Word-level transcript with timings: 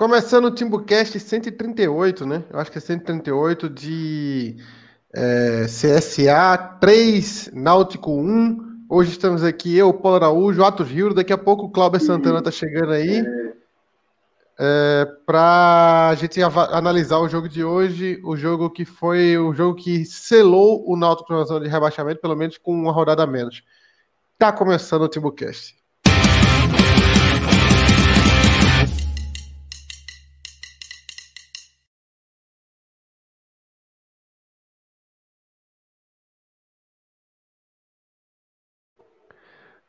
Começando 0.00 0.46
o 0.46 0.50
Timbucast 0.50 1.20
138, 1.20 2.24
né? 2.24 2.42
Eu 2.50 2.58
acho 2.58 2.72
que 2.72 2.78
é 2.78 2.80
138 2.80 3.68
de 3.68 4.56
é, 5.14 5.66
CSA 5.66 6.56
3, 6.80 7.50
Náutico 7.52 8.10
1. 8.10 8.86
Hoje 8.88 9.10
estamos 9.10 9.44
aqui, 9.44 9.76
eu, 9.76 9.92
Paulo 9.92 10.16
Araújo, 10.16 10.64
Atos 10.64 10.88
Rio. 10.88 11.12
Daqui 11.12 11.34
a 11.34 11.36
pouco 11.36 11.66
o 11.66 11.70
Cláudio 11.70 12.00
Santana 12.00 12.40
tá 12.40 12.50
chegando 12.50 12.92
aí. 12.92 13.22
É, 14.58 15.06
para 15.26 16.08
a 16.08 16.14
gente 16.14 16.40
analisar 16.42 17.18
o 17.18 17.28
jogo 17.28 17.46
de 17.46 17.62
hoje, 17.62 18.18
o 18.24 18.34
jogo 18.38 18.70
que 18.70 18.86
foi 18.86 19.36
o 19.36 19.52
jogo 19.52 19.74
que 19.74 20.06
selou 20.06 20.82
o 20.90 20.96
Náutico 20.96 21.30
na 21.34 21.44
zona 21.44 21.60
de 21.66 21.68
rebaixamento, 21.68 22.22
pelo 22.22 22.36
menos 22.36 22.56
com 22.56 22.72
uma 22.72 22.90
rodada 22.90 23.24
a 23.24 23.26
menos. 23.26 23.62
Tá 24.38 24.50
começando 24.50 25.02
o 25.02 25.08
Timbucast. 25.08 25.79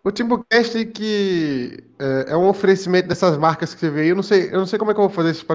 O 0.03 0.11
Timbucast 0.11 0.85
que 0.85 1.83
é, 1.99 2.31
é, 2.31 2.37
um 2.37 2.47
oferecimento 2.47 3.07
dessas 3.07 3.37
marcas 3.37 3.73
que 3.73 3.79
você 3.79 3.89
vê. 3.89 4.09
Eu 4.09 4.15
não 4.15 4.23
sei, 4.23 4.47
eu 4.47 4.57
não 4.57 4.65
sei 4.65 4.79
como 4.79 4.89
é 4.89 4.93
que 4.93 4.99
eu 4.99 5.07
vou 5.07 5.13
fazer 5.13 5.29
esses, 5.29 5.45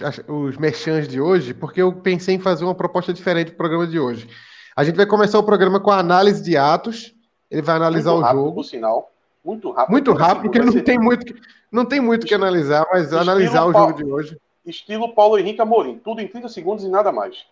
esses 0.00 0.24
os 0.26 0.56
merchans 0.56 1.06
de 1.06 1.20
hoje, 1.20 1.52
porque 1.52 1.82
eu 1.82 1.92
pensei 1.92 2.36
em 2.36 2.38
fazer 2.38 2.64
uma 2.64 2.74
proposta 2.74 3.12
diferente 3.12 3.48
pro 3.48 3.58
programa 3.58 3.86
de 3.86 3.98
hoje. 3.98 4.28
A 4.74 4.82
gente 4.82 4.96
vai 4.96 5.04
começar 5.04 5.38
o 5.38 5.42
programa 5.42 5.78
com 5.78 5.90
a 5.90 5.98
análise 5.98 6.42
de 6.42 6.56
atos. 6.56 7.14
Ele 7.50 7.60
vai 7.60 7.76
analisar 7.76 8.12
muito 8.12 8.22
o 8.22 8.24
rápido, 8.24 8.40
jogo. 8.40 8.54
Por 8.54 8.64
sinal. 8.64 9.12
Muito 9.44 9.70
rápido. 9.70 9.92
Muito 9.92 10.12
rápido, 10.14 10.42
porque 10.42 10.58
não 10.60 10.82
tem 10.82 10.98
muito, 10.98 11.34
não 11.70 11.84
tem 11.84 12.00
muito 12.00 12.26
que 12.26 12.34
analisar, 12.34 12.86
mas 12.90 13.04
Estilo 13.04 13.20
analisar 13.20 13.66
o 13.66 13.72
jogo 13.72 13.92
de 13.92 14.04
hoje. 14.04 14.38
Estilo 14.64 15.14
Paulo 15.14 15.38
Henrique 15.38 15.60
Amorim. 15.60 15.98
Tudo 15.98 16.22
em 16.22 16.28
30 16.28 16.48
segundos 16.48 16.84
e 16.84 16.88
nada 16.88 17.12
mais. 17.12 17.44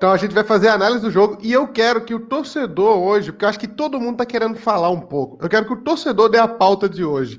Então 0.00 0.12
a 0.12 0.16
gente 0.16 0.32
vai 0.32 0.42
fazer 0.42 0.68
a 0.68 0.72
análise 0.72 1.02
do 1.02 1.10
jogo 1.10 1.36
e 1.42 1.52
eu 1.52 1.68
quero 1.68 2.02
que 2.02 2.14
o 2.14 2.20
torcedor 2.20 2.96
hoje, 2.96 3.30
porque 3.30 3.44
eu 3.44 3.50
acho 3.50 3.60
que 3.60 3.68
todo 3.68 4.00
mundo 4.00 4.12
está 4.12 4.24
querendo 4.24 4.56
falar 4.56 4.88
um 4.88 5.02
pouco, 5.02 5.36
eu 5.44 5.46
quero 5.46 5.66
que 5.66 5.74
o 5.74 5.82
torcedor 5.84 6.30
dê 6.30 6.38
a 6.38 6.48
pauta 6.48 6.88
de 6.88 7.04
hoje. 7.04 7.38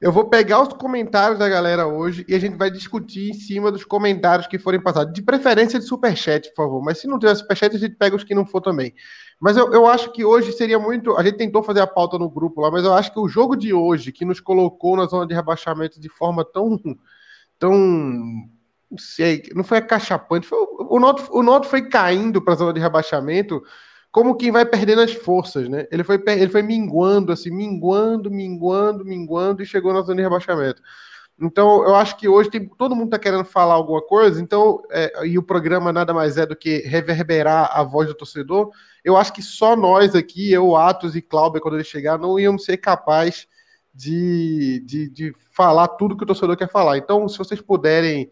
Eu 0.00 0.10
vou 0.10 0.28
pegar 0.28 0.60
os 0.60 0.72
comentários 0.72 1.38
da 1.38 1.48
galera 1.48 1.86
hoje 1.86 2.24
e 2.26 2.34
a 2.34 2.38
gente 2.40 2.56
vai 2.56 2.68
discutir 2.68 3.30
em 3.30 3.34
cima 3.34 3.70
dos 3.70 3.84
comentários 3.84 4.48
que 4.48 4.58
forem 4.58 4.82
passados. 4.82 5.12
De 5.12 5.22
preferência 5.22 5.78
de 5.78 5.84
superchat, 5.84 6.48
por 6.48 6.64
favor. 6.64 6.82
Mas 6.82 6.98
se 6.98 7.06
não 7.06 7.16
tiver 7.16 7.34
superchat, 7.36 7.76
a 7.76 7.78
gente 7.78 7.94
pega 7.94 8.16
os 8.16 8.24
que 8.24 8.34
não 8.34 8.44
for 8.44 8.60
também. 8.60 8.92
Mas 9.40 9.56
eu, 9.56 9.72
eu 9.72 9.86
acho 9.86 10.10
que 10.10 10.24
hoje 10.24 10.50
seria 10.50 10.80
muito. 10.80 11.16
A 11.16 11.22
gente 11.22 11.36
tentou 11.36 11.62
fazer 11.62 11.80
a 11.80 11.86
pauta 11.86 12.18
no 12.18 12.28
grupo 12.28 12.60
lá, 12.60 12.72
mas 12.72 12.82
eu 12.82 12.92
acho 12.92 13.12
que 13.12 13.20
o 13.20 13.28
jogo 13.28 13.54
de 13.54 13.72
hoje, 13.72 14.10
que 14.10 14.24
nos 14.24 14.40
colocou 14.40 14.96
na 14.96 15.06
zona 15.06 15.28
de 15.28 15.34
rebaixamento 15.34 16.00
de 16.00 16.08
forma 16.08 16.44
tão. 16.44 16.76
tão 17.56 17.78
não 18.90 18.98
sei, 18.98 19.42
não 19.54 19.62
foi 19.62 19.78
acachapante, 19.78 20.46
foi, 20.46 20.58
o 20.58 20.98
Noto, 20.98 21.28
o 21.30 21.42
Noto 21.42 21.68
foi 21.68 21.88
caindo 21.88 22.42
para 22.42 22.54
a 22.54 22.56
zona 22.56 22.72
de 22.72 22.80
rebaixamento 22.80 23.62
como 24.10 24.36
quem 24.36 24.50
vai 24.50 24.66
perdendo 24.66 25.02
as 25.02 25.12
forças, 25.12 25.68
né? 25.68 25.86
Ele 25.90 26.02
foi, 26.02 26.20
ele 26.26 26.48
foi 26.48 26.62
minguando, 26.62 27.32
assim, 27.32 27.50
minguando, 27.50 28.30
minguando, 28.30 29.04
minguando 29.04 29.62
e 29.62 29.66
chegou 29.66 29.92
na 29.92 30.00
zona 30.00 30.16
de 30.16 30.22
rebaixamento. 30.22 30.82
Então, 31.40 31.84
eu 31.84 31.94
acho 31.94 32.16
que 32.18 32.28
hoje 32.28 32.50
tem, 32.50 32.68
todo 32.68 32.94
mundo 32.94 33.06
está 33.06 33.18
querendo 33.18 33.44
falar 33.44 33.74
alguma 33.74 34.02
coisa, 34.02 34.42
então, 34.42 34.82
é, 34.90 35.26
e 35.26 35.38
o 35.38 35.42
programa 35.42 35.92
nada 35.92 36.12
mais 36.12 36.36
é 36.36 36.44
do 36.44 36.56
que 36.56 36.78
reverberar 36.80 37.70
a 37.72 37.82
voz 37.82 38.08
do 38.08 38.14
torcedor. 38.14 38.70
Eu 39.02 39.16
acho 39.16 39.32
que 39.32 39.42
só 39.42 39.74
nós 39.74 40.14
aqui, 40.14 40.52
eu, 40.52 40.76
Atos 40.76 41.16
e 41.16 41.22
Cláudio, 41.22 41.60
quando 41.60 41.74
ele 41.74 41.84
chegar, 41.84 42.18
não 42.18 42.38
íamos 42.38 42.64
ser 42.64 42.76
capazes 42.76 43.46
de, 43.94 44.82
de, 44.84 45.08
de 45.08 45.34
falar 45.52 45.88
tudo 45.88 46.16
que 46.16 46.24
o 46.24 46.26
torcedor 46.26 46.56
quer 46.56 46.68
falar. 46.68 46.98
Então, 46.98 47.26
se 47.28 47.38
vocês 47.38 47.60
puderem 47.60 48.30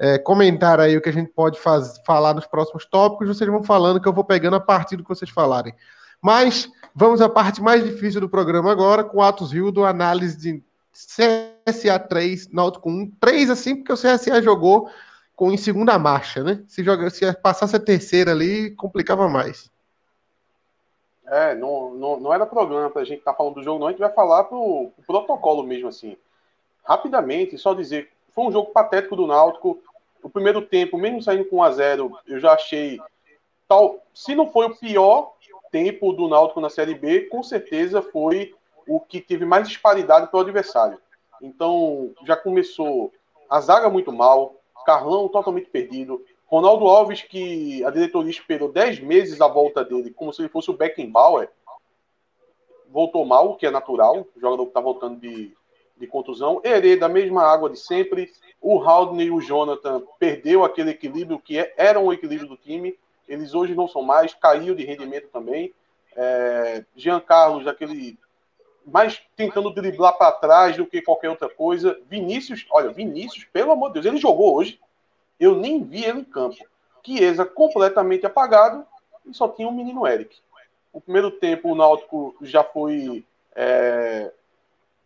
é, 0.00 0.18
comentar 0.18 0.80
aí 0.80 0.96
o 0.96 1.02
que 1.02 1.10
a 1.10 1.12
gente 1.12 1.30
pode 1.30 1.60
faz, 1.60 2.00
falar 2.06 2.32
nos 2.32 2.46
próximos 2.46 2.86
tópicos, 2.86 3.28
vocês 3.28 3.50
vão 3.50 3.62
falando 3.62 4.00
que 4.00 4.08
eu 4.08 4.14
vou 4.14 4.24
pegando 4.24 4.56
a 4.56 4.60
partir 4.60 4.96
do 4.96 5.02
que 5.02 5.08
vocês 5.10 5.30
falarem. 5.30 5.74
Mas 6.22 6.70
vamos 6.94 7.20
à 7.20 7.28
parte 7.28 7.60
mais 7.60 7.84
difícil 7.84 8.18
do 8.18 8.28
programa 8.28 8.72
agora, 8.72 9.04
com 9.04 9.18
o 9.18 9.22
Atos 9.22 9.52
Rio, 9.52 9.70
do 9.70 9.84
análise 9.84 10.38
de 10.38 10.62
CSA 10.90 11.98
3, 11.98 12.50
Náutico 12.50 12.88
1. 12.88 13.10
3 13.20 13.50
assim, 13.50 13.76
porque 13.76 13.92
o 13.92 13.96
CSA 13.96 14.40
jogou 14.40 14.88
com, 15.36 15.52
em 15.52 15.58
segunda 15.58 15.98
marcha, 15.98 16.42
né? 16.42 16.64
Se, 16.66 16.82
joga, 16.82 17.10
se 17.10 17.30
passasse 17.34 17.76
a 17.76 17.80
terceira 17.80 18.30
ali, 18.30 18.70
complicava 18.70 19.28
mais. 19.28 19.70
É, 21.26 21.54
não, 21.54 21.94
não, 21.94 22.18
não 22.18 22.32
era 22.32 22.46
programa 22.46 22.88
para 22.88 23.02
a 23.02 23.04
gente 23.04 23.18
estar 23.18 23.32
tá 23.32 23.36
falando 23.36 23.56
do 23.56 23.62
jogo, 23.62 23.78
não. 23.78 23.88
A 23.88 23.90
gente 23.90 24.00
vai 24.00 24.12
falar 24.12 24.44
pro, 24.44 24.90
pro 24.96 25.04
protocolo 25.06 25.62
mesmo, 25.62 25.88
assim. 25.88 26.16
Rapidamente, 26.84 27.58
só 27.58 27.74
dizer, 27.74 28.10
foi 28.30 28.44
um 28.44 28.52
jogo 28.52 28.72
patético 28.72 29.14
do 29.14 29.26
Náutico 29.26 29.78
o 30.22 30.30
primeiro 30.30 30.62
tempo, 30.62 30.98
mesmo 30.98 31.22
saindo 31.22 31.44
com 31.44 31.56
1 31.56 31.62
a 31.62 31.70
0 31.70 32.18
eu 32.26 32.40
já 32.40 32.52
achei 32.52 32.98
tal. 33.68 34.02
Se 34.14 34.34
não 34.34 34.50
foi 34.50 34.66
o 34.66 34.76
pior 34.76 35.32
tempo 35.70 36.12
do 36.12 36.28
Náutico 36.28 36.60
na 36.60 36.70
Série 36.70 36.94
B, 36.94 37.22
com 37.22 37.42
certeza 37.42 38.02
foi 38.02 38.54
o 38.86 38.98
que 39.00 39.20
teve 39.20 39.44
mais 39.44 39.68
disparidade 39.68 40.28
para 40.28 40.38
o 40.38 40.40
adversário. 40.40 40.98
Então, 41.40 42.12
já 42.24 42.36
começou 42.36 43.12
a 43.48 43.60
zaga 43.60 43.88
muito 43.88 44.12
mal, 44.12 44.56
Carlão 44.84 45.28
totalmente 45.28 45.70
perdido, 45.70 46.24
Ronaldo 46.46 46.86
Alves, 46.86 47.22
que 47.22 47.84
a 47.84 47.90
diretoria 47.90 48.30
esperou 48.30 48.70
10 48.72 49.00
meses 49.00 49.40
a 49.40 49.46
volta 49.46 49.84
dele, 49.84 50.10
como 50.10 50.32
se 50.32 50.42
ele 50.42 50.48
fosse 50.48 50.70
o 50.70 50.76
Beckenbauer, 50.76 51.48
voltou 52.88 53.24
mal, 53.24 53.50
o 53.50 53.56
que 53.56 53.66
é 53.66 53.70
natural, 53.70 54.26
o 54.34 54.40
jogador 54.40 54.64
que 54.64 54.70
está 54.70 54.80
voltando 54.80 55.20
de, 55.20 55.56
de 56.00 56.06
contusão. 56.06 56.60
Herê, 56.64 56.96
da 56.96 57.08
mesma 57.08 57.42
água 57.42 57.68
de 57.68 57.78
sempre, 57.78 58.32
o 58.60 58.80
Haldner 58.80 59.26
e 59.26 59.30
o 59.30 59.40
Jonathan 59.40 60.02
perdeu 60.18 60.64
aquele 60.64 60.90
equilíbrio 60.90 61.38
que 61.38 61.58
é, 61.58 61.72
era 61.76 62.00
um 62.00 62.12
equilíbrio 62.12 62.48
do 62.48 62.56
time. 62.56 62.98
Eles 63.28 63.54
hoje 63.54 63.74
não 63.74 63.86
são 63.86 64.02
mais, 64.02 64.34
caiu 64.34 64.74
de 64.74 64.84
rendimento 64.84 65.28
também. 65.28 65.72
É, 66.16 66.84
Jean 66.96 67.20
Carlos, 67.20 67.66
aquele 67.66 68.18
mais 68.84 69.22
tentando 69.36 69.70
driblar 69.70 70.16
para 70.16 70.32
trás 70.32 70.76
do 70.76 70.86
que 70.86 71.02
qualquer 71.02 71.28
outra 71.28 71.48
coisa. 71.48 72.00
Vinícius, 72.08 72.66
olha, 72.70 72.90
Vinícius, 72.90 73.44
pelo 73.52 73.70
amor 73.70 73.88
de 73.88 73.94
Deus, 73.94 74.06
ele 74.06 74.16
jogou 74.16 74.56
hoje. 74.56 74.80
Eu 75.38 75.54
nem 75.54 75.84
vi 75.84 76.04
ele 76.04 76.20
em 76.20 76.24
campo. 76.24 76.56
Chiesa 77.04 77.44
completamente 77.44 78.26
apagado 78.26 78.84
e 79.26 79.34
só 79.34 79.48
tinha 79.48 79.68
o 79.68 79.72
menino 79.72 80.06
Eric. 80.06 80.36
O 80.92 81.00
primeiro 81.00 81.30
tempo 81.30 81.70
o 81.70 81.74
Náutico 81.74 82.34
já 82.42 82.64
foi 82.64 83.24
é, 83.54 84.32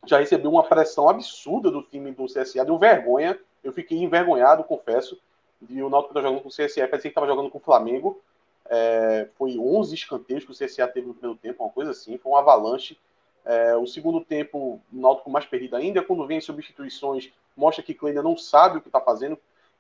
já 0.07 0.19
recebeu 0.19 0.51
uma 0.51 0.63
pressão 0.63 1.09
absurda 1.09 1.71
do 1.71 1.83
time 1.83 2.13
do 2.13 2.27
CSA, 2.27 2.65
deu 2.65 2.79
vergonha. 2.79 3.39
Eu 3.63 3.73
fiquei 3.73 3.99
envergonhado, 3.99 4.65
confesso, 4.65 5.19
de 5.61 5.83
o 5.83 5.89
Náutico 5.89 6.13
estar 6.13 6.21
tá 6.21 6.29
jogando 6.29 6.43
com 6.43 6.49
o 6.49 6.53
CSA, 6.53 6.89
parecia 6.89 6.99
que 6.99 7.09
estava 7.09 7.27
jogando 7.27 7.51
com 7.51 7.59
o 7.59 7.61
Flamengo. 7.61 8.21
É, 8.67 9.29
foi 9.37 9.59
11 9.59 9.95
escanteios 9.95 10.45
que 10.45 10.51
o 10.51 10.55
CSA 10.55 10.87
teve 10.89 11.07
no 11.07 11.15
primeiro 11.15 11.39
tempo, 11.39 11.63
uma 11.63 11.71
coisa 11.71 11.91
assim, 11.91 12.19
foi 12.19 12.33
um 12.33 12.37
avalanche. 12.37 12.99
É, 13.45 13.77
o 13.77 13.87
segundo 13.87 14.23
tempo, 14.23 14.59
o 14.59 14.81
Náutico 14.91 15.31
mais 15.31 15.45
perdido 15.45 15.77
ainda, 15.77 16.03
quando 16.03 16.27
vem 16.27 16.41
substituições, 16.41 17.31
mostra 17.57 17.85
que 17.85 17.93
Kleiner 17.93 18.23
não 18.23 18.37
sabe 18.37 18.79
o 18.79 18.81
que 18.81 18.89
está 18.89 19.01
fazendo. 19.01 19.39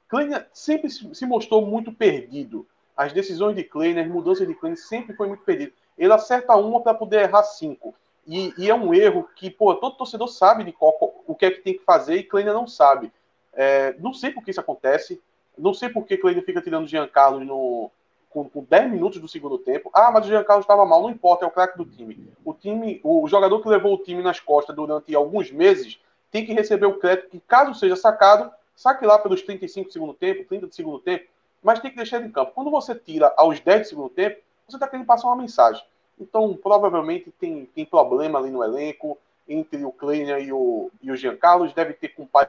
Kleiner 0.08 0.46
sempre 0.52 0.90
se 0.90 1.26
mostrou 1.26 1.64
muito 1.64 1.92
perdido. 1.92 2.66
As 2.96 3.12
decisões 3.12 3.56
de 3.56 3.64
Kleiner, 3.64 4.04
as 4.04 4.10
mudanças 4.10 4.46
de 4.46 4.54
Kleiner 4.54 4.78
sempre 4.78 5.16
foi 5.16 5.28
muito 5.28 5.42
perdido. 5.42 5.72
Ele 5.96 6.12
acerta 6.12 6.54
uma 6.56 6.80
para 6.80 6.94
poder 6.94 7.22
errar 7.22 7.42
cinco. 7.42 7.94
E, 8.26 8.54
e, 8.56 8.70
é 8.70 8.74
um 8.74 8.94
erro 8.94 9.28
que, 9.36 9.50
pô, 9.50 9.74
todo 9.74 9.96
torcedor 9.96 10.28
sabe 10.28 10.64
de 10.64 10.72
qual, 10.72 10.96
o 11.26 11.34
que 11.34 11.46
é 11.46 11.50
que 11.50 11.60
tem 11.60 11.74
que 11.74 11.84
fazer 11.84 12.16
e 12.16 12.22
Kleiner 12.22 12.54
não 12.54 12.66
sabe. 12.66 13.12
É, 13.52 13.94
não 13.98 14.12
sei 14.12 14.30
por 14.30 14.42
que 14.42 14.50
isso 14.50 14.60
acontece. 14.60 15.20
Não 15.56 15.74
sei 15.74 15.88
por 15.88 16.04
que 16.04 16.16
Kleiner 16.16 16.44
fica 16.44 16.60
tirando 16.60 16.84
o 16.84 16.88
Jean 16.88 17.06
Carlos 17.06 17.46
no, 17.46 17.90
com, 18.30 18.48
com 18.48 18.64
10 18.64 18.90
minutos 18.90 19.20
do 19.20 19.28
segundo 19.28 19.58
tempo. 19.58 19.90
Ah, 19.94 20.10
mas 20.10 20.24
o 20.24 20.28
Jean 20.28 20.42
Carlos 20.42 20.64
estava 20.64 20.84
mal. 20.84 21.02
Não 21.02 21.10
importa, 21.10 21.44
é 21.44 21.48
o 21.48 21.50
craque 21.50 21.78
do 21.78 21.84
time. 21.84 22.28
O 22.44 22.52
time, 22.52 23.00
o 23.04 23.28
jogador 23.28 23.62
que 23.62 23.68
levou 23.68 23.94
o 23.94 24.02
time 24.02 24.22
nas 24.22 24.40
costas 24.40 24.74
durante 24.74 25.14
alguns 25.14 25.52
meses 25.52 26.00
tem 26.30 26.44
que 26.44 26.52
receber 26.52 26.86
o 26.86 26.98
crédito 26.98 27.28
que, 27.28 27.40
caso 27.40 27.78
seja 27.78 27.94
sacado, 27.94 28.50
saque 28.74 29.06
lá 29.06 29.18
pelos 29.18 29.42
35 29.42 29.88
do 29.88 29.92
segundo 29.92 30.14
tempo, 30.14 30.44
30 30.44 30.66
do 30.66 30.74
segundo 30.74 30.98
tempo, 30.98 31.26
mas 31.62 31.78
tem 31.78 31.92
que 31.92 31.96
deixar 31.96 32.16
ele 32.16 32.26
em 32.26 32.32
campo. 32.32 32.50
Quando 32.52 32.72
você 32.72 32.92
tira 32.92 33.32
aos 33.36 33.60
10 33.60 33.82
do 33.82 33.88
segundo 33.88 34.08
tempo, 34.08 34.40
você 34.66 34.76
está 34.76 34.88
querendo 34.88 35.06
passar 35.06 35.28
uma 35.28 35.36
mensagem. 35.36 35.84
Então, 36.18 36.56
provavelmente 36.56 37.30
tem, 37.32 37.66
tem 37.66 37.84
problema 37.84 38.38
ali 38.38 38.50
no 38.50 38.62
elenco 38.62 39.18
entre 39.48 39.84
o 39.84 39.92
Kleiner 39.92 40.42
e 40.42 40.52
o, 40.52 40.90
e 41.02 41.10
o 41.10 41.16
Jean 41.16 41.36
Carlos. 41.36 41.72
Deve 41.72 41.92
ter 41.94 42.08
com 42.08 42.22
o 42.22 42.28
pai. 42.28 42.48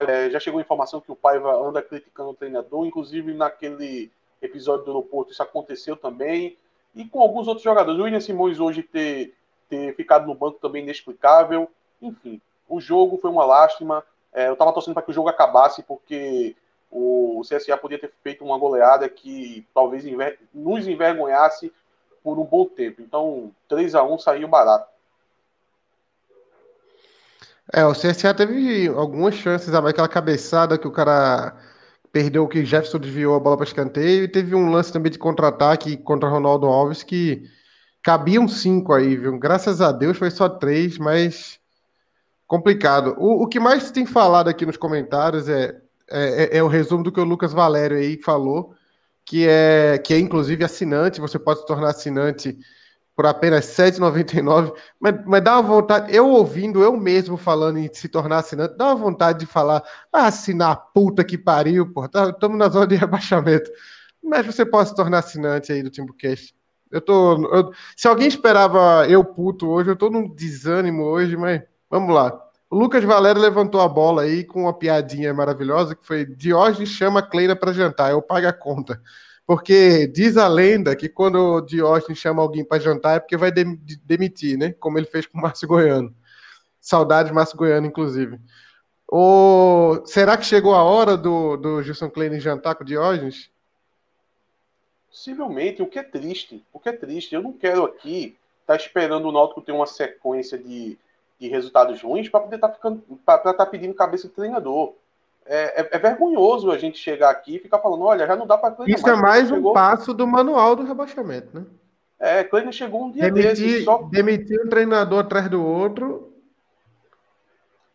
É, 0.00 0.30
já 0.30 0.40
chegou 0.40 0.58
a 0.58 0.62
informação 0.62 1.00
que 1.00 1.12
o 1.12 1.16
Paiva 1.16 1.54
anda 1.56 1.80
criticando 1.82 2.30
o 2.30 2.34
treinador, 2.34 2.84
inclusive 2.84 3.32
naquele 3.32 4.10
episódio 4.42 4.84
do 4.84 4.90
aeroporto 4.90 5.32
isso 5.32 5.42
aconteceu 5.42 5.96
também. 5.96 6.56
E 6.94 7.04
com 7.04 7.20
alguns 7.20 7.48
outros 7.48 7.64
jogadores. 7.64 7.98
O 7.98 8.04
William 8.04 8.20
Simões 8.20 8.60
hoje 8.60 8.82
ter, 8.82 9.34
ter 9.68 9.94
ficado 9.94 10.26
no 10.26 10.34
banco 10.34 10.58
também 10.60 10.82
inexplicável. 10.82 11.68
Enfim, 12.00 12.40
o 12.68 12.80
jogo 12.80 13.18
foi 13.18 13.30
uma 13.30 13.44
lástima. 13.44 14.04
É, 14.32 14.48
eu 14.48 14.52
estava 14.52 14.72
torcendo 14.72 14.94
para 14.94 15.02
que 15.02 15.10
o 15.10 15.14
jogo 15.14 15.28
acabasse, 15.28 15.82
porque 15.82 16.56
o 16.90 17.42
CSA 17.42 17.76
podia 17.76 17.98
ter 17.98 18.12
feito 18.22 18.44
uma 18.44 18.56
goleada 18.56 19.08
que 19.08 19.66
talvez 19.74 20.04
nos 20.52 20.86
envergonhasse 20.86 21.72
por 22.24 22.38
um 22.38 22.44
bom 22.44 22.64
tempo. 22.64 23.02
Então, 23.02 23.52
3 23.68 23.94
a 23.94 24.02
1 24.02 24.18
saiu 24.18 24.48
barato. 24.48 24.88
É, 27.72 27.84
o 27.84 27.92
CSA 27.92 28.32
teve 28.32 28.88
algumas 28.88 29.34
chances, 29.34 29.72
aquela 29.74 30.08
cabeçada 30.08 30.78
que 30.78 30.88
o 30.88 30.92
cara 30.92 31.54
perdeu, 32.10 32.48
que 32.48 32.64
Jefferson 32.64 32.98
desviou 32.98 33.34
a 33.34 33.40
bola 33.40 33.56
para 33.56 33.66
escanteio, 33.66 34.24
e 34.24 34.28
teve 34.28 34.54
um 34.54 34.70
lance 34.70 34.92
também 34.92 35.12
de 35.12 35.18
contra-ataque 35.18 35.96
contra 35.98 36.28
Ronaldo 36.28 36.66
Alves 36.66 37.02
que 37.02 37.44
cabiam 38.02 38.46
cinco 38.48 38.92
aí, 38.92 39.16
viu? 39.16 39.38
Graças 39.38 39.80
a 39.80 39.92
Deus 39.92 40.16
foi 40.16 40.30
só 40.30 40.48
três, 40.48 40.98
mas 40.98 41.58
complicado. 42.46 43.16
O, 43.18 43.42
o 43.42 43.48
que 43.48 43.58
mais 43.58 43.90
tem 43.90 44.06
falado 44.06 44.48
aqui 44.48 44.64
nos 44.64 44.76
comentários 44.76 45.48
é, 45.48 45.80
é, 46.08 46.44
é, 46.44 46.58
é 46.58 46.62
o 46.62 46.68
resumo 46.68 47.02
do 47.02 47.10
que 47.10 47.20
o 47.20 47.24
Lucas 47.24 47.52
Valério 47.52 47.96
aí 47.96 48.16
falou, 48.22 48.74
que 49.24 49.46
é 49.48 49.98
que 49.98 50.14
é 50.14 50.18
inclusive 50.18 50.64
assinante, 50.64 51.20
você 51.20 51.38
pode 51.38 51.60
se 51.60 51.66
tornar 51.66 51.90
assinante 51.90 52.58
por 53.16 53.26
apenas 53.26 53.76
R$ 53.78 53.90
7,99. 53.90 54.74
Mas, 54.98 55.14
mas 55.24 55.42
dá 55.44 55.58
uma 55.58 55.62
vontade, 55.62 56.14
eu 56.14 56.28
ouvindo, 56.28 56.82
eu 56.82 56.96
mesmo 56.96 57.36
falando 57.36 57.78
em 57.78 57.88
se 57.92 58.08
tornar 58.08 58.38
assinante, 58.38 58.76
dá 58.76 58.86
uma 58.86 58.96
vontade 58.96 59.40
de 59.40 59.46
falar, 59.46 59.82
ah, 60.12 60.26
assinar 60.26 60.72
a 60.72 60.76
puta 60.76 61.24
que 61.24 61.38
pariu, 61.38 61.92
pô, 61.92 62.04
estamos 62.04 62.36
tá, 62.38 62.48
na 62.48 62.68
zona 62.68 62.86
de 62.86 62.96
rebaixamento. 62.96 63.70
Mas 64.22 64.46
você 64.46 64.64
pode 64.64 64.88
se 64.88 64.94
tornar 64.96 65.18
assinante 65.18 65.72
aí 65.72 65.82
do 65.82 65.90
Timbucast. 65.90 66.54
Eu 66.90 67.00
tô. 67.00 67.54
Eu, 67.54 67.72
se 67.96 68.08
alguém 68.08 68.28
esperava 68.28 69.06
eu 69.08 69.24
puto 69.24 69.68
hoje, 69.68 69.90
eu 69.90 69.96
tô 69.96 70.08
num 70.08 70.32
desânimo 70.32 71.02
hoje, 71.04 71.36
mas 71.36 71.62
vamos 71.90 72.14
lá. 72.14 72.43
O 72.74 72.76
Lucas 72.76 73.04
Valério 73.04 73.40
levantou 73.40 73.80
a 73.80 73.86
bola 73.86 74.22
aí 74.22 74.42
com 74.42 74.62
uma 74.62 74.72
piadinha 74.76 75.32
maravilhosa 75.32 75.94
que 75.94 76.04
foi 76.04 76.26
Diógenes 76.26 76.88
chama 76.88 77.22
Kleina 77.22 77.54
para 77.54 77.72
jantar, 77.72 78.10
eu 78.10 78.20
pago 78.20 78.48
a 78.48 78.52
conta. 78.52 79.00
Porque 79.46 80.08
diz 80.08 80.36
a 80.36 80.48
lenda 80.48 80.96
que 80.96 81.08
quando 81.08 81.36
o 81.36 81.60
Diógenes 81.60 82.18
chama 82.18 82.42
alguém 82.42 82.64
para 82.64 82.82
jantar 82.82 83.14
é 83.14 83.20
porque 83.20 83.36
vai 83.36 83.52
demitir, 83.52 84.58
né? 84.58 84.72
Como 84.72 84.98
ele 84.98 85.06
fez 85.06 85.24
com 85.24 85.38
o 85.38 85.40
Márcio 85.40 85.68
Goiano. 85.68 86.12
Saudades 86.80 87.30
Márcio 87.30 87.56
Goiano, 87.56 87.86
inclusive. 87.86 88.40
Ou 89.06 90.04
será 90.04 90.36
que 90.36 90.44
chegou 90.44 90.74
a 90.74 90.82
hora 90.82 91.16
do, 91.16 91.56
do 91.56 91.80
Gilson 91.80 92.10
Klein 92.10 92.40
jantar 92.40 92.74
com 92.74 92.82
o 92.82 92.86
Diógenes? 92.86 93.52
Possivelmente, 95.08 95.80
o 95.80 95.86
que 95.86 96.00
é 96.00 96.02
triste. 96.02 96.60
O 96.72 96.80
que 96.80 96.88
é 96.88 96.92
triste. 96.92 97.36
Eu 97.36 97.40
não 97.40 97.52
quero 97.52 97.84
aqui 97.84 98.36
estar 98.62 98.76
tá 98.76 98.84
esperando 98.84 99.28
o 99.28 99.32
Náutico 99.32 99.62
ter 99.62 99.70
uma 99.70 99.86
sequência 99.86 100.58
de, 100.58 100.98
de 101.38 101.48
resultados 101.48 102.00
ruins 102.02 102.28
para 102.28 102.40
poder 102.40 102.56
estar 102.56 102.68
tá 102.68 102.74
ficando 102.74 103.02
para 103.24 103.36
estar 103.36 103.54
tá 103.54 103.66
pedindo 103.66 103.94
cabeça 103.94 104.28
de 104.28 104.34
treinador 104.34 104.94
é, 105.46 105.82
é, 105.82 105.88
é, 105.92 105.98
vergonhoso 105.98 106.70
a 106.70 106.78
gente 106.78 106.98
chegar 106.98 107.30
aqui 107.30 107.56
e 107.56 107.58
ficar 107.58 107.78
falando, 107.78 108.04
olha, 108.04 108.26
já 108.26 108.34
não 108.34 108.46
dá 108.46 108.56
para 108.56 108.74
Isso 108.86 109.08
é 109.08 109.14
mais 109.14 109.50
um 109.50 109.56
chegou... 109.56 109.74
passo 109.74 110.14
do 110.14 110.26
manual 110.26 110.74
do 110.74 110.84
rebaixamento, 110.84 111.48
né? 111.52 111.66
É, 112.18 112.42
Kleiner 112.44 112.72
chegou 112.72 113.04
um 113.04 113.10
dia 113.10 113.30
demitir, 113.30 113.50
desse. 113.50 113.84
Só... 113.84 114.02
Demitir 114.04 114.58
um 114.64 114.68
treinador 114.68 115.20
atrás 115.20 115.50
do 115.50 115.62
outro. 115.62 116.32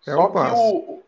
É 0.06 0.12
só 0.12 0.28
um 0.28 0.32
passo. 0.32 0.56
Que 0.56 0.62
o, 0.62 1.04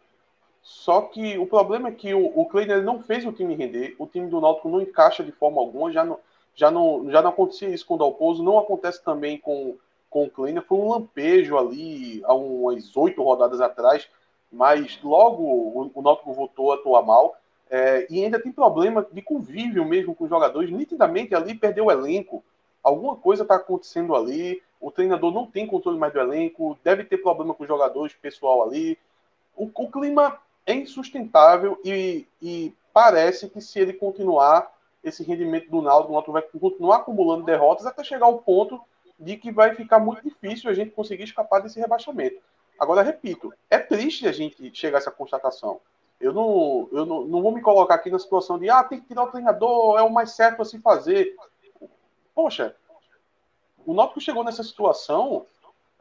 só 0.63 1.01
que 1.01 1.37
o 1.37 1.45
problema 1.45 1.89
é 1.89 1.91
que 1.91 2.13
o, 2.13 2.25
o 2.35 2.45
Kleiner 2.47 2.81
não 2.81 2.99
fez 3.03 3.23
o 3.25 3.31
time 3.31 3.53
render, 3.53 3.95
o 3.99 4.07
time 4.07 4.27
do 4.27 4.41
Náutico 4.41 4.69
não 4.69 4.81
encaixa 4.81 5.23
de 5.23 5.31
forma 5.31 5.61
alguma, 5.61 5.91
já 5.91 6.03
não, 6.03 6.17
já 6.55 6.71
não, 6.71 7.07
já 7.11 7.21
não 7.21 7.29
acontecia 7.29 7.69
isso 7.69 7.85
com 7.85 7.95
o 7.95 7.97
Dalpozo, 7.97 8.43
não 8.43 8.57
acontece 8.57 9.03
também 9.03 9.37
com, 9.37 9.77
com 10.11 10.25
o 10.25 10.29
Kleiner, 10.29 10.61
foi 10.61 10.77
um 10.77 10.89
lampejo 10.89 11.57
ali 11.57 12.21
há 12.25 12.33
umas 12.33 12.95
oito 12.97 13.23
rodadas 13.23 13.61
atrás, 13.61 14.09
mas 14.51 14.99
logo 15.01 15.41
o, 15.95 16.01
Náutico 16.01 16.33
voltou 16.33 16.71
a 16.71 16.75
atuar 16.75 17.01
mal. 17.01 17.37
É, 17.69 18.05
e 18.09 18.21
ainda 18.21 18.37
tem 18.37 18.51
problema 18.51 19.07
de 19.09 19.21
convívio 19.21 19.85
mesmo 19.85 20.13
com 20.13 20.25
os 20.25 20.29
jogadores. 20.29 20.69
Nitidamente 20.69 21.33
ali 21.33 21.55
perdeu 21.55 21.85
o 21.85 21.91
elenco. 21.91 22.43
Alguma 22.83 23.15
coisa 23.15 23.43
está 23.43 23.55
acontecendo 23.55 24.13
ali. 24.13 24.61
O 24.81 24.91
treinador 24.91 25.33
não 25.33 25.47
tem 25.47 25.65
controle 25.65 25.97
mais 25.97 26.11
do 26.11 26.19
elenco. 26.19 26.77
Deve 26.83 27.05
ter 27.05 27.19
problema 27.19 27.53
com 27.53 27.63
os 27.63 27.69
jogadores, 27.69 28.13
pessoal 28.13 28.63
ali. 28.63 28.97
O, 29.55 29.71
o 29.73 29.89
clima 29.89 30.37
é 30.65 30.73
insustentável 30.73 31.79
e, 31.85 32.27
e, 32.41 32.73
parece 32.91 33.49
que 33.49 33.61
se 33.61 33.79
ele 33.79 33.93
continuar 33.93 34.69
esse 35.01 35.23
rendimento 35.23 35.69
do 35.69 35.81
Náutico, 35.81 36.11
o 36.11 36.13
Náutico 36.13 36.33
vai 36.33 36.41
continuar 36.41 36.97
acumulando 36.97 37.45
derrotas 37.45 37.85
até 37.85 38.03
chegar 38.03 38.25
ao 38.25 38.39
ponto 38.39 38.81
de 39.21 39.37
que 39.37 39.51
vai 39.51 39.75
ficar 39.75 39.99
muito 39.99 40.23
difícil 40.23 40.69
a 40.69 40.73
gente 40.73 40.91
conseguir 40.91 41.23
escapar 41.23 41.61
desse 41.61 41.79
rebaixamento. 41.79 42.41
Agora, 42.79 43.03
repito, 43.03 43.53
é 43.69 43.77
triste 43.77 44.27
a 44.27 44.31
gente 44.31 44.71
chegar 44.73 44.97
a 44.97 45.01
essa 45.01 45.11
constatação. 45.11 45.79
Eu 46.19 46.33
não, 46.33 46.89
eu 46.91 47.05
não, 47.05 47.25
não 47.25 47.41
vou 47.41 47.51
me 47.51 47.61
colocar 47.61 47.95
aqui 47.95 48.09
na 48.09 48.17
situação 48.17 48.57
de, 48.57 48.69
ah, 48.69 48.83
tem 48.83 48.99
que 48.99 49.07
tirar 49.07 49.23
o 49.23 49.31
treinador, 49.31 49.99
é 49.99 50.01
o 50.01 50.09
mais 50.09 50.31
certo 50.31 50.61
a 50.63 50.65
se 50.65 50.79
fazer. 50.79 51.35
Poxa, 52.33 52.75
o 53.85 53.93
Náutico 53.93 54.19
chegou 54.19 54.43
nessa 54.43 54.63
situação, 54.63 55.45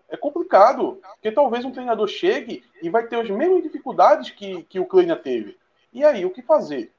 é 0.09 0.17
complicado, 0.17 0.99
porque 1.15 1.31
talvez 1.31 1.65
um 1.65 1.73
treinador 1.73 2.07
chegue 2.07 2.65
e 2.83 2.89
vai 2.89 3.07
ter 3.07 3.17
as 3.17 3.29
mesmas 3.29 3.63
dificuldades 3.63 4.31
que, 4.31 4.63
que 4.65 4.81
o 4.81 4.87
Kleina 4.87 5.17
teve. 5.17 5.59
E 5.93 6.03
aí, 6.03 6.25
o 6.25 6.31
que 6.31 6.41
fazer? 6.41 6.91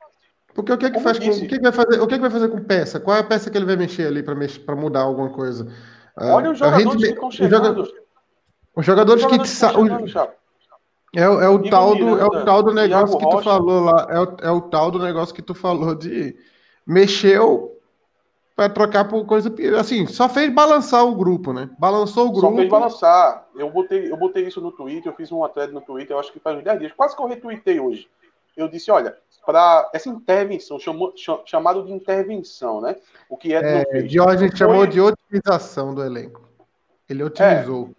Porque 0.53 0.71
o 0.71 0.77
que, 0.77 0.85
é 0.85 0.91
que 0.91 0.99
faz 0.99 1.17
com, 1.17 1.25
o 1.25 1.47
que, 1.47 1.55
é 1.55 1.57
que 1.57 1.61
vai 1.61 1.71
fazer? 1.71 1.99
O 2.01 2.07
que, 2.07 2.13
é 2.13 2.17
que 2.17 2.21
vai 2.21 2.31
fazer 2.31 2.49
com 2.49 2.63
peça? 2.63 2.99
Qual 2.99 3.15
é 3.15 3.21
a 3.21 3.23
peça 3.23 3.49
que 3.49 3.57
ele 3.57 3.65
vai 3.65 3.77
mexer 3.77 4.05
ali 4.05 4.21
para 4.21 4.75
mudar 4.75 5.01
alguma 5.01 5.31
coisa? 5.31 5.71
Olha 6.29 6.51
os 6.51 6.59
jogadores 6.59 6.95
que 7.01 7.09
estão 7.09 7.31
chegando. 7.31 7.93
Os 8.75 8.85
jogadores 8.85 9.25
que. 9.25 9.35
O... 9.35 10.21
É, 11.13 11.23
é, 11.23 11.49
o 11.49 11.69
tal 11.69 11.93
do, 11.95 12.19
é 12.19 12.25
o 12.25 12.45
tal 12.45 12.63
do 12.63 12.73
negócio 12.73 13.17
que 13.17 13.29
tu 13.29 13.41
falou 13.41 13.81
lá. 13.81 14.07
É 14.09 14.19
o, 14.19 14.37
é 14.43 14.51
o 14.51 14.61
tal 14.61 14.91
do 14.91 14.99
negócio 14.99 15.35
que 15.35 15.41
tu 15.41 15.53
falou 15.53 15.93
de 15.93 16.37
mexeu 16.87 17.77
para 18.55 18.69
trocar 18.69 19.07
por 19.07 19.25
coisa 19.25 19.53
assim, 19.79 20.05
só 20.05 20.29
fez 20.29 20.53
balançar 20.53 21.05
o 21.05 21.15
grupo, 21.15 21.51
né? 21.51 21.69
Balançou 21.79 22.27
o 22.27 22.31
grupo. 22.31 22.49
Só 22.49 22.55
fez 22.55 22.69
balançar. 22.69 23.47
Eu 23.55 23.69
botei, 23.69 24.11
eu 24.11 24.17
botei 24.17 24.47
isso 24.47 24.61
no 24.61 24.71
Twitter, 24.71 25.11
eu 25.11 25.15
fiz 25.15 25.31
um 25.31 25.45
thread 25.47 25.73
no 25.73 25.81
Twitter, 25.81 26.15
eu 26.15 26.19
acho 26.19 26.31
que 26.31 26.39
faz 26.39 26.57
uns 26.57 26.63
10 26.63 26.79
dias, 26.79 26.91
quase 26.93 27.15
que 27.15 27.21
eu 27.21 27.27
retuitei 27.27 27.79
hoje. 27.79 28.07
Eu 28.55 28.67
disse, 28.67 28.91
olha, 28.91 29.17
para 29.45 29.89
essa 29.93 30.09
intervenção, 30.09 30.79
chamou, 30.79 31.13
chamado 31.45 31.83
de 31.83 31.91
intervenção, 31.91 32.81
né? 32.81 32.95
O 33.29 33.35
que 33.35 33.53
é, 33.53 33.83
é 33.89 34.01
Diógenes 34.01 34.57
chamou 34.57 34.85
de 34.85 35.01
otimização 35.01 35.93
do 35.93 36.03
elenco. 36.03 36.47
Ele 37.09 37.23
otimizou. 37.23 37.89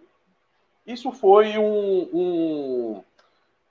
É, 0.87 0.93
isso 0.93 1.11
foi 1.11 1.57
um, 1.57 2.09
um 2.13 3.03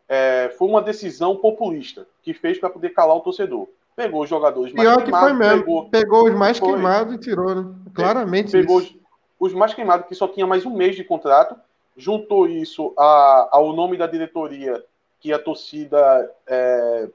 é, 0.09 0.51
foi 0.59 0.69
uma 0.69 0.83
decisão 0.83 1.37
populista 1.37 2.07
que 2.23 2.35
fez 2.35 2.59
para 2.59 2.71
poder 2.71 2.91
calar 2.91 3.17
o 3.17 3.21
torcedor. 3.21 3.69
Pegou 3.97 4.23
os 4.23 4.29
jogadores 4.29 4.73
mais 4.73 4.89
Pior 4.89 5.03
queimados. 5.03 5.29
Que 5.29 5.37
foi 5.37 5.47
mesmo. 5.47 5.61
Pegou, 5.61 5.91
pegou 5.91 6.25
os 6.25 6.35
mais 6.35 6.59
foi, 6.59 6.69
queimados 6.69 7.15
e 7.15 7.19
tirou, 7.19 7.55
né? 7.55 7.75
Claramente. 7.95 8.53
Pegou 8.53 8.79
os, 8.79 8.95
os, 9.39 9.55
mais 9.55 9.75
queimados, 9.75 10.07
que 10.07 10.15
só 10.15 10.29
tinha 10.29 10.47
mais 10.47 10.65
um 10.65 10.75
mês 10.75 10.97
de 10.97 11.05
contrato, 11.05 11.57
juntou 11.97 12.47
isso 12.47 12.95
a, 12.99 13.49
ao 13.53 13.73
nome 13.73 13.97
da 13.97 14.07
diretoria 14.07 14.83
que 15.21 15.33
a 15.33 15.39
torcida 15.39 16.31
é, 16.47 17.09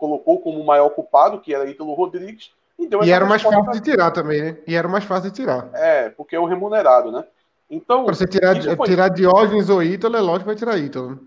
colocou 0.00 0.40
como 0.40 0.58
o 0.58 0.66
maior 0.66 0.88
culpado, 0.90 1.40
que 1.40 1.54
era 1.54 1.68
Ítalo 1.68 1.92
Rodrigues. 1.92 2.50
E, 2.78 2.88
deu 2.88 3.04
e 3.04 3.10
era 3.10 3.26
mais 3.26 3.42
fácil 3.42 3.70
de 3.70 3.80
tirar 3.80 4.10
também, 4.10 4.42
né? 4.42 4.58
E 4.66 4.74
era 4.74 4.88
mais 4.88 5.04
fácil 5.04 5.30
de 5.30 5.36
tirar. 5.36 5.68
É, 5.74 6.08
porque 6.08 6.34
é 6.34 6.40
o 6.40 6.46
remunerado, 6.46 7.12
né? 7.12 7.24
Então. 7.70 8.04
Para 8.04 8.14
você 8.14 8.26
tirar, 8.26 8.56
foi... 8.76 8.88
tirar 8.88 9.08
Diógenes 9.10 9.68
ou 9.68 9.82
Ítalo, 9.82 10.16
é 10.16 10.20
lógico 10.20 10.40
que 10.40 10.46
vai 10.46 10.56
tirar 10.56 10.78
Ítalo. 10.78 11.20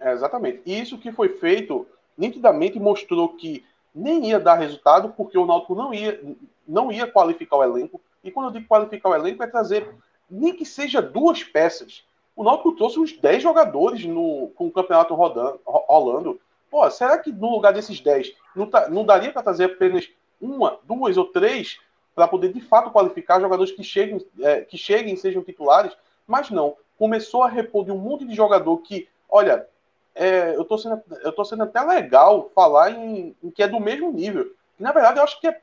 É, 0.00 0.12
exatamente. 0.12 0.60
E 0.66 0.80
isso 0.80 0.98
que 0.98 1.12
foi 1.12 1.28
feito 1.28 1.86
nitidamente 2.18 2.78
mostrou 2.80 3.30
que 3.30 3.64
nem 3.94 4.28
ia 4.28 4.40
dar 4.40 4.56
resultado, 4.56 5.14
porque 5.16 5.38
o 5.38 5.46
Náutico 5.46 5.74
não 5.74 5.94
ia, 5.94 6.20
não 6.66 6.90
ia 6.90 7.06
qualificar 7.06 7.56
o 7.56 7.64
elenco. 7.64 8.00
E 8.24 8.30
quando 8.30 8.46
eu 8.46 8.52
digo 8.52 8.66
qualificar 8.66 9.10
o 9.10 9.14
elenco, 9.14 9.42
é 9.42 9.46
trazer 9.46 9.94
nem 10.28 10.54
que 10.54 10.64
seja 10.64 11.00
duas 11.00 11.44
peças. 11.44 12.04
O 12.34 12.42
Náutico 12.42 12.72
trouxe 12.72 12.98
uns 12.98 13.12
10 13.12 13.42
jogadores 13.42 14.04
no, 14.04 14.50
com 14.54 14.66
o 14.66 14.72
campeonato 14.72 15.14
rodando, 15.14 15.60
rolando. 15.64 16.40
Pô, 16.72 16.90
será 16.90 17.18
que 17.18 17.30
no 17.30 17.50
lugar 17.50 17.74
desses 17.74 18.00
10 18.00 18.34
não, 18.56 18.66
tá, 18.66 18.88
não 18.88 19.04
daria 19.04 19.30
para 19.30 19.42
trazer 19.42 19.64
apenas 19.64 20.08
uma, 20.40 20.78
duas 20.84 21.18
ou 21.18 21.26
três 21.26 21.78
para 22.14 22.26
poder 22.26 22.50
de 22.50 22.62
fato 22.62 22.90
qualificar 22.90 23.42
jogadores 23.42 23.72
que 23.72 23.84
cheguem, 23.84 24.26
é, 24.40 24.62
que 24.62 24.78
cheguem 24.78 25.14
sejam 25.14 25.42
titulares, 25.42 25.94
mas 26.26 26.48
não. 26.48 26.74
Começou 26.98 27.42
a 27.42 27.48
repor 27.48 27.84
de 27.84 27.92
um 27.92 27.98
monte 27.98 28.24
de 28.24 28.34
jogador 28.34 28.78
que, 28.78 29.06
olha, 29.28 29.68
é, 30.14 30.56
eu 30.56 30.62
estou 30.62 30.78
sendo, 30.78 31.02
eu 31.22 31.32
tô 31.32 31.44
sendo 31.44 31.64
até 31.64 31.82
legal 31.82 32.50
falar 32.54 32.90
em, 32.90 33.36
em, 33.42 33.50
que 33.50 33.62
é 33.62 33.68
do 33.68 33.78
mesmo 33.78 34.10
nível. 34.10 34.50
na 34.78 34.92
verdade, 34.92 35.18
eu 35.18 35.24
acho 35.24 35.38
que 35.42 35.48
é 35.48 35.60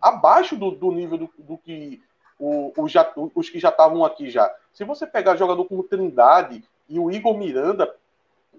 abaixo 0.00 0.56
do, 0.56 0.70
do 0.70 0.92
nível 0.92 1.18
do, 1.18 1.30
do 1.38 1.58
que 1.58 2.00
o, 2.38 2.72
o 2.76 2.88
já, 2.88 3.12
os 3.34 3.50
que 3.50 3.58
já 3.58 3.70
estavam 3.70 4.04
aqui 4.04 4.30
já. 4.30 4.48
Se 4.72 4.84
você 4.84 5.08
pegar 5.08 5.34
jogador 5.34 5.64
como 5.64 5.82
Trindade 5.82 6.62
e 6.88 7.00
o 7.00 7.10
Igor 7.10 7.36
Miranda, 7.36 7.92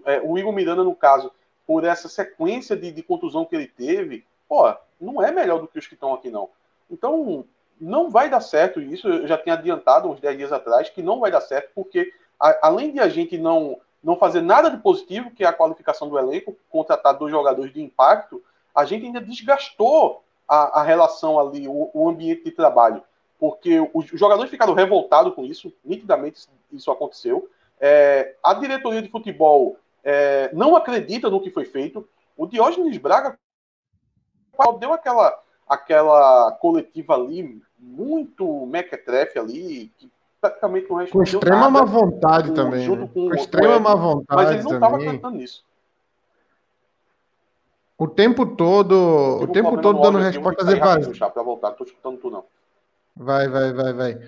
é, 0.04 0.20
o 0.22 0.36
Igor 0.36 0.52
Miranda, 0.52 0.84
no 0.84 0.94
caso, 0.94 1.32
por 1.68 1.84
essa 1.84 2.08
sequência 2.08 2.74
de, 2.74 2.90
de 2.90 3.02
contusão 3.02 3.44
que 3.44 3.54
ele 3.54 3.66
teve, 3.66 4.24
pô, 4.48 4.74
não 4.98 5.22
é 5.22 5.30
melhor 5.30 5.60
do 5.60 5.68
que 5.68 5.78
os 5.78 5.86
que 5.86 5.92
estão 5.92 6.14
aqui, 6.14 6.30
não. 6.30 6.48
Então, 6.90 7.44
não 7.78 8.08
vai 8.08 8.30
dar 8.30 8.40
certo 8.40 8.80
isso. 8.80 9.06
Eu 9.06 9.26
já 9.26 9.36
tinha 9.36 9.54
adiantado 9.54 10.08
uns 10.08 10.18
10 10.18 10.38
dias 10.38 10.50
atrás 10.50 10.88
que 10.88 11.02
não 11.02 11.20
vai 11.20 11.30
dar 11.30 11.42
certo, 11.42 11.70
porque 11.74 12.10
a, 12.40 12.68
além 12.68 12.90
de 12.90 13.00
a 13.00 13.08
gente 13.10 13.36
não, 13.36 13.78
não 14.02 14.16
fazer 14.16 14.40
nada 14.40 14.70
de 14.70 14.78
positivo, 14.78 15.30
que 15.30 15.44
é 15.44 15.46
a 15.46 15.52
qualificação 15.52 16.08
do 16.08 16.18
elenco, 16.18 16.56
contratar 16.70 17.18
dois 17.18 17.30
jogadores 17.30 17.70
de 17.70 17.82
impacto, 17.82 18.42
a 18.74 18.86
gente 18.86 19.04
ainda 19.04 19.20
desgastou 19.20 20.24
a, 20.48 20.80
a 20.80 20.82
relação 20.82 21.38
ali, 21.38 21.68
o, 21.68 21.90
o, 21.92 22.08
ambiente 22.08 22.44
de 22.44 22.50
trabalho. 22.50 23.02
Porque 23.38 23.78
os, 23.92 24.06
jogadores 24.06 24.50
ficaram 24.50 24.72
revoltados 24.72 25.34
com 25.34 25.44
isso, 25.44 25.70
nitidamente 25.84 26.48
isso 26.72 26.90
aconteceu. 26.90 27.50
É, 27.78 28.36
a 28.42 28.54
diretoria 28.54 29.02
de 29.02 29.10
futebol 29.10 29.76
é, 30.04 30.50
não 30.52 30.76
acredita 30.76 31.30
no 31.30 31.40
que 31.40 31.50
foi 31.50 31.64
feito. 31.64 32.08
O 32.36 32.46
Diógenes 32.46 32.96
Braga 32.98 33.38
deu 34.78 34.92
aquela, 34.92 35.38
aquela 35.68 36.52
coletiva 36.52 37.14
ali, 37.14 37.60
muito 37.78 38.66
mequetrefe 38.66 39.38
ali, 39.38 39.92
que 39.98 40.10
praticamente 40.40 40.88
não 40.88 40.96
respondeu 40.96 41.32
Com 41.32 41.36
extrema 41.36 41.70
nada, 41.70 41.70
má 41.70 41.84
vontade 41.84 42.48
com, 42.48 42.54
também. 42.54 42.84
Junto 42.84 43.02
né? 43.02 43.10
com, 43.12 43.28
com 43.28 43.34
extrema 43.34 43.78
má 43.78 43.94
vontade 43.94 44.42
Mas 44.42 44.50
ele 44.50 44.62
não 44.62 44.74
estava 44.74 44.96
acreditando 44.96 45.36
nisso. 45.36 45.64
O 47.96 48.06
tempo 48.06 48.46
todo, 48.46 49.40
o 49.42 49.48
tempo 49.48 49.80
todo 49.80 50.00
dando 50.00 50.18
respostas 50.18 50.68
evasivas. 50.68 51.18
Vai, 53.16 53.48
vai, 53.48 53.72
vai, 53.72 53.92
vai. 53.92 54.20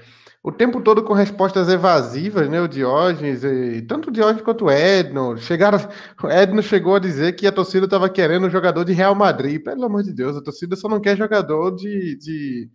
O 0.43 0.51
tempo 0.51 0.81
todo 0.81 1.05
com 1.05 1.13
respostas 1.13 1.69
evasivas, 1.69 2.49
né? 2.49 2.61
O 2.63 2.69
Diógenes, 2.69 3.45
e, 3.45 3.83
tanto 3.83 4.09
o 4.09 4.13
Diógenes 4.13 4.43
quanto 4.43 4.65
o 4.65 4.71
Edno. 4.71 5.37
Chegaram, 5.37 5.79
o 6.23 6.29
Edno 6.29 6.63
chegou 6.63 6.95
a 6.95 6.99
dizer 6.99 7.35
que 7.35 7.47
a 7.47 7.53
torcida 7.53 7.85
estava 7.85 8.09
querendo 8.09 8.47
um 8.47 8.51
jogador 8.51 8.83
de 8.85 8.95
Real 8.95 9.15
Madrid. 9.15 9.63
Pelo 9.63 9.85
amor 9.85 10.03
de 10.03 10.15
Deus, 10.15 10.37
a 10.37 10.43
torcida 10.43 10.77
só 10.77 10.89
não 10.89 10.99
quer 10.99 11.15
jogador 11.15 11.77
de, 11.77 12.17
de, 12.17 12.71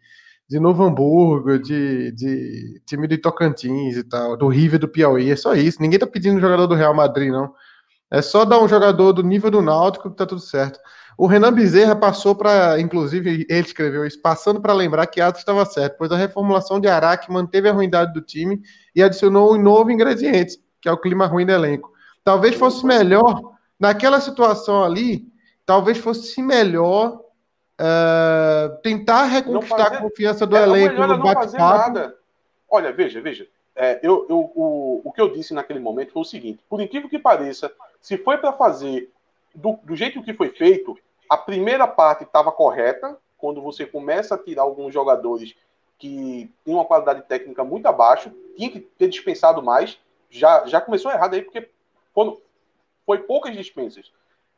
de 0.48 0.60
Novo 0.60 0.84
Hamburgo, 0.84 1.58
de, 1.58 2.12
de 2.12 2.82
time 2.86 3.08
de 3.08 3.18
Tocantins 3.18 3.98
e 3.98 4.04
tal, 4.04 4.38
do 4.38 4.48
River 4.48 4.80
do 4.80 4.88
Piauí. 4.88 5.32
É 5.32 5.36
só 5.36 5.56
isso. 5.56 5.82
Ninguém 5.82 5.98
tá 5.98 6.06
pedindo 6.06 6.40
jogador 6.40 6.68
do 6.68 6.76
Real 6.76 6.94
Madrid, 6.94 7.32
não. 7.32 7.52
É 8.12 8.22
só 8.22 8.46
dar 8.46 8.60
um 8.62 8.68
jogador 8.68 9.12
do 9.12 9.24
nível 9.24 9.50
do 9.50 9.62
Náutico 9.64 10.12
que 10.12 10.18
tá 10.18 10.26
tudo 10.28 10.42
certo. 10.42 10.80
O 11.18 11.28
Renan 11.28 11.54
Bezerra 11.54 11.96
passou 11.96 12.36
para, 12.36 12.80
inclusive, 12.80 13.46
ele 13.50 13.60
escreveu 13.60 14.06
isso, 14.06 14.22
passando 14.22 14.62
para 14.62 14.74
lembrar 14.74 15.08
que 15.08 15.22
Atos 15.22 15.40
estava 15.40 15.66
certo, 15.66 15.98
pois 15.98 16.12
a 16.12 16.18
reformulação 16.18 16.80
de 16.80 16.88
Araque 16.88 17.32
manteve 17.32 17.70
a 17.70 17.72
ruindade 17.72 18.14
do 18.14 18.22
time 18.22 18.62
e 18.94 19.02
adicionou 19.02 19.54
um 19.54 19.62
novo 19.62 19.92
ingrediente, 19.92 20.60
que 20.82 20.90
é 20.90 20.92
o 20.92 20.98
clima 20.98 21.26
ruim 21.26 21.46
do 21.46 21.54
elenco. 21.54 21.92
Talvez 22.24 22.56
fosse 22.56 22.86
melhor, 22.86 23.54
naquela 23.80 24.20
situação 24.20 24.84
ali, 24.84 25.26
talvez 25.66 25.98
fosse 25.98 26.42
melhor 26.42 27.22
uh, 27.80 28.82
tentar 28.84 29.26
reconquistar 29.26 29.86
fazer, 29.86 29.96
a 29.96 30.02
confiança 30.02 30.46
do 30.46 30.58
é, 30.58 30.64
elenco 30.64 31.08
no 31.08 31.18
bate-papo. 31.18 32.14
Olha, 32.70 32.92
veja, 32.92 33.22
veja. 33.22 33.48
É, 33.76 34.00
eu, 34.02 34.26
eu, 34.30 34.52
o, 34.56 35.02
o 35.04 35.12
que 35.12 35.20
eu 35.20 35.32
disse 35.32 35.54
naquele 35.54 35.80
momento 35.80 36.14
foi 36.14 36.22
o 36.22 36.26
seguinte: 36.26 36.64
por 36.70 36.82
incrível 36.82 37.10
que 37.10 37.20
pareça, 37.20 37.72
se 38.02 38.18
foi 38.18 38.38
para 38.38 38.54
fazer 38.54 39.12
do, 39.56 39.80
do 39.84 39.96
jeito 39.96 40.22
que 40.22 40.34
foi 40.34 40.50
feito, 40.50 40.98
a 41.30 41.38
primeira 41.38 41.88
parte 41.88 42.24
estava 42.24 42.52
correta, 42.52 43.18
quando 43.38 43.62
você 43.62 43.86
começa 43.86 44.36
a 44.36 44.38
tirar 44.38 44.64
alguns 44.64 44.94
jogadores 44.94 45.56
que 45.98 46.52
têm 46.64 46.74
uma 46.74 46.86
qualidade 46.86 47.24
técnica 47.24 47.64
muito 47.64 47.86
abaixo, 47.88 48.32
tinha 48.56 48.70
que 48.70 48.80
ter 48.80 49.08
dispensado 49.08 49.62
mais, 49.64 49.98
já, 50.30 50.66
já 50.68 50.82
começou 50.82 51.12
errado 51.12 51.36
aí, 51.36 51.42
porque 51.42 51.70
quando 52.14 52.42
foi 53.06 53.20
poucas 53.20 53.56
dispensas. 53.56 54.12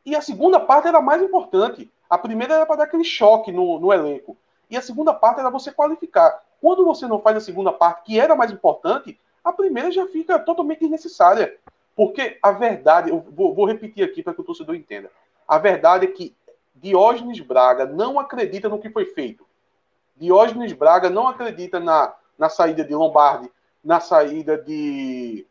E 0.06 0.16
a 0.16 0.22
segunda 0.22 0.60
parte 0.60 0.88
era 0.88 1.01
mais 1.01 1.22
importante. 1.22 1.92
A 2.10 2.18
primeira 2.18 2.56
era 2.56 2.66
para 2.66 2.77
dar 2.77 2.84
aquele 2.86 3.04
choque 3.04 3.51
no, 3.51 3.80
no 3.80 3.92
elenco. 3.92 4.38
E 4.70 4.77
a 4.77 4.82
segunda 4.82 5.13
parte 5.13 5.39
era 5.39 5.50
você 5.50 5.72
qualificar. 5.72 6.42
Quando 6.62 6.86
você 6.86 7.06
não 7.08 7.20
faz 7.20 7.38
a 7.38 7.42
segunda 7.42 7.72
parte, 7.72 8.04
que 8.04 8.20
era 8.20 8.36
mais 8.36 8.51
importante, 8.51 9.20
a 9.44 9.51
primeira 9.51 9.92
já 9.92 10.08
fica 10.08 10.39
totalmente 10.39 10.80
desnecessária. 10.80 11.58
Porque 11.98 12.38
a 12.44 12.51
verdade, 12.51 13.10
eu 13.10 13.20
vou, 13.32 13.56
vou 13.56 13.66
repetir 13.66 14.06
aqui 14.06 14.22
para 14.22 14.32
que 14.32 14.39
o 14.39 14.44
torcedor 14.44 14.75
entenda. 14.75 15.10
A 15.48 15.58
verdade 15.58 16.06
é 16.06 16.12
que 16.12 16.36
Diógenes 16.75 17.39
Braga 17.39 17.88
não 17.88 18.20
acredita 18.20 18.70
no 18.70 18.77
que 18.77 18.92
foi 18.92 19.06
feito. 19.06 19.44
Diógenes 20.16 20.74
Braga 20.74 21.10
não 21.10 21.27
acredita 21.27 21.80
na, 21.80 22.13
na 22.38 22.50
saída 22.50 22.84
de 22.84 22.94
Lombardi, 22.94 23.51
na 23.84 24.00
saída 24.00 24.56
de, 24.60 25.44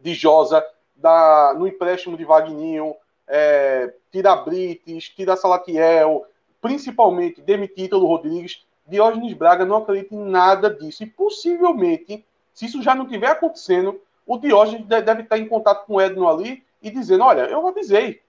de 0.00 0.14
Josa, 0.14 0.64
da, 0.96 1.52
no 1.54 1.66
empréstimo 1.66 2.16
de 2.16 2.24
Vagninho, 2.24 2.94
é, 3.28 3.92
tira 4.10 4.34
Brites, 4.34 5.10
tira 5.10 5.36
Salatiel, 5.36 6.24
principalmente 6.58 7.42
demitir 7.42 7.84
Ítalo 7.84 8.06
Rodrigues. 8.06 8.64
Diógenes 8.86 9.34
Braga 9.34 9.66
não 9.66 9.76
acredita 9.76 10.14
em 10.14 10.24
nada 10.24 10.70
disso. 10.70 11.02
E 11.02 11.06
possivelmente, 11.06 12.24
se 12.54 12.64
isso 12.64 12.80
já 12.80 12.94
não 12.94 13.04
estiver 13.04 13.28
acontecendo, 13.28 14.00
o 14.26 14.38
Diógenes 14.38 14.86
deve 14.86 15.22
estar 15.22 15.38
em 15.38 15.48
contato 15.48 15.86
com 15.86 15.94
o 15.94 16.00
Edno 16.00 16.28
ali 16.28 16.64
e 16.82 16.90
dizendo: 16.90 17.24
Olha, 17.24 17.42
eu 17.42 17.66
avisei 17.66 18.20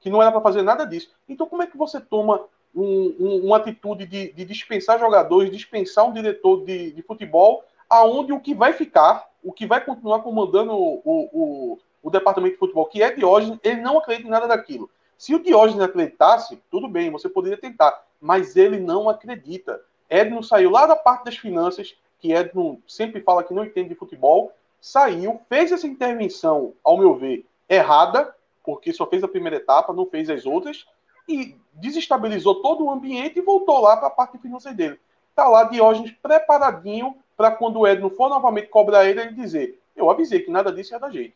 que 0.00 0.10
não 0.10 0.22
era 0.22 0.32
para 0.32 0.40
fazer 0.40 0.62
nada 0.62 0.84
disso. 0.84 1.10
Então, 1.28 1.46
como 1.46 1.62
é 1.62 1.66
que 1.66 1.76
você 1.76 2.00
toma 2.00 2.44
um, 2.74 3.14
um, 3.18 3.46
uma 3.46 3.58
atitude 3.58 4.06
de, 4.06 4.32
de, 4.32 4.44
dispensar 4.44 4.98
jogadores, 4.98 5.50
dispensar 5.50 6.06
um 6.06 6.12
diretor 6.12 6.64
de, 6.64 6.92
de, 6.92 7.02
futebol, 7.02 7.64
aonde 7.88 8.32
o 8.32 8.40
que 8.40 8.54
vai 8.54 8.72
ficar, 8.72 9.28
o 9.42 9.52
que 9.52 9.66
vai 9.66 9.84
continuar 9.84 10.20
comandando 10.20 10.72
o, 10.72 11.02
o, 11.04 11.78
o 12.02 12.10
departamento 12.10 12.54
de 12.54 12.58
futebol, 12.58 12.86
que 12.86 13.02
é 13.02 13.12
Diógenes, 13.12 13.58
ele 13.62 13.80
não 13.80 13.98
acredita 13.98 14.26
em 14.26 14.30
nada 14.30 14.48
daquilo. 14.48 14.88
Se 15.18 15.34
o 15.34 15.42
Diógenes 15.42 15.82
acreditasse, 15.82 16.62
tudo 16.70 16.88
bem, 16.88 17.10
você 17.10 17.28
poderia 17.28 17.58
tentar, 17.58 18.02
mas 18.20 18.56
ele 18.56 18.78
não 18.78 19.08
acredita. 19.08 19.80
Edno 20.08 20.42
saiu 20.42 20.70
lá 20.70 20.86
da 20.86 20.96
parte 20.96 21.24
das 21.24 21.36
finanças, 21.36 21.94
que 22.18 22.32
Edno 22.32 22.80
sempre 22.86 23.20
fala 23.20 23.44
que 23.44 23.52
não 23.52 23.64
entende 23.64 23.90
de 23.90 23.94
futebol, 23.94 24.52
saiu, 24.80 25.40
fez 25.48 25.72
essa 25.72 25.86
intervenção, 25.86 26.74
ao 26.82 26.98
meu 26.98 27.14
ver, 27.14 27.46
errada, 27.68 28.34
porque 28.64 28.92
só 28.92 29.06
fez 29.06 29.22
a 29.22 29.28
primeira 29.28 29.56
etapa, 29.56 29.92
não 29.92 30.06
fez 30.06 30.30
as 30.30 30.46
outras, 30.46 30.86
e 31.28 31.56
desestabilizou 31.74 32.62
todo 32.62 32.84
o 32.84 32.90
ambiente 32.90 33.38
e 33.38 33.42
voltou 33.42 33.80
lá 33.80 33.96
para 33.96 34.08
a 34.08 34.10
parte 34.10 34.38
financeira 34.38 34.76
dele. 34.76 35.00
Está 35.30 35.48
lá 35.48 35.64
Diógenes 35.64 36.12
preparadinho 36.22 37.16
para 37.36 37.50
quando 37.50 37.78
o 37.78 37.86
Edno 37.86 38.10
for 38.10 38.28
novamente 38.28 38.68
cobrar 38.68 39.06
ele, 39.06 39.20
ele 39.20 39.32
dizer: 39.32 39.80
Eu 39.96 40.10
avisei 40.10 40.40
que 40.40 40.50
nada 40.50 40.72
disso 40.72 40.92
ia 40.92 40.98
dar 40.98 41.10
jeito. 41.10 41.34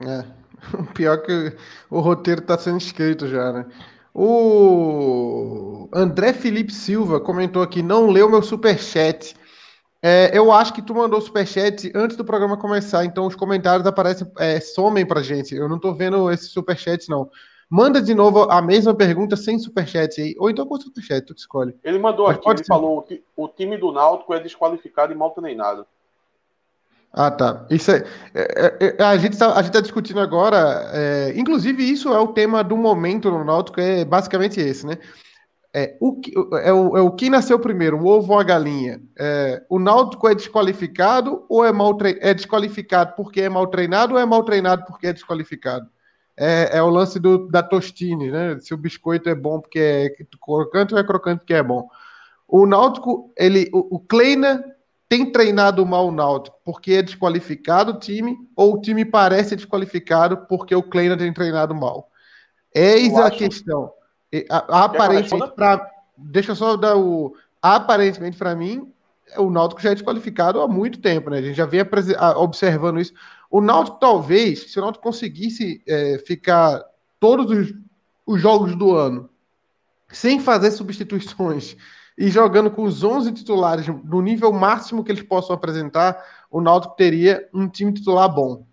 É, 0.00 0.24
pior 0.94 1.18
que 1.18 1.56
o 1.90 2.00
roteiro 2.00 2.40
está 2.40 2.56
sendo 2.56 2.78
escrito 2.78 3.28
já, 3.28 3.52
né? 3.52 3.66
O 4.12 5.88
André 5.92 6.32
Felipe 6.32 6.72
Silva 6.72 7.20
comentou 7.20 7.62
aqui: 7.62 7.82
não 7.82 8.10
leu 8.10 8.28
meu 8.28 8.42
superchat. 8.42 9.36
É, 10.02 10.30
eu 10.36 10.50
acho 10.50 10.72
que 10.72 10.80
tu 10.80 10.94
mandou 10.94 11.20
superchat 11.20 11.92
antes 11.94 12.16
do 12.16 12.24
programa 12.24 12.56
começar, 12.56 13.04
então 13.04 13.26
os 13.26 13.36
comentários 13.36 13.86
aparecem, 13.86 14.26
é, 14.38 14.58
somem 14.58 15.04
pra 15.04 15.22
gente. 15.22 15.54
Eu 15.54 15.68
não 15.68 15.78
tô 15.78 15.92
vendo 15.94 16.30
esse 16.30 16.46
superchat, 16.46 17.08
não. 17.08 17.30
Manda 17.68 18.00
de 18.00 18.14
novo 18.14 18.50
a 18.50 18.62
mesma 18.62 18.94
pergunta 18.94 19.36
sem 19.36 19.58
superchat 19.58 20.20
aí, 20.20 20.34
ou 20.38 20.50
então 20.50 20.66
com 20.66 20.80
superchat, 20.80 21.24
tu 21.24 21.34
que 21.34 21.40
escolhe. 21.40 21.74
Ele 21.84 21.98
mandou 21.98 22.26
Mas 22.26 22.36
aqui, 22.36 22.48
ele 22.48 22.58
ser. 22.58 22.64
falou: 22.64 23.06
o 23.36 23.48
time 23.48 23.76
do 23.76 23.92
Náutico 23.92 24.34
é 24.34 24.40
desqualificado 24.40 25.12
e 25.12 25.16
mal 25.16 25.30
treinado. 25.30 25.86
Ah, 27.12 27.30
tá. 27.30 27.66
Isso 27.70 27.90
é, 27.90 28.04
é, 28.34 28.76
é, 28.80 28.96
é 28.98 29.04
a 29.04 29.16
gente 29.16 29.32
está 29.34 29.62
tá 29.62 29.80
discutindo 29.80 30.20
agora, 30.20 30.90
é, 30.92 31.32
inclusive 31.36 31.82
isso 31.82 32.12
é 32.12 32.18
o 32.18 32.28
tema 32.28 32.64
do 32.64 32.76
momento 32.76 33.30
no 33.30 33.44
Náutico, 33.44 33.80
é 33.80 34.04
basicamente 34.04 34.60
esse, 34.60 34.86
né? 34.86 34.96
É 35.72 35.96
o, 36.00 36.20
que, 36.20 36.32
é, 36.64 36.72
o, 36.72 36.96
é 36.96 37.00
o 37.00 37.12
que 37.12 37.30
nasceu 37.30 37.56
primeiro, 37.58 37.96
o 37.96 38.06
ovo 38.06 38.32
ou 38.32 38.40
a 38.40 38.42
galinha? 38.42 39.00
É, 39.16 39.62
o 39.68 39.78
Náutico 39.78 40.28
é 40.28 40.34
desqualificado 40.34 41.44
ou 41.48 41.64
é, 41.64 41.72
mal 41.72 41.96
é 42.02 42.34
desqualificado 42.34 43.14
porque 43.14 43.42
é 43.42 43.48
mal 43.48 43.68
treinado 43.68 44.14
ou 44.14 44.20
é 44.20 44.26
mal 44.26 44.42
treinado 44.42 44.84
porque 44.84 45.06
é 45.06 45.12
desqualificado? 45.12 45.88
É, 46.36 46.78
é 46.78 46.82
o 46.82 46.88
lance 46.88 47.20
do, 47.20 47.46
da 47.48 47.62
Tostine, 47.62 48.32
né? 48.32 48.58
Se 48.58 48.74
o 48.74 48.76
biscoito 48.76 49.28
é 49.28 49.34
bom 49.34 49.60
porque 49.60 49.78
é 49.78 50.08
crocante 50.44 50.92
ou 50.92 50.98
é 50.98 51.04
crocante 51.04 51.40
porque 51.40 51.54
é 51.54 51.62
bom. 51.62 51.88
O 52.48 52.66
Náutico, 52.66 53.32
ele, 53.36 53.70
o, 53.72 53.96
o 53.96 54.00
Kleina 54.00 54.64
tem 55.08 55.30
treinado 55.30 55.86
mal 55.86 56.08
o 56.08 56.12
Náutico 56.12 56.56
porque 56.64 56.94
é 56.94 57.02
desqualificado 57.02 57.92
o 57.92 57.98
time 57.98 58.36
ou 58.56 58.74
o 58.74 58.80
time 58.80 59.04
parece 59.04 59.54
desqualificado 59.54 60.38
porque 60.48 60.74
o 60.74 60.82
Kleina 60.82 61.16
tem 61.16 61.32
treinado 61.32 61.76
mal? 61.76 62.10
Eis 62.74 63.14
a 63.14 63.30
questão. 63.30 63.92
Aparentemente, 64.48 65.52
deixa 66.16 66.52
eu 66.52 66.56
só 66.56 66.76
dar 66.76 66.96
o. 66.96 67.34
Aparentemente, 67.60 68.38
para 68.38 68.54
mim, 68.54 68.90
o 69.36 69.50
Náutico 69.50 69.80
já 69.80 69.90
é 69.90 69.94
desqualificado 69.94 70.60
há 70.60 70.68
muito 70.68 71.00
tempo, 71.00 71.30
né? 71.30 71.38
A 71.38 71.42
gente 71.42 71.56
já 71.56 71.66
vem 71.66 71.80
observando 72.36 73.00
isso. 73.00 73.12
O 73.50 73.60
Náutico, 73.60 73.98
talvez, 73.98 74.70
se 74.70 74.78
o 74.78 74.82
Náutico 74.82 75.02
conseguisse 75.02 75.82
é, 75.86 76.18
ficar 76.26 76.82
todos 77.18 77.50
os, 77.50 77.74
os, 78.26 78.40
jogos 78.40 78.76
do 78.76 78.94
ano 78.94 79.28
sem 80.08 80.40
fazer 80.40 80.70
substituições 80.70 81.76
e 82.16 82.28
jogando 82.28 82.70
com 82.70 82.82
os 82.82 83.02
11 83.02 83.32
titulares 83.32 83.86
no 83.86 84.20
nível 84.20 84.52
máximo 84.52 85.04
que 85.04 85.12
eles 85.12 85.22
possam 85.22 85.54
apresentar, 85.54 86.22
o 86.50 86.60
Náutico 86.60 86.96
teria 86.96 87.48
um 87.52 87.68
time 87.68 87.92
titular 87.92 88.32
bom. 88.32 88.66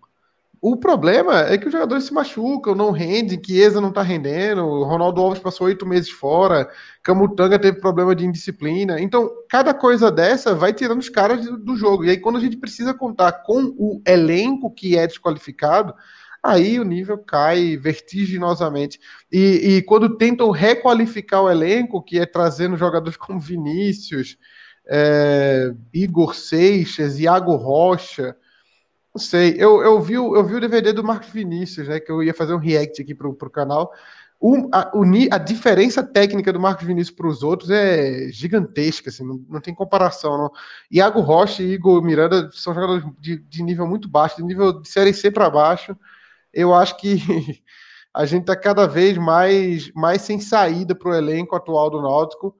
O 0.60 0.76
problema 0.76 1.42
é 1.42 1.56
que 1.56 1.66
os 1.66 1.72
jogadores 1.72 2.04
se 2.04 2.12
machucam, 2.12 2.74
não 2.74 2.90
rendem, 2.90 3.40
Chiesa 3.44 3.80
não 3.80 3.92
tá 3.92 4.02
rendendo, 4.02 4.82
Ronaldo 4.82 5.20
Alves 5.20 5.38
passou 5.38 5.68
oito 5.68 5.86
meses 5.86 6.10
fora, 6.10 6.68
Camutanga 7.00 7.58
teve 7.58 7.80
problema 7.80 8.14
de 8.14 8.26
indisciplina. 8.26 9.00
Então, 9.00 9.30
cada 9.48 9.72
coisa 9.72 10.10
dessa 10.10 10.56
vai 10.56 10.72
tirando 10.72 10.98
os 10.98 11.08
caras 11.08 11.46
do 11.46 11.76
jogo. 11.76 12.04
E 12.04 12.10
aí, 12.10 12.16
quando 12.18 12.38
a 12.38 12.40
gente 12.40 12.56
precisa 12.56 12.92
contar 12.92 13.30
com 13.44 13.72
o 13.78 14.02
elenco 14.04 14.68
que 14.68 14.98
é 14.98 15.06
desqualificado, 15.06 15.94
aí 16.42 16.80
o 16.80 16.84
nível 16.84 17.18
cai 17.18 17.76
vertiginosamente. 17.76 18.98
E, 19.30 19.76
e 19.76 19.82
quando 19.82 20.16
tentam 20.16 20.50
requalificar 20.50 21.42
o 21.42 21.50
elenco, 21.50 22.02
que 22.02 22.18
é 22.18 22.26
trazendo 22.26 22.76
jogadores 22.76 23.16
como 23.18 23.38
Vinícius, 23.38 24.36
é, 24.88 25.72
Igor 25.94 26.34
Seixas, 26.34 27.20
Iago 27.20 27.54
Rocha 27.54 28.34
Não 29.18 29.24
sei. 29.24 29.56
Eu, 29.58 29.82
eu, 29.82 30.00
vi, 30.00 30.14
eu 30.14 30.44
vi 30.44 30.54
o 30.54 30.60
DVD 30.60 30.92
do 30.92 31.02
Marcos 31.02 31.30
Vinícius, 31.30 31.88
né? 31.88 31.98
Que 31.98 32.12
eu 32.12 32.22
ia 32.22 32.32
fazer 32.32 32.54
um 32.54 32.58
react 32.58 33.02
aqui 33.02 33.16
pro, 33.16 33.34
pro 33.34 33.50
canal. 33.50 33.92
O, 34.38 34.68
a, 34.72 34.92
o, 34.94 35.02
a 35.32 35.38
diferença 35.38 36.04
técnica 36.04 36.52
do 36.52 36.60
Marcos 36.60 36.86
Vinícius 36.86 37.16
para 37.16 37.26
os 37.26 37.42
outros 37.42 37.68
é 37.68 38.28
gigantesca, 38.30 39.10
assim, 39.10 39.26
não, 39.26 39.44
não 39.48 39.60
tem 39.60 39.74
comparação. 39.74 40.38
Não. 40.38 40.52
Iago 40.88 41.20
Rocha 41.20 41.64
e 41.64 41.72
Igor 41.72 42.00
Miranda 42.00 42.48
são 42.52 42.72
jogadores 42.72 43.04
de, 43.18 43.38
de 43.38 43.60
nível 43.60 43.88
muito 43.88 44.08
baixo, 44.08 44.36
de 44.36 44.44
nível 44.44 44.80
de 44.80 44.88
Série 44.88 45.12
C 45.12 45.32
para 45.32 45.50
baixo. 45.50 45.96
Eu 46.54 46.72
acho 46.72 46.96
que 46.96 47.18
a 48.14 48.24
gente 48.24 48.42
está 48.42 48.54
cada 48.54 48.86
vez 48.86 49.18
mais, 49.18 49.90
mais 49.94 50.22
sem 50.22 50.38
saída 50.38 50.94
para 50.94 51.10
o 51.10 51.14
elenco 51.14 51.56
atual 51.56 51.90
do 51.90 52.00
Náutico, 52.00 52.54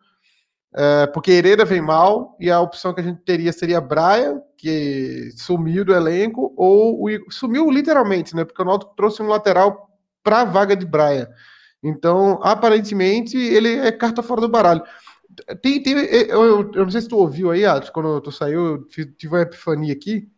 é, 0.74 1.06
porque 1.06 1.30
Hereda 1.30 1.64
vem 1.64 1.80
mal 1.80 2.36
e 2.38 2.50
a 2.50 2.60
opção 2.60 2.92
que 2.92 3.00
a 3.00 3.04
gente 3.04 3.20
teria 3.22 3.52
seria 3.52 3.80
Braia, 3.80 4.40
que 4.56 5.30
sumiu 5.36 5.84
do 5.84 5.94
elenco, 5.94 6.52
ou 6.56 7.04
o, 7.04 7.32
sumiu 7.32 7.70
literalmente, 7.70 8.36
né? 8.36 8.44
Porque 8.44 8.60
o 8.60 8.64
Náutico 8.64 8.94
trouxe 8.94 9.22
um 9.22 9.28
lateral 9.28 9.88
para 10.22 10.42
a 10.42 10.44
vaga 10.44 10.76
de 10.76 10.84
Braia. 10.84 11.30
Então, 11.82 12.40
aparentemente, 12.42 13.36
ele 13.36 13.76
é 13.76 13.90
carta 13.92 14.22
fora 14.22 14.40
do 14.40 14.48
baralho. 14.48 14.82
Tem, 15.62 15.80
tem, 15.82 15.94
eu, 15.94 16.72
eu 16.72 16.84
não 16.84 16.90
sei 16.90 17.00
se 17.00 17.08
tu 17.08 17.16
ouviu 17.16 17.50
aí, 17.50 17.64
Atos, 17.64 17.90
quando 17.90 18.20
tu 18.20 18.32
saiu, 18.32 18.66
eu 18.66 18.84
tive 18.88 19.34
uma 19.34 19.42
epifania 19.42 19.92
aqui. 19.92 20.28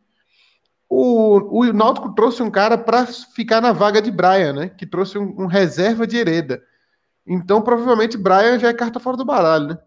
O, 0.88 1.60
o 1.60 1.72
Náutico 1.72 2.14
trouxe 2.14 2.42
um 2.42 2.50
cara 2.50 2.76
para 2.76 3.06
ficar 3.06 3.60
na 3.60 3.72
vaga 3.72 4.02
de 4.02 4.10
Brian, 4.10 4.52
né? 4.52 4.68
Que 4.68 4.86
trouxe 4.86 5.18
um, 5.18 5.42
um, 5.42 5.46
reserva 5.46 6.06
de 6.06 6.16
Hereda. 6.16 6.62
Então, 7.26 7.62
provavelmente, 7.62 8.18
Brian 8.18 8.58
já 8.58 8.68
é 8.68 8.74
carta 8.74 9.00
fora 9.00 9.16
do 9.16 9.24
baralho, 9.24 9.68
né? 9.68 9.78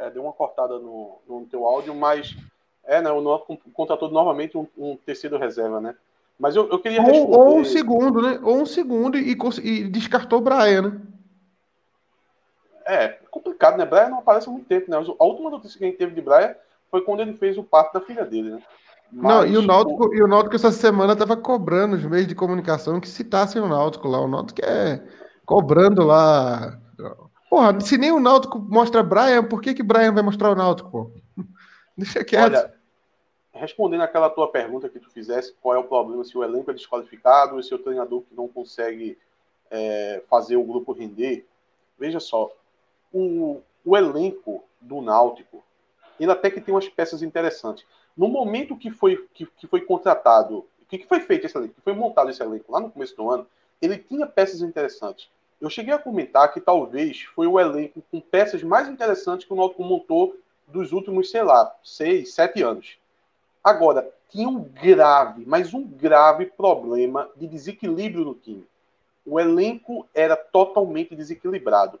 É, 0.00 0.10
deu 0.10 0.22
uma 0.22 0.32
cortada 0.32 0.78
no, 0.78 1.18
no 1.28 1.44
teu 1.46 1.66
áudio, 1.66 1.94
mas 1.94 2.34
é, 2.84 3.02
né? 3.02 3.10
O 3.10 3.20
Náutico 3.20 3.58
contratou 3.72 4.10
novamente 4.10 4.56
um, 4.56 4.66
um 4.76 4.96
terceiro 4.96 5.38
reserva, 5.38 5.80
né? 5.80 5.94
Mas 6.38 6.56
eu, 6.56 6.68
eu 6.70 6.78
queria 6.78 7.02
responder... 7.02 7.36
ou, 7.36 7.48
ou 7.48 7.58
um 7.58 7.64
segundo, 7.64 8.22
né? 8.22 8.40
Ou 8.42 8.62
um 8.62 8.66
segundo 8.66 9.18
e, 9.18 9.36
e 9.62 9.88
descartou 9.88 10.38
o 10.38 10.42
Brian, 10.42 10.82
né? 10.82 11.00
É, 12.86 13.08
complicado, 13.30 13.76
né? 13.76 13.84
Brian 13.84 14.08
não 14.08 14.20
aparece 14.20 14.48
há 14.48 14.52
muito 14.52 14.66
tempo, 14.66 14.90
né? 14.90 14.96
A 14.96 15.24
última 15.24 15.50
notícia 15.50 15.78
que 15.78 15.84
a 15.84 15.86
gente 15.86 15.98
teve 15.98 16.14
de 16.14 16.22
Brian 16.22 16.54
foi 16.90 17.02
quando 17.02 17.20
ele 17.20 17.34
fez 17.34 17.58
o 17.58 17.62
parto 17.62 17.92
da 17.92 18.00
filha 18.00 18.24
dele, 18.24 18.52
né? 18.52 18.62
Mas, 19.12 19.34
não, 19.34 19.46
e 19.46 19.56
o, 19.56 19.62
Náutico, 19.62 20.08
o... 20.08 20.14
e 20.14 20.22
o 20.22 20.26
Náutico 20.26 20.56
essa 20.56 20.72
semana 20.72 21.12
estava 21.12 21.36
cobrando 21.36 21.96
os 21.96 22.04
meios 22.04 22.26
de 22.26 22.34
comunicação 22.34 23.00
que 23.00 23.08
citassem 23.08 23.60
o 23.60 23.68
Náutico 23.68 24.08
lá. 24.08 24.20
O 24.20 24.28
Náutico 24.28 24.64
é 24.64 25.02
cobrando 25.44 26.02
lá. 26.04 26.78
Porra, 27.50 27.80
se 27.80 27.98
nem 27.98 28.12
o 28.12 28.20
Náutico 28.20 28.60
mostra 28.60 29.02
Brian, 29.02 29.42
por 29.42 29.60
que 29.60 29.74
que 29.74 29.82
Brian 29.82 30.14
vai 30.14 30.22
mostrar 30.22 30.52
o 30.52 30.54
Náutico, 30.54 30.88
pô? 30.88 31.10
Deixa 31.98 32.24
quieto. 32.24 32.44
Olha, 32.44 32.72
respondendo 33.52 34.02
aquela 34.02 34.30
tua 34.30 34.48
pergunta 34.52 34.88
que 34.88 35.00
tu 35.00 35.10
fizesse, 35.10 35.52
qual 35.60 35.74
é 35.74 35.78
o 35.78 35.84
problema, 35.84 36.22
se 36.22 36.38
o 36.38 36.44
elenco 36.44 36.70
é 36.70 36.74
desqualificado 36.74 37.56
ou 37.56 37.62
se 37.62 37.74
o 37.74 37.78
treinador 37.78 38.22
que 38.22 38.32
não 38.36 38.46
consegue 38.46 39.18
é, 39.68 40.22
fazer 40.30 40.56
o 40.56 40.62
grupo 40.62 40.92
render, 40.92 41.44
veja 41.98 42.20
só, 42.20 42.52
o, 43.12 43.60
o 43.84 43.96
elenco 43.96 44.62
do 44.80 45.02
Náutico, 45.02 45.60
ele 46.20 46.30
até 46.30 46.52
que 46.52 46.60
tem 46.60 46.72
umas 46.72 46.88
peças 46.88 47.20
interessantes. 47.20 47.84
No 48.16 48.28
momento 48.28 48.76
que 48.76 48.92
foi, 48.92 49.28
que, 49.34 49.44
que 49.44 49.66
foi 49.66 49.80
contratado, 49.80 50.64
que, 50.88 50.98
que 50.98 51.06
foi 51.08 51.18
feito 51.18 51.46
esse 51.46 51.58
elenco, 51.58 51.74
que 51.74 51.80
foi 51.80 51.94
montado 51.94 52.30
esse 52.30 52.42
elenco 52.42 52.70
lá 52.70 52.78
no 52.78 52.92
começo 52.92 53.16
do 53.16 53.28
ano, 53.28 53.44
ele 53.82 53.98
tinha 53.98 54.24
peças 54.24 54.62
interessantes. 54.62 55.28
Eu 55.60 55.68
cheguei 55.68 55.92
a 55.92 55.98
comentar 55.98 56.52
que 56.52 56.60
talvez 56.60 57.22
foi 57.34 57.46
o 57.46 57.60
elenco 57.60 58.02
com 58.10 58.20
peças 58.20 58.62
mais 58.62 58.88
interessantes 58.88 59.46
que 59.46 59.52
o 59.52 59.56
Náutico 59.56 59.84
montou 59.84 60.36
dos 60.66 60.92
últimos, 60.92 61.30
sei 61.30 61.42
lá, 61.42 61.74
seis, 61.82 62.32
sete 62.32 62.62
anos. 62.62 62.96
Agora, 63.62 64.10
tinha 64.30 64.48
um 64.48 64.62
grave, 64.62 65.44
mas 65.46 65.74
um 65.74 65.84
grave 65.84 66.46
problema 66.46 67.28
de 67.36 67.46
desequilíbrio 67.46 68.24
no 68.24 68.34
time. 68.34 68.66
O 69.26 69.38
elenco 69.38 70.08
era 70.14 70.34
totalmente 70.34 71.14
desequilibrado. 71.14 72.00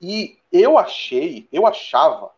E 0.00 0.38
eu 0.52 0.76
achei, 0.76 1.46
eu 1.52 1.66
achava 1.66 2.30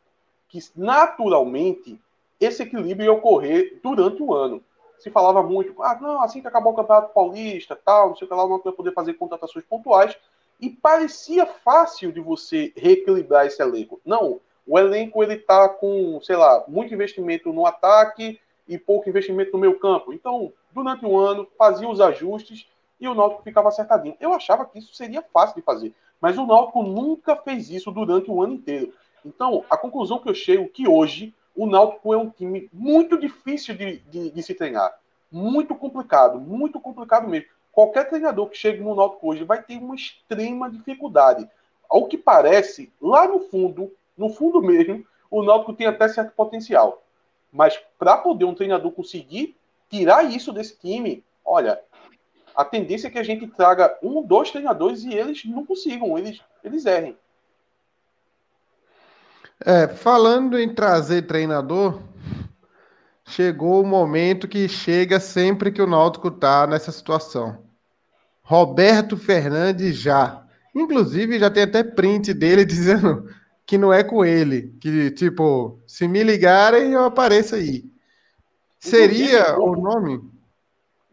que 0.48 0.58
naturalmente 0.76 1.98
esse 2.38 2.62
equilíbrio 2.62 3.06
ia 3.06 3.12
ocorrer 3.12 3.78
durante 3.82 4.22
o 4.22 4.34
ano. 4.34 4.62
Se 4.98 5.10
falava 5.10 5.42
muito, 5.42 5.82
ah, 5.82 5.98
não, 6.00 6.20
assim 6.20 6.42
que 6.42 6.48
acabou 6.48 6.72
o 6.72 6.76
Campeonato 6.76 7.14
Paulista, 7.14 7.74
tal, 7.74 8.10
não 8.10 8.16
sei 8.16 8.26
o 8.26 8.28
que 8.28 8.34
lá, 8.34 8.46
não 8.46 8.58
vai 8.58 8.72
poder 8.72 8.92
fazer 8.92 9.14
contratações 9.14 9.64
pontuais. 9.64 10.16
E 10.60 10.68
parecia 10.68 11.46
fácil 11.46 12.12
de 12.12 12.20
você 12.20 12.72
reequilibrar 12.76 13.46
esse 13.46 13.62
elenco. 13.62 14.00
Não, 14.04 14.40
o 14.66 14.78
elenco 14.78 15.22
ele 15.22 15.36
tá 15.36 15.68
com, 15.68 16.20
sei 16.22 16.36
lá, 16.36 16.64
muito 16.68 16.92
investimento 16.92 17.52
no 17.52 17.66
ataque, 17.66 18.38
e 18.70 18.78
pouco 18.78 19.08
investimento 19.08 19.52
no 19.52 19.58
meu 19.58 19.76
campo. 19.80 20.12
Então, 20.12 20.52
durante 20.72 21.04
o 21.04 21.18
ano, 21.18 21.46
fazia 21.58 21.88
os 21.88 22.00
ajustes 22.00 22.68
e 23.00 23.08
o 23.08 23.14
Náutico 23.14 23.42
ficava 23.42 23.68
acertadinho. 23.68 24.16
Eu 24.20 24.32
achava 24.32 24.64
que 24.64 24.78
isso 24.78 24.94
seria 24.94 25.20
fácil 25.20 25.56
de 25.56 25.62
fazer, 25.62 25.92
mas 26.20 26.38
o 26.38 26.46
Náutico 26.46 26.84
nunca 26.84 27.34
fez 27.34 27.68
isso 27.68 27.90
durante 27.90 28.30
o 28.30 28.40
ano 28.40 28.54
inteiro. 28.54 28.94
Então, 29.26 29.64
a 29.68 29.76
conclusão 29.76 30.20
que 30.20 30.28
eu 30.28 30.34
chego 30.34 30.64
é 30.64 30.68
que 30.68 30.88
hoje 30.88 31.34
o 31.56 31.66
Náutico 31.66 32.14
é 32.14 32.16
um 32.16 32.30
time 32.30 32.70
muito 32.72 33.18
difícil 33.18 33.74
de, 33.74 33.98
de, 34.08 34.30
de 34.30 34.42
se 34.42 34.54
treinar. 34.54 34.96
Muito 35.32 35.74
complicado, 35.74 36.40
muito 36.40 36.78
complicado 36.78 37.28
mesmo. 37.28 37.48
Qualquer 37.72 38.08
treinador 38.08 38.48
que 38.48 38.56
chegue 38.56 38.82
no 38.82 38.94
Náutico 38.94 39.28
hoje 39.28 39.44
vai 39.44 39.62
ter 39.62 39.76
uma 39.78 39.94
extrema 39.94 40.70
dificuldade. 40.70 41.48
Ao 41.88 42.06
que 42.06 42.18
parece, 42.18 42.92
lá 43.00 43.26
no 43.26 43.40
fundo, 43.40 43.92
no 44.16 44.28
fundo 44.30 44.60
mesmo, 44.60 45.04
o 45.30 45.42
Náutico 45.42 45.72
tem 45.72 45.86
até 45.86 46.08
certo 46.08 46.32
potencial. 46.34 47.02
Mas 47.52 47.80
para 47.98 48.16
poder 48.16 48.44
um 48.44 48.54
treinador 48.54 48.90
conseguir 48.92 49.56
tirar 49.88 50.24
isso 50.24 50.52
desse 50.52 50.78
time, 50.78 51.24
olha, 51.44 51.80
a 52.54 52.64
tendência 52.64 53.08
é 53.08 53.10
que 53.10 53.18
a 53.18 53.22
gente 53.22 53.46
traga 53.46 53.98
um, 54.02 54.22
dois 54.22 54.50
treinadores 54.50 55.04
e 55.04 55.14
eles 55.14 55.44
não 55.44 55.64
consigam, 55.64 56.18
eles, 56.18 56.40
eles 56.62 56.86
errem. 56.86 57.16
É, 59.64 59.88
falando 59.88 60.58
em 60.58 60.74
trazer 60.74 61.26
treinador, 61.26 62.00
chegou 63.30 63.82
o 63.82 63.86
momento 63.86 64.48
que 64.48 64.68
chega 64.68 65.20
sempre 65.20 65.70
que 65.70 65.80
o 65.80 65.86
Náutico 65.86 66.28
está 66.28 66.66
nessa 66.66 66.90
situação. 66.92 67.58
Roberto 68.42 69.16
Fernandes 69.16 69.96
já. 69.96 70.44
Inclusive, 70.74 71.38
já 71.38 71.50
tem 71.50 71.62
até 71.62 71.82
print 71.82 72.34
dele 72.34 72.64
dizendo 72.66 73.28
que 73.64 73.78
não 73.78 73.92
é 73.92 74.02
com 74.02 74.24
ele. 74.24 74.74
Que, 74.80 75.10
tipo, 75.12 75.78
se 75.86 76.08
me 76.08 76.22
ligarem, 76.22 76.92
eu 76.92 77.04
apareço 77.04 77.54
aí. 77.54 77.84
Seria 78.78 79.58
o 79.58 79.76
nome? 79.76 80.20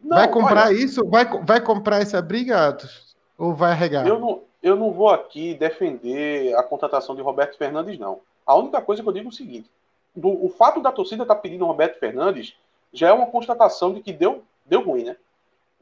Não, 0.01 0.17
vai 0.17 0.31
comprar 0.31 0.67
olha, 0.67 0.75
isso? 0.75 1.05
Vai, 1.07 1.25
vai 1.43 1.61
comprar 1.61 2.01
essa 2.01 2.21
briga, 2.21 2.69
Atos? 2.69 3.15
Ou 3.37 3.53
vai 3.53 3.75
regar? 3.75 4.07
Eu 4.07 4.19
não, 4.19 4.41
eu 4.63 4.75
não 4.75 4.91
vou 4.91 5.09
aqui 5.09 5.53
defender 5.53 6.55
a 6.55 6.63
contratação 6.63 7.15
de 7.15 7.21
Roberto 7.21 7.57
Fernandes, 7.57 7.99
não. 7.99 8.21
A 8.45 8.55
única 8.55 8.81
coisa 8.81 9.03
que 9.03 9.09
eu 9.09 9.13
digo 9.13 9.25
é 9.25 9.29
o 9.29 9.33
seguinte: 9.33 9.69
do, 10.17 10.45
o 10.45 10.49
fato 10.49 10.81
da 10.81 10.91
torcida 10.91 11.23
estar 11.23 11.35
tá 11.35 11.41
pedindo 11.41 11.65
Roberto 11.65 11.99
Fernandes 11.99 12.57
já 12.91 13.09
é 13.09 13.13
uma 13.13 13.27
constatação 13.27 13.93
de 13.93 14.01
que 14.01 14.11
deu, 14.11 14.43
deu 14.65 14.81
ruim, 14.81 15.03
né? 15.03 15.15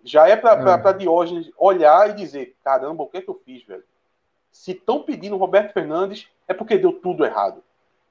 Já 0.03 0.27
é 0.27 0.35
para 0.35 0.89
é. 0.89 0.93
Diógenes 0.93 1.49
olhar 1.57 2.09
e 2.09 2.13
dizer: 2.13 2.55
caramba, 2.63 3.03
o 3.03 3.07
que 3.07 3.17
é 3.17 3.21
que 3.21 3.29
eu 3.29 3.41
fiz, 3.45 3.63
velho? 3.63 3.83
Se 4.51 4.71
estão 4.71 5.01
pedindo 5.01 5.37
Roberto 5.37 5.73
Fernandes, 5.73 6.27
é 6.47 6.53
porque 6.53 6.77
deu 6.77 6.93
tudo 6.93 7.25
errado. 7.25 7.63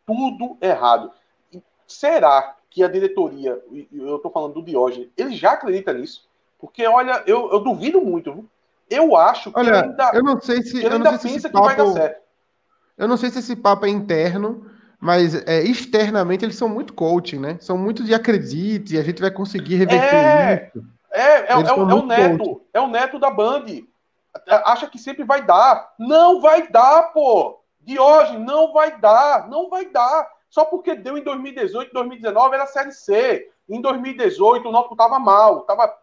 Tudo 0.07 0.57
errado. 0.61 1.13
E 1.53 1.63
será 1.87 2.57
que 2.69 2.83
a 2.83 2.89
diretoria, 2.89 3.63
eu 3.93 4.17
estou 4.17 4.31
falando 4.31 4.55
do 4.55 4.63
Diógenes, 4.63 5.09
ele 5.17 5.37
já 5.37 5.53
acredita 5.53 5.93
nisso? 5.93 6.29
Porque, 6.59 6.87
olha, 6.87 7.23
eu, 7.27 7.53
eu 7.53 7.61
duvido 7.61 8.01
muito. 8.01 8.33
Viu? 8.33 8.49
Eu 8.91 9.17
acho 9.17 9.53
que 9.53 9.59
olha, 9.59 9.83
ainda, 9.83 10.11
eu 10.15 10.23
não 10.23 10.41
sei 10.41 10.63
se, 10.63 10.79
ele 10.79 10.95
ainda 10.95 11.19
pensa 11.19 11.49
que 11.49 11.55
papo, 11.55 11.67
vai 11.67 11.77
dar 11.77 11.87
certo. 11.89 12.23
Eu 12.99 13.09
não 13.09 13.17
sei 13.17 13.31
se 13.31 13.39
esse 13.39 13.57
papo 13.57 13.87
é 13.87 13.89
interno, 13.89 14.71
mas 15.05 15.35
é, 15.47 15.63
externamente 15.63 16.47
eles 16.47 16.57
são 16.57 16.67
muito 16.67 16.95
coaching, 16.95 17.39
né? 17.39 17.59
São 17.61 17.77
muito 17.77 18.03
de 18.03 18.15
acredite, 18.15 18.97
a 18.97 19.03
gente 19.03 19.21
vai 19.21 19.31
conseguir 19.31 19.77
reverter 19.77 20.15
é, 20.15 20.71
isso. 20.75 20.87
É, 21.13 21.21
é, 21.21 21.41
é, 21.43 21.53
é 21.53 21.57
o 21.57 22.07
neto, 22.07 22.39
coaching. 22.39 22.61
é 22.73 22.81
o 22.81 22.89
neto 22.89 23.19
da 23.19 23.31
Band 23.31 23.67
acha 24.49 24.89
que 24.89 24.99
sempre 24.99 25.23
vai 25.23 25.43
dar. 25.43 25.93
Não 25.99 26.41
vai 26.41 26.69
dar, 26.69 27.13
pô! 27.13 27.61
De 27.83 27.99
hoje, 27.99 28.39
não 28.39 28.73
vai 28.73 28.99
dar, 28.99 29.47
não 29.47 29.69
vai 29.69 29.85
dar. 29.85 30.27
Só 30.49 30.65
porque 30.65 30.95
deu 30.95 31.19
em 31.19 31.23
2018, 31.23 31.93
2019 31.93 32.55
era 32.55 32.67
Série 32.67 32.93
C. 32.93 33.51
Em 33.69 33.83
2018 33.83 34.67
o 34.67 34.73
Náutico 34.73 34.95
estava 34.95 35.19
mal, 35.19 35.61
estava 35.61 35.95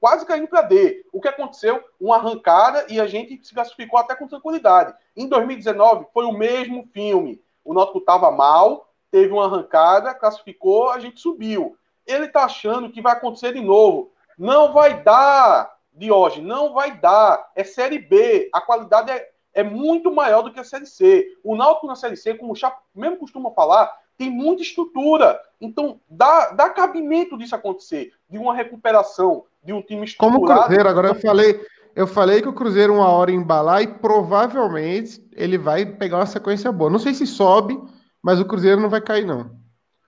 quase 0.00 0.26
caindo 0.26 0.48
para 0.48 0.62
D. 0.62 1.04
O 1.12 1.20
que 1.20 1.28
aconteceu? 1.28 1.80
Uma 2.00 2.16
arrancada 2.16 2.84
e 2.88 3.00
a 3.00 3.06
gente 3.06 3.46
se 3.46 3.54
classificou 3.54 4.00
até 4.00 4.16
com 4.16 4.26
tranquilidade. 4.26 4.92
Em 5.16 5.28
2019 5.28 6.06
foi 6.12 6.24
o 6.24 6.32
mesmo 6.32 6.88
filme. 6.92 7.40
O 7.64 7.74
Náutico 7.74 7.98
estava 7.98 8.30
mal, 8.30 8.90
teve 9.10 9.32
uma 9.32 9.46
arrancada, 9.46 10.14
classificou, 10.14 10.90
a 10.90 10.98
gente 10.98 11.20
subiu. 11.20 11.76
Ele 12.06 12.26
está 12.26 12.44
achando 12.44 12.90
que 12.90 13.02
vai 13.02 13.12
acontecer 13.12 13.52
de 13.52 13.60
novo. 13.60 14.12
Não 14.38 14.72
vai 14.72 15.02
dar 15.02 15.74
de 15.92 16.10
hoje. 16.10 16.40
Não 16.40 16.72
vai 16.72 16.98
dar. 16.98 17.50
É 17.54 17.62
Série 17.62 17.98
B. 17.98 18.48
A 18.52 18.60
qualidade 18.60 19.10
é, 19.10 19.28
é 19.52 19.62
muito 19.62 20.10
maior 20.10 20.42
do 20.42 20.52
que 20.52 20.60
a 20.60 20.64
Série 20.64 20.86
C. 20.86 21.26
O 21.44 21.54
Náutico 21.54 21.86
na 21.86 21.94
Série 21.94 22.16
C, 22.16 22.34
como 22.34 22.52
o 22.52 22.56
Chapo 22.56 22.80
mesmo 22.94 23.18
costuma 23.18 23.50
falar, 23.50 23.92
tem 24.16 24.30
muita 24.30 24.62
estrutura. 24.62 25.40
Então, 25.60 26.00
dá, 26.08 26.50
dá 26.50 26.70
cabimento 26.70 27.36
disso 27.36 27.54
acontecer, 27.54 28.12
de 28.28 28.38
uma 28.38 28.54
recuperação 28.54 29.44
de 29.62 29.72
um 29.72 29.82
time 29.82 30.04
estruturado. 30.04 30.46
Como 30.46 30.52
o 30.52 30.62
Cruzeiro, 30.62 30.88
agora 30.88 31.08
eu 31.08 31.14
falei, 31.14 31.60
eu 31.94 32.06
falei 32.06 32.40
que 32.40 32.48
o 32.48 32.52
Cruzeiro 32.52 32.94
uma 32.94 33.08
hora 33.08 33.30
embalar 33.30 33.82
e 33.82 33.86
provavelmente 33.86 35.22
ele 35.32 35.58
vai 35.58 35.84
pegar 35.84 36.18
uma 36.18 36.26
sequência 36.26 36.70
boa. 36.70 36.90
Não 36.90 36.98
sei 36.98 37.14
se 37.14 37.26
sobe, 37.26 37.80
mas 38.22 38.40
o 38.40 38.44
Cruzeiro 38.44 38.80
não 38.80 38.88
vai 38.88 39.00
cair, 39.00 39.26
não. 39.26 39.50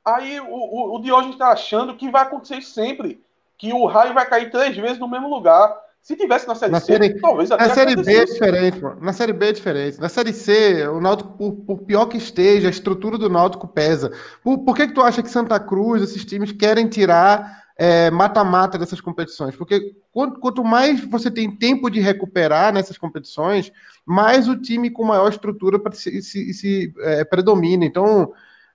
Aí 0.05 0.41
o, 0.41 0.47
o, 0.47 0.97
o 0.97 1.03
Diógenes 1.03 1.35
está 1.35 1.49
achando 1.49 1.97
que 1.97 2.11
vai 2.11 2.23
acontecer 2.23 2.61
sempre, 2.63 3.23
que 3.57 3.73
o 3.73 3.87
raio 3.87 4.15
vai 4.15 4.29
cair 4.29 4.51
três 4.51 4.77
vezes 4.77 4.99
no 4.99 5.09
mesmo 5.09 5.29
lugar. 5.29 5.75
Se 6.01 6.17
tivesse 6.17 6.49
na 6.49 6.57
Série 6.57 6.73
na 6.73 6.81
C, 6.81 6.87
série, 6.87 7.21
talvez 7.21 7.53
até 7.53 7.65
Na 7.65 7.75
Série 7.75 7.95
B 7.95 8.13
é 8.13 8.25
diferente, 8.25 8.83
mano. 8.83 8.99
Na 9.01 9.13
Série 9.13 9.33
B 9.33 9.49
é 9.49 9.53
diferente. 9.53 10.01
Na 10.01 10.09
Série 10.09 10.33
C, 10.33 10.89
o 10.89 11.01
Náutico, 11.01 11.31
por, 11.39 11.53
por 11.53 11.79
pior 11.83 12.07
que 12.07 12.17
esteja, 12.17 12.67
a 12.67 12.71
estrutura 12.71 13.17
do 13.17 13.31
Náutico 13.31 13.69
pesa. 13.69 14.11
Por, 14.43 14.59
por 14.65 14.75
que, 14.75 14.89
que 14.89 14.95
tu 14.95 15.01
acha 15.01 15.23
que 15.23 15.31
Santa 15.31 15.61
Cruz, 15.61 16.03
esses 16.03 16.25
times, 16.25 16.51
querem 16.51 16.89
tirar 16.89 17.62
mata-mata 18.11 18.77
é, 18.77 18.81
dessas 18.81 19.01
competições? 19.01 19.57
Porque 19.57 19.95
quanto, 20.13 20.39
quanto, 20.41 20.65
mais 20.65 21.01
você 21.05 21.31
tem 21.31 21.51
tempo 21.51 21.91
de 21.91 22.01
recuperar 22.01 22.73
nessas 22.73 22.99
competições, 22.99 23.73
mais 24.05 24.49
o 24.49 24.57
time 24.57 24.91
com 24.91 25.05
maior 25.05 25.29
estrutura 25.29 25.81
se, 25.93 26.23
se, 26.23 26.53
se 26.53 26.95
é, 27.01 27.25
predomina. 27.25 27.85
Então, 27.85 28.33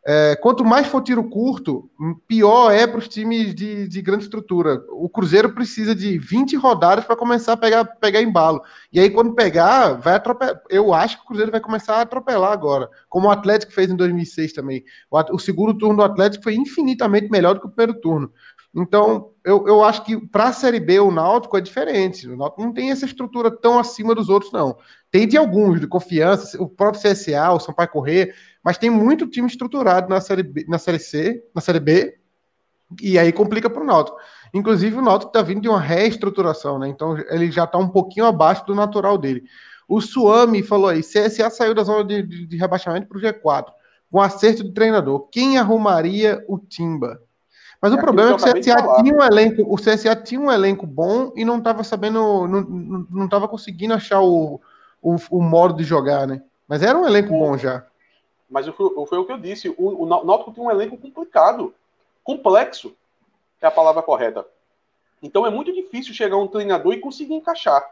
é, 0.09 0.37
quanto 0.37 0.63
mais 0.63 0.87
for 0.87 1.01
tiro 1.01 1.21
curto, 1.21 1.91
pior 2.29 2.71
é 2.71 2.87
para 2.87 2.97
os 2.99 3.09
times 3.09 3.53
de, 3.53 3.89
de, 3.89 4.01
grande 4.01 4.23
estrutura. 4.23 4.81
O 4.89 5.09
Cruzeiro 5.09 5.51
precisa 5.53 5.93
de 5.93 6.17
20 6.17 6.55
rodadas 6.55 7.03
para 7.03 7.17
começar 7.17 7.51
a 7.51 7.57
pegar, 7.57 7.83
pegar 7.83 8.21
embalo. 8.21 8.61
E 8.89 9.01
aí, 9.01 9.09
quando 9.09 9.35
pegar, 9.35 9.95
vai 9.95 10.13
atropelar. 10.13 10.61
Eu 10.69 10.93
acho 10.93 11.17
que 11.17 11.23
o 11.23 11.27
Cruzeiro 11.27 11.51
vai 11.51 11.59
começar 11.59 11.95
a 11.95 12.01
atropelar 12.03 12.53
agora, 12.53 12.89
como 13.09 13.27
o 13.27 13.29
Atlético 13.29 13.73
fez 13.73 13.91
em 13.91 13.97
2006 13.97 14.53
também. 14.53 14.81
O, 15.11 15.35
o 15.35 15.39
segundo 15.39 15.77
turno 15.77 15.97
do 15.97 16.03
Atlético 16.03 16.45
foi 16.45 16.55
infinitamente 16.55 17.29
melhor 17.29 17.55
do 17.55 17.59
que 17.59 17.67
o 17.67 17.69
primeiro 17.69 17.99
turno. 17.99 18.31
Então, 18.79 19.31
eu, 19.43 19.67
eu 19.67 19.83
acho 19.83 20.05
que 20.05 20.15
para 20.27 20.49
a 20.49 20.53
Série 20.53 20.79
B 20.79 20.99
o 20.99 21.09
Náutico 21.09 21.57
é 21.57 21.61
diferente. 21.61 22.27
O 22.27 22.37
Náutico 22.37 22.61
não 22.61 22.71
tem 22.71 22.91
essa 22.91 23.05
estrutura 23.05 23.49
tão 23.49 23.79
acima 23.79 24.13
dos 24.13 24.29
outros, 24.29 24.51
não. 24.51 24.77
Tem 25.09 25.27
de 25.27 25.35
alguns, 25.35 25.79
de 25.81 25.87
confiança, 25.87 26.61
o 26.61 26.69
próprio 26.69 27.01
CSA, 27.01 27.51
o 27.51 27.59
Sampaio 27.59 27.89
Correr, 27.89 28.35
mas 28.63 28.77
tem 28.77 28.91
muito 28.91 29.25
time 29.25 29.47
estruturado 29.47 30.07
na 30.07 30.21
série, 30.21 30.43
B, 30.43 30.63
na 30.67 30.77
série 30.77 30.99
C, 30.99 31.43
na 31.55 31.59
série 31.59 31.79
B, 31.79 32.19
e 33.01 33.17
aí 33.17 33.33
complica 33.33 33.67
para 33.67 33.81
o 33.81 33.85
Náutico. 33.85 34.15
Inclusive, 34.53 34.95
o 34.95 35.01
Náutico 35.01 35.31
está 35.31 35.41
vindo 35.41 35.61
de 35.61 35.69
uma 35.69 35.81
reestruturação, 35.81 36.77
né? 36.77 36.87
Então 36.87 37.17
ele 37.31 37.51
já 37.51 37.63
está 37.63 37.79
um 37.79 37.89
pouquinho 37.89 38.27
abaixo 38.27 38.63
do 38.63 38.75
natural 38.75 39.17
dele. 39.17 39.43
O 39.87 39.99
Suami 39.99 40.61
falou 40.61 40.87
aí: 40.87 41.01
CSA 41.01 41.49
saiu 41.49 41.73
da 41.73 41.83
zona 41.83 42.03
de, 42.03 42.21
de, 42.21 42.45
de 42.45 42.57
rebaixamento 42.57 43.07
para 43.07 43.17
o 43.17 43.21
G4, 43.21 43.65
com 44.11 44.21
acerto 44.21 44.63
de 44.63 44.71
treinador. 44.71 45.27
Quem 45.31 45.57
arrumaria 45.57 46.45
o 46.47 46.59
Timba? 46.59 47.19
Mas 47.81 47.91
é 47.91 47.95
o 47.95 47.99
problema 47.99 48.31
é 48.31 48.35
que 48.35 48.43
o 48.43 48.53
CSA 48.53 49.01
tinha 49.01 49.15
um 49.15 49.23
elenco, 49.23 49.73
o 49.73 49.75
CSA 49.75 50.15
tinha 50.15 50.41
um 50.41 50.51
elenco 50.51 50.85
bom 50.85 51.31
e 51.35 51.45
não 51.45 51.59
estava 51.59 51.83
sabendo, 51.83 52.47
não 52.47 53.25
estava 53.25 53.47
conseguindo 53.47 53.93
achar 53.93 54.21
o, 54.21 54.59
o, 55.01 55.15
o 55.29 55.41
modo 55.41 55.75
de 55.75 55.83
jogar, 55.83 56.25
né? 56.25 56.41
Mas 56.67 56.81
era 56.81 56.97
um 56.97 57.05
elenco 57.05 57.33
o, 57.33 57.39
bom 57.39 57.57
já. 57.57 57.85
Mas 58.49 58.65
foi 58.67 59.17
o 59.19 59.25
que 59.25 59.31
eu 59.31 59.37
disse. 59.37 59.69
O, 59.77 60.03
o 60.03 60.05
Náutico 60.05 60.51
tem 60.51 60.63
um 60.63 60.71
elenco 60.71 60.97
complicado. 60.97 61.73
Complexo 62.23 62.93
é 63.61 63.67
a 63.67 63.71
palavra 63.71 64.01
correta. 64.01 64.45
Então 65.21 65.45
é 65.45 65.49
muito 65.49 65.73
difícil 65.73 66.13
chegar 66.13 66.37
um 66.37 66.47
treinador 66.47 66.93
e 66.93 66.99
conseguir 66.99 67.35
encaixar. 67.35 67.83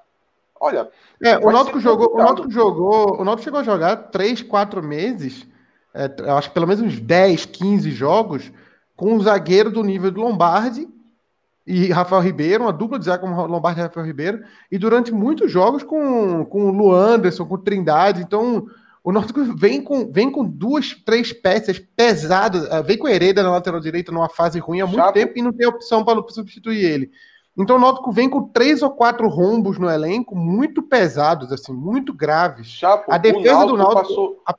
Olha. 0.59 0.89
É, 1.21 1.37
o 1.37 1.51
Náutico 1.51 1.79
jogou, 1.79 2.13
o 2.13 2.17
Náutico 2.17 2.49
jogou, 2.49 3.19
o 3.19 3.23
Náutico 3.23 3.43
chegou 3.43 3.59
a 3.59 3.63
jogar 3.63 3.95
3, 3.95 4.41
4 4.41 4.81
meses, 4.81 5.45
é, 5.93 6.09
acho 6.31 6.49
que 6.49 6.53
pelo 6.53 6.67
menos 6.67 6.81
uns 6.81 6.99
10, 6.99 7.45
15 7.45 7.91
jogos, 7.91 8.51
com 8.95 9.13
um 9.13 9.21
zagueiro 9.21 9.69
do 9.69 9.83
nível 9.83 10.11
do 10.11 10.21
Lombardi 10.21 10.87
e 11.65 11.91
Rafael 11.91 12.21
Ribeiro, 12.21 12.63
uma 12.63 12.73
dupla 12.73 12.99
de 12.99 13.05
zaga 13.05 13.21
como 13.21 13.45
Lombardi 13.45 13.79
e 13.79 13.83
Rafael 13.83 14.05
Ribeiro, 14.05 14.43
e 14.71 14.77
durante 14.77 15.11
muitos 15.11 15.51
jogos 15.51 15.83
com, 15.83 16.45
com 16.45 16.69
o 16.69 16.71
Luanderson, 16.71 17.45
com 17.45 17.55
o 17.55 17.59
Trindade. 17.59 18.21
Então, 18.21 18.67
o 19.03 19.11
Náutico 19.11 19.43
vem 19.55 19.81
com, 19.81 20.11
vem 20.11 20.31
com 20.31 20.43
duas, 20.43 20.93
três 21.05 21.33
peças 21.33 21.79
pesadas, 21.79 22.65
uh, 22.65 22.83
vem 22.83 22.97
com 22.97 23.07
Hereda 23.07 23.43
na 23.43 23.51
lateral 23.51 23.79
direita 23.79 24.11
numa 24.11 24.29
fase 24.29 24.59
ruim 24.59 24.81
há 24.81 24.85
muito 24.85 24.99
Chapo. 24.99 25.13
tempo 25.13 25.33
e 25.35 25.41
não 25.41 25.53
tem 25.53 25.67
opção 25.67 26.03
para 26.03 26.21
substituir 26.29 26.83
ele. 26.83 27.11
Então 27.57 27.77
o 27.77 27.79
Náutico 27.79 28.11
vem 28.11 28.29
com 28.29 28.49
três 28.49 28.81
ou 28.81 28.89
quatro 28.89 29.27
rombos 29.27 29.77
no 29.77 29.89
elenco 29.89 30.35
muito 30.35 30.81
pesados, 30.81 31.51
assim, 31.51 31.71
muito 31.71 32.13
graves. 32.13 32.67
Chapo, 32.67 33.11
a 33.11 33.17
defesa 33.17 33.65
do 33.65 33.77
Náutico 33.77 34.07
passou... 34.07 34.41
A... 34.45 34.55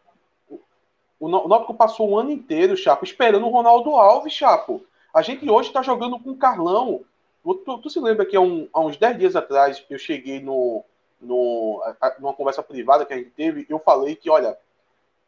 O 1.19 1.29
Náutico 1.29 1.75
passou 1.75 2.11
um 2.11 2.19
ano 2.19 2.31
inteiro, 2.31 2.77
Chapo, 2.77 3.05
esperando 3.05 3.47
o 3.47 3.51
Ronaldo 3.51 3.97
Alves, 3.97 4.33
Chapo. 4.33 4.85
A 5.15 5.23
gente 5.23 5.49
hoje 5.49 5.69
está 5.69 5.83
jogando 5.83 6.19
com 6.19 6.31
o 6.31 6.37
Carlão. 6.37 7.03
Tu, 7.43 7.79
tu, 7.79 7.89
se 7.89 7.99
lembra 8.01 8.27
que 8.27 8.37
há, 8.37 8.41
um, 8.41 8.69
há 8.73 8.81
uns 8.81 8.97
10 8.97 9.19
dias 9.19 9.37
atrás 9.37 9.83
eu 9.89 9.99
cheguei 9.99 10.41
no, 10.41 10.85
no, 11.21 11.83
numa 12.19 12.35
conversa 12.35 12.63
privada 12.63 13.07
que 13.07 13.15
a 13.15 13.17
gente 13.17 13.31
teve, 13.31 13.67
eu 13.69 13.79
falei 13.79 14.17
que, 14.17 14.29
olha, 14.29 14.59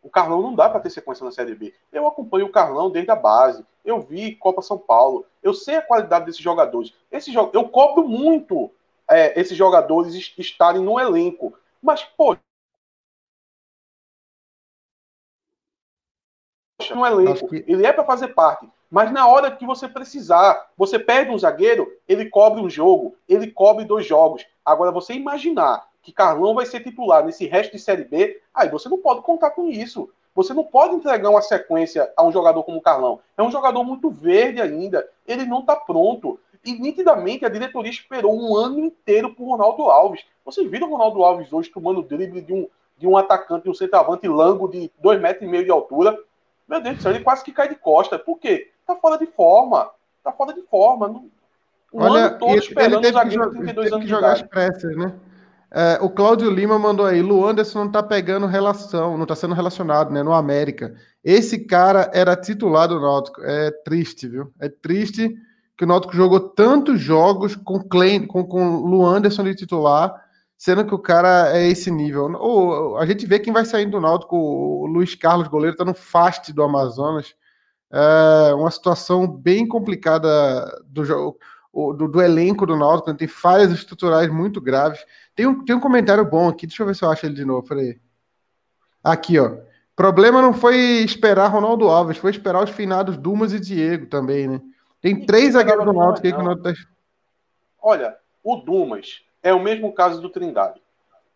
o 0.03 0.11
Carlão 0.11 0.43
não 0.43 0.55
dá 0.55 0.69
para 0.69 0.81
ter 0.81 0.91
sequência 0.91 1.25
na 1.25 1.33
Série 1.33 1.55
B. 1.55 1.75
Eu 1.93 2.07
acompanho 2.07 2.47
o 2.47 2.53
Carlão 2.53 2.91
desde 2.91 3.11
a 3.11 3.17
base. 3.17 3.65
Eu 3.85 4.01
vi 4.01 4.35
Copa 4.35 4.63
São 4.63 4.79
Paulo. 4.79 5.25
Eu 5.43 5.55
sei 5.55 5.77
a 5.77 5.83
qualidade 5.83 6.27
desses 6.27 6.41
jogadores. 6.41 6.93
Esse, 7.11 7.35
eu 7.35 7.69
cobro 7.69 8.07
muito 8.07 8.71
é, 9.09 9.39
esses 9.41 9.57
jogadores 9.57 10.15
estarem 10.37 10.83
no 10.83 11.01
elenco. 11.01 11.55
Mas, 11.83 12.05
pô. 12.05 12.37
No 16.95 17.07
elenco. 17.07 17.49
Que... 17.49 17.65
Ele 17.67 17.87
é 17.87 17.93
para 17.93 18.05
fazer 18.05 18.29
parte. 18.29 18.69
Mas 18.91 19.13
na 19.13 19.27
hora 19.27 19.51
que 19.51 19.67
você 19.67 19.87
precisar, 19.87 20.71
você 20.77 20.99
perde 20.99 21.31
um 21.31 21.39
zagueiro, 21.39 21.91
ele 22.09 22.27
cobre 22.31 22.61
um 22.63 22.71
jogo, 22.71 23.15
ele 23.29 23.51
cobre 23.51 23.85
dois 23.85 24.07
jogos. 24.07 24.47
Agora, 24.65 24.91
você 24.91 25.13
imaginar 25.13 25.87
que 26.03 26.13
Carlão 26.13 26.55
vai 26.55 26.65
ser 26.65 26.81
titular 26.81 27.25
nesse 27.25 27.47
resto 27.47 27.73
de 27.73 27.79
Série 27.79 28.05
B, 28.05 28.41
aí 28.55 28.69
você 28.71 28.89
não 28.89 28.99
pode 28.99 29.21
contar 29.21 29.51
com 29.51 29.69
isso. 29.69 30.09
Você 30.35 30.55
não 30.55 30.65
pode 30.65 30.95
entregar 30.95 31.29
uma 31.29 31.43
sequência 31.43 32.11
a 32.17 32.25
um 32.25 32.33
jogador 32.33 32.63
como 32.63 32.79
o 32.79 32.81
Carlão. 32.81 33.21
É 33.37 33.43
um 33.43 33.51
jogador 33.51 33.83
muito 33.83 34.09
verde 34.09 34.63
ainda. 34.63 35.07
Ele 35.27 35.45
não 35.45 35.61
está 35.61 35.75
pronto. 35.75 36.39
E 36.65 36.73
nitidamente 36.73 37.45
a 37.45 37.49
diretoria 37.49 37.91
esperou 37.91 38.41
um 38.41 38.57
ano 38.57 38.79
inteiro 38.79 39.35
por 39.35 39.49
Ronaldo 39.49 39.83
Alves. 39.91 40.25
Vocês 40.45 40.71
viram 40.71 40.89
o 40.89 40.93
Ronaldo 40.93 41.23
Alves 41.25 41.53
hoje 41.53 41.71
tomando 41.71 42.03
drible 42.03 42.41
de 42.41 42.53
um, 42.53 42.69
de 42.97 43.07
um 43.07 43.17
atacante, 43.17 43.65
de 43.65 43.71
um 43.71 43.75
centroavante 43.75 44.29
lango 44.29 44.69
de 44.69 44.91
dois 44.99 45.21
metros 45.21 45.43
e 45.43 45.51
meio 45.51 45.65
de 45.65 45.71
altura? 45.71 46.17
Meu 46.69 46.81
Deus 46.83 46.97
do 46.97 47.03
céu, 47.03 47.13
ele 47.13 47.25
quase 47.25 47.43
que 47.43 47.53
cai 47.53 47.69
de 47.69 47.77
costa. 47.77 48.19
Por 48.19 48.39
quê? 48.39 48.71
Tá 48.87 48.95
fora 48.97 49.17
de 49.17 49.27
forma. 49.27 49.91
Tá 50.23 50.33
fora 50.33 50.53
de 50.53 50.63
forma. 50.63 51.09
Não, 51.09 51.31
um 51.93 52.03
Olha, 52.03 52.27
ano 52.27 52.39
todo 52.39 52.51
ele, 52.51 52.59
esperando 52.59 53.05
ele 53.07 53.13
teve 53.13 53.31
que, 53.31 53.51
32 53.51 53.93
anos 53.93 54.05
que 54.05 54.11
jogar 54.11 54.33
as 54.33 54.43
pressas, 54.43 54.97
né? 54.97 55.15
É, 55.71 55.99
o 56.01 56.09
Cláudio 56.09 56.51
Lima 56.51 56.79
mandou 56.79 57.05
aí, 57.05 57.21
Lu 57.21 57.47
Anderson 57.47 57.85
não 57.85 57.93
tá 57.93 58.03
pegando 58.03 58.47
relação, 58.47 59.19
não 59.19 59.27
tá 59.27 59.35
sendo 59.35 59.55
relacionado, 59.55 60.11
né, 60.11 60.23
no 60.23 60.33
América. 60.33 60.95
Esse 61.23 61.59
cara 61.59 62.11
era 62.15 62.35
titular 62.35 62.89
do 62.89 62.99
Náutico. 62.99 63.43
É 63.43 63.71
triste, 63.85 64.27
viu? 64.29 64.51
É 64.59 64.69
triste 64.69 65.35
que 65.77 65.85
o 65.85 65.87
Náutico 65.87 66.17
jogou 66.17 66.41
tantos 66.41 67.01
jogos 67.01 67.55
com 67.55 67.81
Klein, 67.81 68.27
com, 68.27 68.45
com 68.45 68.79
Lu 68.79 69.05
Anderson 69.05 69.45
de 69.45 69.55
titular, 69.55 70.15
sendo 70.59 70.85
que 70.85 70.95
o 70.95 70.99
cara 70.99 71.57
é 71.57 71.69
esse 71.69 71.89
nível. 71.89 72.33
Ou, 72.35 72.99
a 72.99 73.07
gente 73.07 73.25
vê 73.25 73.39
quem 73.39 73.53
vai 73.53 73.65
saindo 73.65 73.93
do 73.93 74.01
Náutico, 74.01 74.37
o 74.37 74.87
Luiz 74.87 75.15
Carlos, 75.15 75.47
goleiro, 75.47 75.77
tá 75.77 75.85
no 75.85 75.95
fast 75.95 76.53
do 76.53 76.65
Amazonas. 76.65 77.35
É 77.91 78.53
uma 78.55 78.71
situação 78.71 79.27
bem 79.27 79.67
complicada 79.67 80.83
do 80.85 81.05
jogo. 81.05 81.39
Do, 81.73 82.09
do, 82.09 82.21
elenco 82.21 82.67
do 82.67 82.77
Náutico, 82.77 83.11
né? 83.11 83.17
tem 83.17 83.29
falhas 83.29 83.71
estruturais 83.71 84.29
muito 84.29 84.61
graves. 84.61 84.99
Tem 85.37 85.47
um, 85.47 85.65
tem 85.65 85.77
um 85.77 85.81
comentário 85.81 86.25
bom 86.25 86.49
aqui, 86.49 86.67
deixa 86.67 86.83
eu 86.83 86.87
ver 86.89 86.97
se 86.97 87.05
eu 87.05 87.11
acho 87.11 87.25
ele 87.25 87.37
de 87.37 87.45
novo. 87.45 87.69
Peraí. 87.69 88.01
Aqui, 89.05 89.39
ó. 89.39 89.59
Problema 89.95 90.43
não 90.43 90.53
foi 90.53 90.77
esperar 91.05 91.49
Ronaldo 91.49 91.89
Alves, 91.89 92.19
foi 92.19 92.33
esperar 92.33 92.65
os 92.65 92.71
finados 92.71 93.17
Dumas 93.17 93.53
e 93.53 93.61
Diego 93.61 94.07
também, 94.07 94.49
né? 94.49 94.61
Tem 95.01 95.25
três 95.25 95.53
zagueiros 95.53 95.85
do 95.85 95.93
Náutico 95.93 96.27
aí 96.27 96.33
que 96.33 96.41
o 96.41 96.43
Náutico 96.43 96.69
tá... 96.69 96.75
Olha, 97.81 98.17
o 98.43 98.57
Dumas 98.57 99.23
é 99.49 99.55
o 99.55 99.63
mesmo 99.63 99.93
caso 99.93 100.21
do 100.21 100.29
Trindade. 100.29 100.81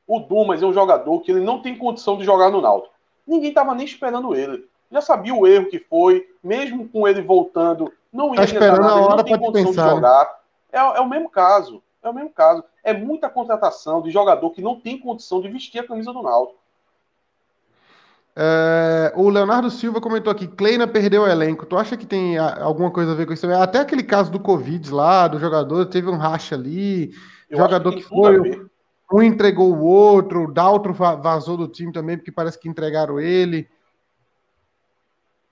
O 0.07 0.21
Dumas 0.21 0.63
é 0.63 0.67
um 0.67 0.73
jogador 0.73 1.21
que 1.21 1.31
ele 1.31 1.41
não 1.41 1.63
tem 1.63 1.77
condição 1.77 2.17
de 2.17 2.25
jogar 2.25 2.51
no 2.51 2.61
Náutico. 2.61 2.95
Ninguém 3.27 3.51
estava 3.51 3.75
nem 3.75 3.87
esperando 3.87 4.35
ele 4.35 4.69
já 4.93 5.01
sabia 5.01 5.35
o 5.35 5.47
erro 5.47 5.67
que 5.67 5.79
foi, 5.79 6.29
mesmo 6.45 6.87
com 6.89 7.09
ele 7.09 7.23
voltando, 7.23 7.91
não 8.13 8.35
ia 8.35 8.47
tá 8.47 8.61
nada, 8.61 8.89
a 8.89 8.97
hora 8.97 9.17
não 9.17 9.25
tem 9.25 9.39
condição 9.39 9.71
pensar, 9.71 9.83
de 9.83 9.89
né? 9.89 9.95
jogar. 9.95 10.39
É, 10.71 10.79
é, 10.79 11.01
o 11.01 11.09
mesmo 11.09 11.31
caso. 11.31 11.83
É 12.03 12.09
o 12.11 12.15
mesmo 12.15 12.31
caso. 12.31 12.63
É 12.85 12.93
muita 12.93 13.31
contratação 13.31 14.03
de 14.03 14.11
jogador 14.11 14.51
que 14.51 14.61
não 14.61 14.79
tem 14.79 14.99
condição 14.99 15.41
de 15.41 15.49
vestir 15.49 15.81
a 15.81 15.87
camisa 15.87 16.13
do 16.13 16.23
Náutico. 16.23 16.61
É, 18.35 19.13
o 19.15 19.29
Leonardo 19.29 19.71
Silva 19.71 20.01
comentou 20.01 20.31
aqui: 20.31 20.47
Kleina 20.47 20.87
perdeu 20.87 21.23
o 21.23 21.29
elenco. 21.29 21.65
Tu 21.65 21.77
acha 21.77 21.97
que 21.97 22.07
tem 22.07 22.37
alguma 22.39 22.91
coisa 22.91 23.13
a 23.13 23.15
ver 23.15 23.27
com 23.27 23.33
isso? 23.33 23.51
Até 23.53 23.79
aquele 23.79 24.03
caso 24.03 24.31
do 24.31 24.41
Covid 24.41 24.93
lá, 24.93 25.29
do 25.29 25.39
jogador, 25.39 25.87
teve 25.87 26.09
um 26.11 26.17
racha 26.17 26.55
ali. 26.55 27.13
Eu 27.53 27.59
jogador 27.59 27.91
que, 27.93 27.99
que 27.99 28.09
foi. 28.09 28.67
Um 29.13 29.23
entregou 29.23 29.71
o 29.71 29.85
outro, 29.85 30.45
o 30.45 30.53
Daltro 30.53 30.95
vazou 30.95 31.55
do 31.55 31.69
time 31.69 31.93
também, 31.93 32.17
porque 32.17 32.33
parece 32.33 32.59
que 32.59 32.67
entregaram 32.67 33.21
ele. 33.21 33.69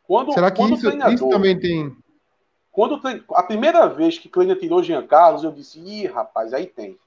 Quando, 0.04 0.32
Será 0.32 0.50
que 0.50 0.62
isso, 0.62 0.88
isso 0.88 1.28
também 1.28 1.60
tem. 1.60 1.94
Quando 2.72 2.98
a 3.34 3.42
primeira 3.42 3.86
vez 3.86 4.18
que 4.18 4.30
Kleina 4.30 4.56
tirou 4.56 4.82
Jean 4.82 5.06
Carlos, 5.06 5.44
eu 5.44 5.52
disse: 5.52 5.78
ih, 5.78 6.06
rapaz, 6.06 6.54
aí 6.54 6.66
tem. 6.66 6.98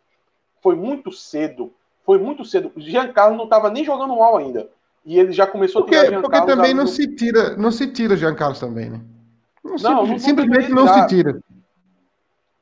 Foi 0.62 0.76
muito 0.76 1.12
cedo. 1.12 1.74
Foi 2.06 2.20
muito 2.20 2.46
cedo. 2.46 2.72
Jean 2.78 3.12
Carlos 3.12 3.38
não 3.38 3.46
estava 3.46 3.72
nem 3.72 3.84
jogando 3.84 4.16
mal 4.16 4.38
ainda. 4.38 4.70
E 5.04 5.18
ele 5.18 5.32
já 5.32 5.48
começou 5.48 5.82
porque, 5.82 5.96
a 5.96 6.02
tirar 6.02 6.12
Jean 6.12 6.22
porque 6.22 6.38
Carlos. 6.38 6.56
Também 6.56 6.74
não 6.76 6.86
se 6.86 7.08
tira, 7.16 7.58
não 7.58 7.72
se 7.72 7.88
tira 7.88 8.16
Jean 8.16 8.36
Carlos 8.36 8.60
também, 8.60 8.92
né? 8.92 9.02
Não, 9.64 9.76
não, 9.76 10.06
não 10.06 10.20
simplesmente 10.20 10.70
não 10.70 10.88
se 10.88 11.08
tira. 11.08 11.42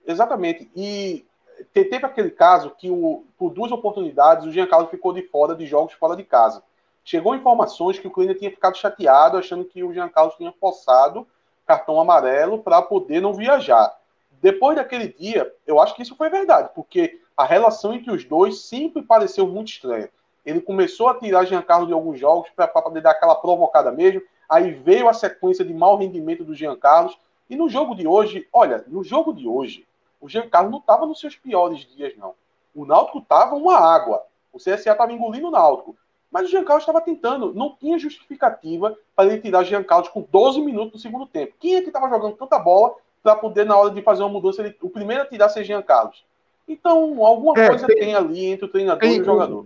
Exatamente. 0.07 0.71
E 0.73 1.25
teve 1.73 2.05
aquele 2.05 2.31
caso 2.31 2.71
que 2.71 2.89
o, 2.89 3.23
por 3.37 3.51
duas 3.51 3.71
oportunidades 3.71 4.45
o 4.45 4.51
Jean 4.51 4.67
Carlos 4.67 4.89
ficou 4.89 5.13
de 5.13 5.21
fora 5.23 5.55
de 5.55 5.65
jogos 5.65 5.93
fora 5.93 6.15
de 6.15 6.23
casa. 6.23 6.63
Chegou 7.03 7.35
informações 7.35 7.97
que 7.97 8.07
o 8.07 8.11
Kleiner 8.11 8.37
tinha 8.37 8.51
ficado 8.51 8.77
chateado, 8.77 9.37
achando 9.37 9.65
que 9.65 9.83
o 9.83 9.93
Jean 9.93 10.09
Carlos 10.09 10.35
tinha 10.35 10.51
forçado 10.59 11.27
cartão 11.65 11.99
amarelo 11.99 12.59
para 12.59 12.81
poder 12.81 13.21
não 13.21 13.33
viajar. 13.33 13.95
Depois 14.41 14.75
daquele 14.75 15.07
dia, 15.07 15.51
eu 15.65 15.79
acho 15.79 15.95
que 15.95 16.01
isso 16.01 16.15
foi 16.15 16.29
verdade, 16.29 16.69
porque 16.75 17.19
a 17.37 17.45
relação 17.45 17.93
entre 17.93 18.11
os 18.11 18.25
dois 18.25 18.61
sempre 18.61 19.01
pareceu 19.01 19.47
muito 19.47 19.69
estranha. 19.69 20.09
Ele 20.45 20.59
começou 20.59 21.07
a 21.07 21.17
tirar 21.17 21.45
Jean 21.45 21.61
Carlos 21.61 21.87
de 21.87 21.93
alguns 21.93 22.19
jogos 22.19 22.49
para 22.55 22.67
poder 22.67 23.01
dar 23.01 23.11
aquela 23.11 23.35
provocada 23.35 23.91
mesmo. 23.91 24.21
Aí 24.49 24.71
veio 24.71 25.07
a 25.07 25.13
sequência 25.13 25.63
de 25.63 25.73
mau 25.73 25.97
rendimento 25.97 26.43
do 26.43 26.55
Jean 26.55 26.75
Carlos. 26.75 27.17
E 27.49 27.55
no 27.55 27.69
jogo 27.69 27.95
de 27.95 28.07
hoje, 28.07 28.47
olha, 28.51 28.83
no 28.87 29.03
jogo 29.03 29.33
de 29.33 29.47
hoje, 29.47 29.85
o 30.21 30.29
Jean 30.29 30.47
Carlos 30.47 30.71
não 30.71 30.79
estava 30.79 31.05
nos 31.05 31.19
seus 31.19 31.35
piores 31.35 31.79
dias, 31.79 32.15
não. 32.15 32.35
O 32.73 32.85
Náutico 32.85 33.17
estava 33.17 33.55
uma 33.55 33.75
água. 33.75 34.23
O 34.53 34.57
CSA 34.57 34.91
estava 34.91 35.11
engolindo 35.11 35.47
o 35.47 35.51
Náutico. 35.51 35.95
Mas 36.31 36.47
o 36.47 36.51
Jean 36.51 36.63
Carlos 36.63 36.83
estava 36.83 37.01
tentando. 37.01 37.53
Não 37.53 37.75
tinha 37.75 37.97
justificativa 37.97 38.97
para 39.15 39.29
ele 39.29 39.41
tirar 39.41 39.61
o 39.61 39.65
Jean 39.65 39.83
Carlos 39.83 40.09
com 40.09 40.25
12 40.31 40.61
minutos 40.61 40.93
do 40.93 40.99
segundo 40.99 41.25
tempo. 41.25 41.55
Quem 41.59 41.75
é 41.75 41.81
que 41.81 41.87
estava 41.87 42.07
jogando 42.07 42.37
tanta 42.37 42.57
bola 42.59 42.95
para 43.21 43.35
poder, 43.35 43.65
na 43.65 43.75
hora 43.75 43.89
de 43.89 44.01
fazer 44.01 44.23
uma 44.23 44.29
mudança, 44.29 44.61
ele, 44.61 44.77
o 44.81 44.89
primeiro 44.89 45.23
a 45.23 45.25
tirar 45.25 45.49
ser 45.49 45.63
Jean 45.63 45.81
Carlos? 45.81 46.23
Então, 46.67 47.23
alguma 47.25 47.59
é, 47.59 47.67
coisa 47.67 47.87
tem, 47.87 47.97
tem, 47.97 48.15
ali 48.15 48.45
entre 48.45 48.65
o 48.65 48.69
treinador 48.69 49.01
tem, 49.01 49.17
e 49.17 49.21
o 49.21 49.25
jogador. 49.25 49.65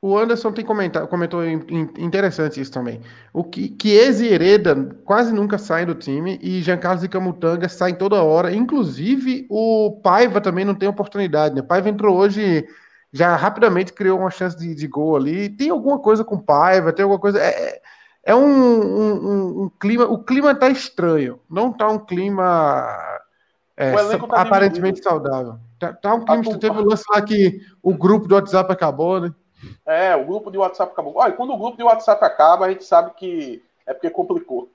O 0.00 0.16
Anderson 0.16 0.52
tem 0.52 0.64
comentou 0.64 1.44
interessante 1.44 2.60
isso 2.60 2.70
também. 2.70 3.00
O 3.32 3.42
que 3.42 3.76
Chiesa 3.80 4.24
e 4.24 4.32
Hereda 4.32 4.96
quase 5.04 5.32
nunca 5.32 5.58
saem 5.58 5.86
do 5.86 5.94
time 5.94 6.38
e 6.40 6.62
Jean 6.62 6.78
Carlos 6.78 7.02
e 7.02 7.08
Camutanga 7.08 7.68
saem 7.68 7.96
toda 7.96 8.22
hora. 8.22 8.54
Inclusive, 8.54 9.44
o 9.50 10.00
Paiva 10.00 10.40
também 10.40 10.64
não 10.64 10.74
tem 10.74 10.88
oportunidade. 10.88 11.56
Né? 11.56 11.62
O 11.62 11.64
Paiva 11.64 11.88
entrou 11.88 12.16
hoje, 12.16 12.64
já 13.12 13.34
rapidamente 13.34 13.92
criou 13.92 14.20
uma 14.20 14.30
chance 14.30 14.56
de, 14.56 14.72
de 14.72 14.86
gol 14.86 15.16
ali. 15.16 15.48
Tem 15.48 15.70
alguma 15.70 15.98
coisa 15.98 16.24
com 16.24 16.36
o 16.36 16.42
Paiva, 16.42 16.92
tem 16.92 17.02
alguma 17.02 17.20
coisa. 17.20 17.40
É, 17.40 17.80
é 18.22 18.34
um, 18.36 18.46
um, 18.46 19.62
um, 19.64 19.70
clima. 19.80 20.04
O 20.04 20.22
clima 20.22 20.54
tá 20.54 20.68
estranho. 20.70 21.40
Não 21.50 21.72
tá 21.72 21.88
um 21.88 21.98
clima 21.98 22.86
é, 23.76 23.92
tá 23.92 24.42
aparentemente 24.42 25.02
saudável. 25.02 25.58
Tá, 25.76 25.92
tá, 25.92 26.14
um 26.14 26.24
clima. 26.24 26.44
Tu... 26.44 26.58
Teve 26.58 26.78
o 26.78 26.84
lance 26.84 27.02
lá 27.10 27.20
que 27.20 27.60
o 27.82 27.92
grupo 27.94 28.28
do 28.28 28.36
WhatsApp 28.36 28.72
acabou, 28.72 29.20
né? 29.20 29.34
É, 29.86 30.14
o 30.16 30.24
grupo 30.24 30.50
de 30.50 30.58
WhatsApp 30.58 30.92
acabou. 30.92 31.14
Olha, 31.16 31.32
quando 31.32 31.52
o 31.52 31.58
grupo 31.58 31.76
de 31.76 31.82
WhatsApp 31.82 32.24
acaba, 32.24 32.66
a 32.66 32.70
gente 32.70 32.84
sabe 32.84 33.12
que 33.16 33.62
é 33.86 33.92
porque 33.92 34.10
complicou. 34.10 34.68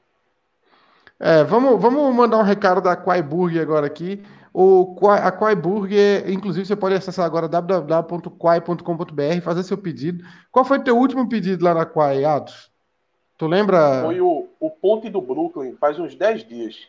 É, 1.19 1.43
vamos, 1.43 1.81
vamos 1.81 2.13
mandar 2.13 2.37
um 2.37 2.43
recado 2.43 2.81
da 2.81 2.95
Quai 2.95 3.21
Burger 3.21 3.61
agora 3.61 3.85
aqui. 3.85 4.23
O, 4.53 4.95
a 5.09 5.31
Quai 5.31 5.55
Burger, 5.55 6.29
inclusive, 6.29 6.65
você 6.65 6.75
pode 6.75 6.95
acessar 6.95 7.25
agora 7.25 7.47
www.quai.com.br 7.47 9.41
fazer 9.41 9.63
seu 9.63 9.77
pedido. 9.77 10.23
Qual 10.51 10.63
foi 10.65 10.77
o 10.77 10.83
teu 10.83 10.97
último 10.97 11.27
pedido 11.27 11.63
lá 11.65 11.73
na 11.73 11.85
Quai, 11.85 12.23
Atos? 12.23 12.71
Tu 13.37 13.47
lembra? 13.47 14.03
Foi 14.03 14.21
o, 14.21 14.47
o 14.59 14.69
Ponte 14.69 15.09
do 15.09 15.21
Brooklyn, 15.21 15.75
faz 15.79 15.97
uns 15.97 16.13
10 16.13 16.47
dias. 16.47 16.87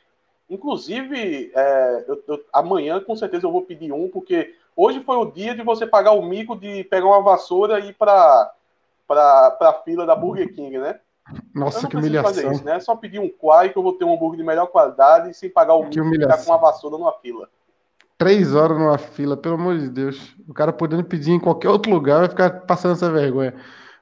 Inclusive, 0.49 1.51
é, 1.55 2.05
eu, 2.07 2.23
eu, 2.29 2.45
amanhã 2.53 3.01
com 3.01 3.17
certeza 3.17 3.47
eu 3.47 3.53
vou 3.53 3.63
pedir 3.63 3.93
um, 3.93 4.09
porque 4.09 4.55
Hoje 4.77 5.01
foi 5.01 5.17
o 5.17 5.31
dia 5.31 5.55
de 5.55 5.63
você 5.63 5.87
pagar 5.87 6.13
o 6.13 6.23
mico 6.23 6.57
de 6.57 6.85
pegar 6.85 7.07
uma 7.07 7.23
vassoura 7.23 7.79
e 7.81 7.91
ir 7.91 7.95
para 7.95 8.53
a 9.09 9.83
fila 9.85 10.05
da 10.05 10.17
Burger 10.17 10.53
King, 10.53 10.79
né? 10.79 10.99
Nossa, 11.55 11.89
que 11.89 11.97
humilhação. 11.97 12.35
Fazer 12.35 12.53
isso, 12.53 12.65
né? 12.65 12.77
É 12.77 12.81
só 12.81 12.97
pedir 12.97 13.19
um 13.19 13.29
quai 13.29 13.71
que 13.71 13.79
eu 13.79 13.83
vou 13.83 13.95
ter 13.95 14.05
um 14.05 14.15
hambúrguer 14.15 14.39
de 14.39 14.45
melhor 14.45 14.67
qualidade 14.67 15.33
sem 15.35 15.49
pagar 15.49 15.75
o 15.75 15.85
mico 15.85 16.15
e 16.15 16.19
ficar 16.19 16.39
com 16.39 16.51
uma 16.51 16.59
vassoura 16.59 16.99
numa 16.99 17.13
fila. 17.13 17.49
Três 18.19 18.55
horas 18.55 18.79
numa 18.79 18.99
fila, 18.99 19.37
pelo 19.37 19.55
amor 19.55 19.79
de 19.79 19.89
Deus. 19.89 20.35
O 20.49 20.55
cara 20.55 20.73
podendo 20.73 21.05
pedir 21.05 21.33
em 21.33 21.41
qualquer 21.41 21.69
outro 21.69 21.91
lugar 21.91 22.21
vai 22.21 22.29
ficar 22.29 22.51
passando 22.61 22.93
essa 22.93 23.11
vergonha. 23.11 23.55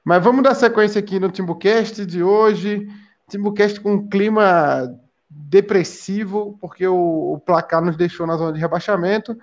Mas 0.05 0.23
vamos 0.23 0.43
dar 0.43 0.55
sequência 0.55 0.99
aqui 0.99 1.21
no 1.21 1.31
Timbucast 1.31 2.05
de 2.05 2.23
hoje. 2.23 2.89
Timbucast 3.29 3.81
com 3.81 3.93
um 3.93 4.09
clima 4.09 4.93
depressivo, 5.31 6.59
porque 6.61 6.87
o, 6.87 7.35
o 7.35 7.41
placar 7.41 7.83
nos 7.83 7.97
deixou 7.97 8.27
na 8.27 8.37
zona 8.37 8.53
de 8.53 8.61
rebaixamento. 8.61 9.37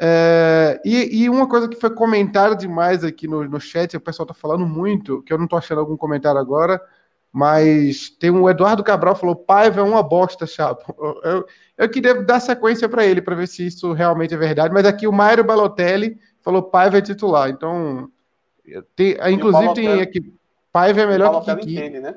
É, 0.00 0.80
e, 0.84 1.22
e, 1.22 1.30
uma 1.30 1.48
coisa 1.48 1.68
que 1.68 1.76
foi 1.76 1.90
comentada 1.90 2.56
demais 2.56 3.04
aqui 3.04 3.28
no, 3.28 3.44
no 3.44 3.60
chat, 3.60 3.96
o 3.96 4.00
pessoal 4.00 4.26
tá 4.26 4.34
falando 4.34 4.66
muito, 4.66 5.22
que 5.22 5.32
eu 5.32 5.38
não 5.38 5.46
tô 5.46 5.56
achando 5.56 5.80
algum 5.80 5.96
comentário 5.96 6.40
agora, 6.40 6.80
mas 7.32 8.10
tem 8.10 8.30
um 8.30 8.48
Eduardo 8.48 8.84
Cabral 8.84 9.16
falou: 9.16 9.36
Paiva 9.36 9.80
é 9.80 9.84
uma 9.84 10.02
bosta, 10.02 10.46
Chapo. 10.46 10.94
Eu, 11.24 11.46
eu 11.78 11.88
queria 11.88 12.22
dar 12.22 12.38
sequência 12.38 12.88
para 12.88 13.04
ele, 13.04 13.22
para 13.22 13.34
ver 13.34 13.48
se 13.48 13.66
isso 13.66 13.92
realmente 13.92 14.34
é 14.34 14.36
verdade, 14.36 14.72
mas 14.72 14.84
aqui 14.84 15.06
o 15.06 15.12
Mário 15.12 15.42
Balotelli 15.42 16.18
falou: 16.42 16.62
Paiva 16.62 16.98
é 16.98 17.00
titular. 17.00 17.48
Então, 17.48 18.10
tem, 18.94 19.16
inclusive 19.32 19.74
tem 19.74 20.00
aqui: 20.00 20.34
Paiva 20.72 21.00
é 21.00 21.06
melhor 21.06 21.44
que 21.44 21.56
Kiki. 21.56 21.76
Entende, 21.76 22.00
né? 22.00 22.16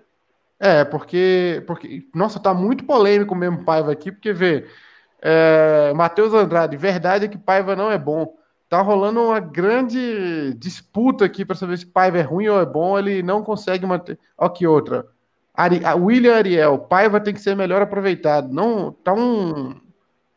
É, 0.60 0.84
porque, 0.84 1.64
porque. 1.68 2.08
Nossa, 2.14 2.40
tá 2.40 2.54
muito 2.54 2.86
polêmico 2.86 3.36
mesmo 3.36 3.64
Paiva 3.64 3.92
aqui, 3.92 4.12
porque 4.12 4.34
vê. 4.34 4.66
É, 5.28 5.92
Matheus 5.96 6.36
Andrade, 6.36 6.78
verdade 6.78 7.26
é 7.26 7.28
que 7.28 7.36
Paiva 7.36 7.76
não 7.76 7.92
é 7.92 7.98
bom. 7.98 8.36
Tá 8.70 8.80
rolando 8.80 9.24
uma 9.24 9.40
grande 9.40 10.54
disputa 10.54 11.26
aqui 11.26 11.44
para 11.44 11.56
saber 11.56 11.80
se 11.80 11.86
Paiva 11.88 12.20
é 12.20 12.22
ruim 12.22 12.48
ou 12.48 12.62
é 12.62 12.66
bom. 12.66 12.98
Ele 13.00 13.24
não 13.24 13.44
consegue 13.44 13.88
manter. 13.88 14.20
Ó, 14.38 14.48
que 14.48 14.68
outra. 14.68 15.08
Ari... 15.52 15.82
William 15.98 16.36
Ariel, 16.36 16.78
Paiva 16.78 17.20
tem 17.20 17.34
que 17.34 17.42
ser 17.42 17.56
melhor 17.56 17.82
aproveitado. 17.82 18.54
Não, 18.54 18.92
tá 18.92 19.16
um 19.16 19.74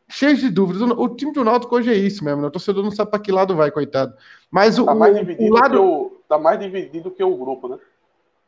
cheio 0.07 0.35
de 0.35 0.49
dúvidas. 0.49 0.81
O, 0.81 1.09
time 1.09 1.33
do 1.33 1.43
Náutico 1.43 1.75
hoje 1.75 1.91
é 1.91 1.95
isso 1.95 2.25
mesmo. 2.25 2.41
Né? 2.41 2.47
O 2.47 2.51
torcedor 2.51 2.83
não 2.83 2.89
sabe 2.89 3.11
para 3.11 3.19
que 3.19 3.31
lado 3.31 3.55
vai, 3.55 3.69
coitado. 3.69 4.15
Mas 4.49 4.79
o, 4.79 4.85
tá 4.85 4.93
o 4.93 5.49
lado 5.53 5.71
que 5.71 5.77
o, 5.77 6.21
tá 6.27 6.39
mais 6.39 6.59
dividido 6.59 7.11
que 7.11 7.23
o 7.23 7.37
grupo, 7.37 7.67
né? 7.67 7.77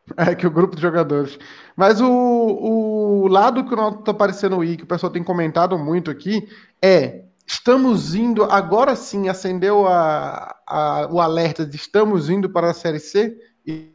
É, 0.18 0.36
que 0.36 0.46
o 0.46 0.52
grupo 0.52 0.76
de 0.76 0.82
jogadores. 0.82 1.38
Mas 1.76 2.02
o, 2.02 2.10
o 2.10 3.28
lado 3.28 3.64
que 3.64 3.74
o 3.74 3.78
Náutico 3.78 4.04
tá 4.04 4.12
aparecendo 4.12 4.60
aí, 4.60 4.76
que 4.76 4.84
o 4.84 4.88
pessoal 4.88 5.12
tem 5.12 5.24
comentado 5.24 5.78
muito 5.78 6.12
aqui, 6.12 6.50
é 6.82 7.24
estamos 7.46 8.16
indo, 8.16 8.44
agora 8.44 8.96
sim, 8.96 9.30
acendeu 9.30 9.88
a, 9.88 10.56
a, 10.68 11.08
o 11.12 11.20
alerta 11.20 11.66
de 11.66 11.76
estamos 11.76 12.30
indo 12.30 12.50
para 12.50 12.70
a 12.70 12.74
Série 12.74 13.00
C. 13.00 13.38
E... 13.66 13.92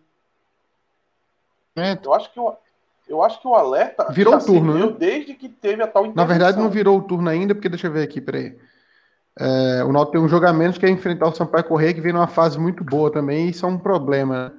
Eu 2.03 2.15
acho 2.15 2.33
que 2.33 2.41
o, 2.41 2.55
eu 3.09 3.23
acho 3.23 3.41
que 3.41 3.49
o 3.49 3.55
alerta 3.55 4.11
virou 4.11 4.35
o 4.35 4.45
turno, 4.45 4.75
né? 4.75 4.97
desde 4.99 5.35
que 5.35 5.49
teve 5.49 5.83
a 5.83 5.87
tal 5.87 6.13
Na 6.15 6.25
verdade, 6.25 6.59
não 6.59 6.71
virou 6.71 6.99
o 6.99 7.03
turno 7.03 7.29
ainda, 7.29 7.55
porque 7.55 7.69
deixa 7.69 7.87
eu 7.87 7.93
ver 7.93 8.03
aqui, 8.03 8.21
peraí. 8.21 8.57
É, 9.39 9.85
o 9.85 9.93
Náutico 9.93 10.13
tem 10.13 10.21
um 10.21 10.29
jogamento 10.29 10.81
que 10.81 10.87
é 10.87 10.91
enfrentar 10.91 11.29
o 11.29 11.35
Sampaio 11.35 11.65
Correia, 11.65 11.93
que 11.93 12.01
vem 12.01 12.13
numa 12.13 12.27
fase 12.27 12.59
muito 12.59 12.83
boa 12.83 13.13
também, 13.13 13.47
e 13.47 13.51
isso 13.51 13.67
é 13.67 13.69
um 13.69 13.79
problema, 13.79 14.49
né? 14.49 14.53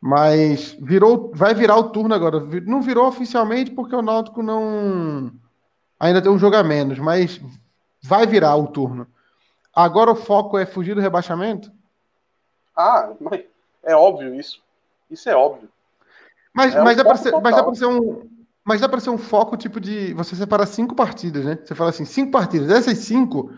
Mas 0.00 0.76
virou, 0.80 1.32
vai 1.34 1.54
virar 1.54 1.76
o 1.76 1.90
turno 1.90 2.14
agora. 2.14 2.40
Não 2.64 2.80
virou 2.80 3.06
oficialmente 3.08 3.70
porque 3.70 3.94
o 3.94 4.02
Náutico 4.02 4.42
não 4.42 5.32
ainda 5.98 6.22
tem 6.22 6.30
um 6.30 6.38
jogo 6.38 6.56
a 6.56 6.62
menos, 6.62 6.98
mas 6.98 7.40
vai 8.02 8.26
virar 8.26 8.54
o 8.56 8.68
turno. 8.68 9.06
Agora 9.74 10.12
o 10.12 10.16
foco 10.16 10.56
é 10.56 10.64
fugir 10.64 10.94
do 10.94 11.00
rebaixamento? 11.00 11.72
Ah, 12.76 13.10
é 13.82 13.96
óbvio 13.96 14.34
isso. 14.34 14.62
Isso 15.10 15.28
é 15.28 15.34
óbvio. 15.34 15.68
Mas, 16.52 16.74
é 16.74 16.82
mas, 16.82 16.96
dá 16.96 17.16
ser, 17.16 17.32
mas 17.32 17.56
dá 17.56 17.62
para 17.62 17.74
ser 17.74 17.86
um 17.86 18.28
mas 18.64 18.82
dá 18.82 18.88
para 18.88 19.00
ser 19.00 19.08
um 19.08 19.16
foco 19.16 19.56
tipo 19.56 19.80
de 19.80 20.12
você 20.12 20.36
separa 20.36 20.66
cinco 20.66 20.94
partidas, 20.94 21.42
né? 21.42 21.58
Você 21.64 21.74
fala 21.74 21.88
assim, 21.88 22.04
cinco 22.04 22.30
partidas. 22.30 22.68
Dessas 22.68 22.98
cinco, 22.98 23.50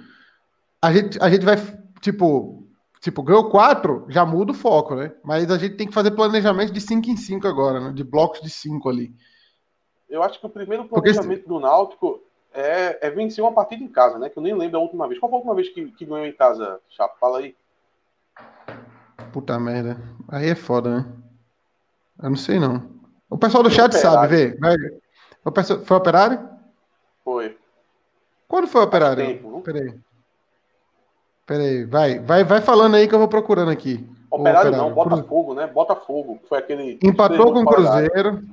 a 0.81 0.92
gente, 0.92 1.20
a 1.20 1.29
gente 1.29 1.44
vai 1.44 1.57
tipo 2.00 2.60
Tipo, 3.00 3.22
ganhou 3.22 3.48
quatro, 3.48 4.04
já 4.08 4.26
muda 4.26 4.52
o 4.52 4.54
foco, 4.54 4.94
né? 4.94 5.12
Mas 5.24 5.50
a 5.50 5.56
gente 5.56 5.76
tem 5.76 5.86
que 5.86 5.94
fazer 5.94 6.10
planejamento 6.10 6.70
de 6.70 6.80
5 6.80 7.08
em 7.08 7.16
5 7.16 7.46
agora, 7.48 7.80
né? 7.80 7.92
De 7.92 8.04
blocos 8.04 8.42
de 8.42 8.50
5 8.50 8.88
ali. 8.90 9.14
Eu 10.08 10.22
acho 10.22 10.38
que 10.38 10.44
o 10.44 10.50
primeiro 10.50 10.84
planejamento 10.84 11.44
Porque... 11.44 11.48
do 11.48 11.60
Náutico 11.60 12.20
é, 12.52 13.06
é, 13.06 13.10
vencer 13.10 13.42
uma 13.42 13.52
partida 13.52 13.82
em 13.82 13.88
casa, 13.88 14.18
né? 14.18 14.28
Que 14.28 14.38
eu 14.38 14.42
nem 14.42 14.54
lembro 14.54 14.78
a 14.78 14.82
última 14.82 15.08
vez. 15.08 15.18
Qual 15.18 15.30
foi 15.30 15.36
a 15.36 15.40
última 15.40 15.54
vez 15.54 15.70
que, 15.70 15.90
que 15.92 16.04
ganhou 16.04 16.26
em 16.26 16.32
casa, 16.32 16.78
Chapo? 16.90 17.16
Fala 17.18 17.38
aí. 17.38 17.56
Puta 19.32 19.58
merda. 19.58 19.96
Aí 20.28 20.50
é 20.50 20.54
foda, 20.54 20.98
né? 20.98 21.06
Eu 22.22 22.30
não 22.30 22.36
sei, 22.36 22.58
não. 22.58 22.90
O 23.30 23.38
pessoal 23.38 23.62
do 23.62 23.70
chat 23.70 23.94
sabe, 23.94 24.48
vê. 24.50 24.58
O 25.42 25.50
pessoal... 25.50 25.80
Foi 25.80 25.96
operário? 25.96 26.48
Foi. 27.24 27.56
Quando 28.46 28.66
foi 28.66 28.82
operário? 28.82 29.24
Tempo, 29.24 29.62
Peraí. 29.62 29.94
Peraí, 31.50 31.84
vai, 31.84 32.20
vai, 32.20 32.44
vai 32.44 32.60
falando 32.60 32.94
aí 32.94 33.08
que 33.08 33.14
eu 33.16 33.18
vou 33.18 33.26
procurando 33.26 33.72
aqui. 33.72 34.08
Operário, 34.30 34.70
operário. 34.70 34.88
não, 34.88 34.94
Botafogo, 34.94 35.52
né? 35.52 35.66
Botafogo. 35.66 36.38
Foi 36.48 36.58
aquele. 36.58 36.96
Empatou 37.02 37.52
com 37.52 37.62
o 37.62 37.66
Cruzeiro. 37.66 38.44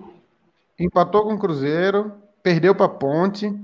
empatou 0.79 1.23
com 1.23 1.35
o 1.35 1.37
Cruzeiro, 1.37 2.11
perdeu 2.41 2.73
para 2.73 2.89
Ponte, 2.89 3.55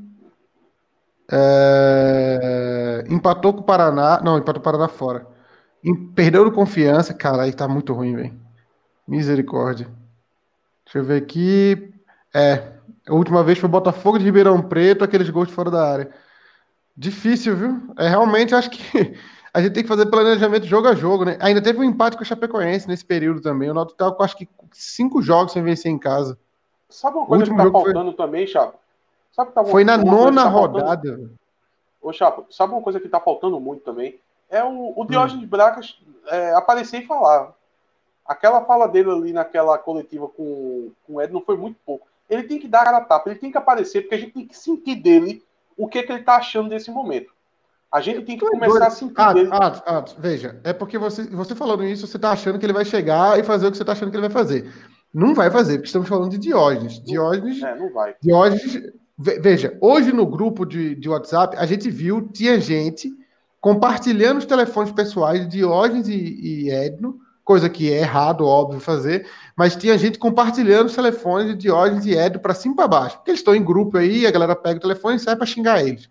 é... 1.32 3.04
empatou 3.10 3.54
com 3.56 3.62
o 3.62 3.64
Paraná, 3.64 4.22
não, 4.24 4.38
empatou 4.38 4.62
com 4.62 4.70
o 4.70 4.72
Paraná 4.72 4.88
fora. 4.88 5.26
Perdeu 6.14 6.46
no 6.46 6.52
confiança, 6.52 7.12
cara, 7.12 7.42
aí 7.42 7.54
tá 7.54 7.68
muito 7.68 7.92
ruim, 7.92 8.16
velho. 8.16 8.40
Misericórdia. 9.08 9.88
Deixa 10.86 11.00
eu 11.00 11.04
ver 11.04 11.24
aqui. 11.24 11.92
É, 12.36 12.74
a 13.10 13.16
última 13.16 13.44
vez 13.44 13.58
foi 13.58 13.68
Botafogo 13.68 14.20
de 14.20 14.26
Ribeirão 14.26 14.62
Preto, 14.62 15.04
aqueles 15.04 15.28
gols 15.32 15.48
de 15.48 15.56
fora 15.56 15.72
da 15.72 15.92
área. 15.92 16.23
Difícil, 16.96 17.56
viu? 17.56 17.82
É 17.98 18.08
realmente, 18.08 18.54
acho 18.54 18.70
que 18.70 18.80
a 19.54 19.62
gente 19.62 19.74
tem 19.74 19.84
que 19.84 19.90
fazer 19.90 20.06
planejamento 20.06 20.66
jogo 20.66 20.88
a 20.88 20.96
jogo, 20.96 21.26
né? 21.26 21.38
Ainda 21.40 21.62
teve 21.62 21.80
um 21.80 21.84
empate 21.84 22.16
com 22.16 22.24
o 22.24 22.26
Chapecoense 22.26 22.88
nesse 22.88 23.04
período 23.04 23.42
também. 23.42 23.70
O 23.70 23.74
Náutico 23.74 23.98
tá 23.98 24.12
com 24.12 24.24
acho 24.24 24.38
que 24.38 24.48
cinco 24.72 25.22
jogos 25.22 25.54
sem 25.54 25.64
vencer 25.64 25.92
em 25.92 25.98
casa. 25.98 26.38
Sabe 26.90 27.18
uma 27.18 27.26
coisa 27.26 27.46
que 27.46 27.56
tá 27.56 27.72
faltando 27.72 28.12
foi... 28.12 28.14
também, 28.14 28.46
Chapo? 28.46 28.78
Sabe 29.32 29.50
que 29.50 29.56
tá 29.56 29.66
foi 29.66 29.84
na 29.84 29.98
nona 29.98 30.44
tá 30.44 30.50
rodada. 30.50 31.10
Faltando... 31.10 31.40
Ô, 32.02 32.14
Chapo, 32.14 32.46
sabe 32.52 32.74
uma 32.74 32.82
coisa 32.82 33.00
que 33.00 33.10
tá 33.10 33.20
faltando 33.20 33.60
muito 33.60 33.84
também? 33.84 34.20
É 34.50 34.64
o, 34.64 34.94
o 34.96 35.06
Diógenes 35.06 35.46
hum. 35.46 35.50
Bracas 35.50 36.00
é, 36.28 36.54
aparecer 36.54 37.02
e 37.02 37.08
falar. 37.08 37.54
Aquela 38.26 38.64
fala 38.66 38.88
dele 38.88 39.10
ali 39.10 39.34
naquela 39.34 39.78
coletiva 39.78 40.28
com, 40.28 40.92
com 41.06 41.14
o 41.16 41.22
Ed 41.22 41.34
não 41.34 41.42
foi 41.42 41.58
muito 41.58 41.78
pouco. 41.84 42.08
Ele 42.30 42.44
tem 42.44 42.60
que 42.60 42.68
dar 42.68 42.88
a 42.88 43.02
tapa, 43.02 43.30
ele 43.30 43.40
tem 43.40 43.52
que 43.52 43.58
aparecer, 43.58 44.02
porque 44.02 44.16
a 44.16 44.18
gente 44.20 44.34
tem 44.34 44.48
que 44.48 44.56
sentir 44.56 44.96
dele 44.96 45.44
o 45.78 45.88
que, 45.88 46.04
que 46.04 46.12
ele 46.12 46.20
está 46.20 46.36
achando 46.36 46.70
desse 46.70 46.92
momento. 46.92 47.32
A 47.92 48.02
gente 48.02 48.26
tem 48.26 48.38
que 48.38 48.46
começar 48.46 48.88
a 48.88 48.90
sentir 48.90 49.14
ah, 49.18 50.04
veja, 50.18 50.60
é 50.64 50.74
porque 50.74 50.98
você, 50.98 51.26
você 51.26 51.54
falando 51.54 51.84
isso, 51.84 52.08
você 52.08 52.18
está 52.18 52.32
achando 52.32 52.58
que 52.58 52.66
ele 52.66 52.74
vai 52.74 52.84
chegar 52.84 53.40
e 53.40 53.44
fazer 53.44 53.68
o 53.68 53.72
que 53.72 53.78
você 53.78 53.84
está 53.84 53.92
achando 53.92 54.10
que 54.10 54.18
ele 54.18 54.28
vai 54.28 54.32
fazer. 54.32 54.72
Não 55.14 55.36
vai 55.36 55.52
fazer, 55.52 55.74
porque 55.74 55.88
estamos 55.88 56.10
falando 56.10 56.32
de 56.32 56.40
Diógenes. 56.40 57.00
Diógenes. 57.04 57.62
É, 57.62 57.76
não 57.76 57.94
vai. 57.94 58.16
Diógenes. 58.20 58.92
Veja, 59.16 59.78
hoje 59.80 60.12
no 60.12 60.26
grupo 60.26 60.66
de, 60.66 60.96
de 60.96 61.08
WhatsApp, 61.08 61.56
a 61.56 61.68
gente 61.68 61.88
viu, 61.92 62.30
tinha 62.30 62.60
gente 62.60 63.12
compartilhando 63.62 64.40
os 64.40 64.46
telefones 64.46 64.92
pessoais 64.92 65.42
de 65.42 65.58
Diógenes 65.58 66.08
e, 66.08 66.16
e 66.16 66.72
Edno, 66.72 67.20
coisa 67.44 67.70
que 67.70 67.92
é 67.92 68.00
errado, 68.00 68.46
óbvio, 68.46 68.80
fazer, 68.80 69.28
mas 69.56 69.76
tinha 69.76 69.98
gente 69.98 70.18
compartilhando 70.18 70.88
os 70.88 70.96
telefones 70.96 71.48
de 71.48 71.56
Diógenes 71.56 72.06
e 72.06 72.16
Edo 72.16 72.40
para 72.40 72.54
cima 72.54 72.76
para 72.76 72.88
baixo, 72.88 73.18
porque 73.18 73.32
eles 73.32 73.42
estão 73.42 73.56
em 73.56 73.64
grupo 73.64 73.98
aí, 73.98 74.26
a 74.26 74.32
galera 74.32 74.56
pega 74.56 74.78
o 74.78 74.82
telefone 74.82 75.18
e 75.18 75.20
sai 75.20 75.36
para 75.36 75.46
xingar 75.46 75.86
eles. 75.86 76.10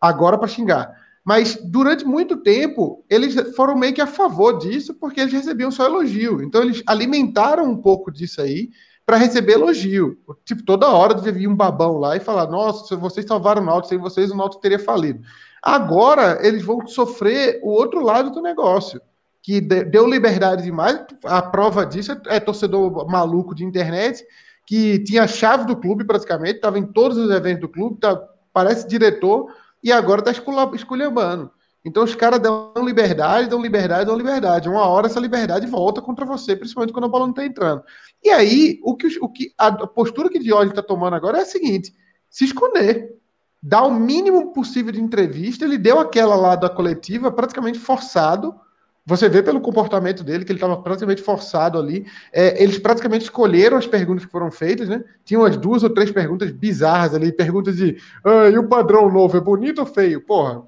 Agora 0.00 0.36
para 0.36 0.48
xingar. 0.48 0.94
Mas 1.24 1.56
durante 1.56 2.04
muito 2.04 2.36
tempo, 2.36 3.02
eles 3.08 3.34
foram 3.56 3.74
meio 3.74 3.94
que 3.94 4.02
a 4.02 4.06
favor 4.06 4.58
disso, 4.58 4.92
porque 4.92 5.20
eles 5.20 5.32
recebiam 5.32 5.70
só 5.70 5.86
elogio. 5.86 6.42
Então 6.42 6.62
eles 6.62 6.82
alimentaram 6.86 7.64
um 7.64 7.76
pouco 7.80 8.12
disso 8.12 8.42
aí 8.42 8.68
para 9.06 9.16
receber 9.16 9.54
elogio. 9.54 10.18
Tipo, 10.44 10.62
toda 10.62 10.90
hora 10.90 11.14
devia 11.14 11.32
vir 11.32 11.48
um 11.48 11.56
babão 11.56 11.96
lá 11.96 12.14
e 12.14 12.20
falar: 12.20 12.46
Nossa, 12.46 12.86
se 12.86 12.94
vocês 12.94 13.24
salvaram 13.24 13.62
o 13.62 13.64
Náutico, 13.64 13.88
sem 13.88 13.98
vocês 13.98 14.30
o 14.30 14.36
Náutico 14.36 14.60
teria 14.60 14.78
falido. 14.78 15.20
Agora 15.62 16.46
eles 16.46 16.62
vão 16.62 16.86
sofrer 16.86 17.58
o 17.62 17.70
outro 17.70 18.02
lado 18.02 18.30
do 18.30 18.42
negócio 18.42 19.00
que 19.44 19.60
deu 19.60 20.08
liberdade 20.08 20.62
demais. 20.62 21.04
A 21.22 21.42
prova 21.42 21.84
disso 21.84 22.12
é, 22.12 22.36
é 22.36 22.40
torcedor 22.40 23.06
maluco 23.06 23.54
de 23.54 23.62
internet 23.62 24.24
que 24.66 24.98
tinha 25.00 25.24
a 25.24 25.28
chave 25.28 25.66
do 25.66 25.76
clube 25.76 26.02
praticamente, 26.02 26.54
estava 26.54 26.78
em 26.78 26.86
todos 26.86 27.18
os 27.18 27.30
eventos 27.30 27.60
do 27.60 27.68
clube, 27.68 28.00
tá, 28.00 28.16
parece 28.50 28.88
diretor 28.88 29.54
e 29.82 29.92
agora 29.92 30.20
está 30.20 30.32
esculhambando. 30.74 31.50
Então 31.84 32.02
os 32.02 32.14
caras 32.14 32.40
dão 32.40 32.72
liberdade, 32.78 33.50
dão 33.50 33.60
liberdade, 33.60 34.06
dão 34.06 34.16
liberdade. 34.16 34.66
Uma 34.66 34.86
hora 34.86 35.08
essa 35.08 35.20
liberdade 35.20 35.66
volta 35.66 36.00
contra 36.00 36.24
você, 36.24 36.56
principalmente 36.56 36.94
quando 36.94 37.04
a 37.04 37.08
bola 37.08 37.26
não 37.26 37.32
está 37.32 37.44
entrando. 37.44 37.82
E 38.22 38.30
aí, 38.30 38.80
o 38.82 38.96
que, 38.96 39.06
o 39.20 39.28
que 39.28 39.52
a 39.58 39.86
postura 39.86 40.30
que 40.30 40.38
Diógenes 40.38 40.70
está 40.70 40.82
tomando 40.82 41.14
agora 41.16 41.36
é 41.36 41.42
a 41.42 41.46
seguinte: 41.46 41.92
se 42.30 42.46
esconder. 42.46 43.12
Dar 43.62 43.82
o 43.84 43.90
mínimo 43.90 44.52
possível 44.52 44.92
de 44.92 45.00
entrevista. 45.00 45.64
Ele 45.64 45.78
deu 45.78 45.98
aquela 45.98 46.34
lá 46.34 46.54
da 46.54 46.68
coletiva 46.68 47.32
praticamente 47.32 47.78
forçado 47.78 48.54
você 49.06 49.28
vê 49.28 49.42
pelo 49.42 49.60
comportamento 49.60 50.24
dele 50.24 50.44
que 50.44 50.52
ele 50.52 50.58
estava 50.58 50.80
praticamente 50.80 51.20
forçado 51.20 51.78
ali. 51.78 52.06
É, 52.32 52.62
eles 52.62 52.78
praticamente 52.78 53.24
escolheram 53.24 53.76
as 53.76 53.86
perguntas 53.86 54.24
que 54.24 54.30
foram 54.30 54.50
feitas, 54.50 54.88
né? 54.88 55.04
Tinham 55.24 55.42
umas 55.42 55.56
duas 55.56 55.82
ou 55.82 55.90
três 55.90 56.10
perguntas 56.10 56.50
bizarras 56.50 57.14
ali, 57.14 57.30
perguntas 57.30 57.76
de 57.76 57.96
ah, 58.24 58.48
e 58.48 58.56
o 58.56 58.66
padrão 58.66 59.10
novo 59.10 59.36
é 59.36 59.40
bonito 59.40 59.80
ou 59.80 59.86
feio? 59.86 60.22
Porra, 60.22 60.62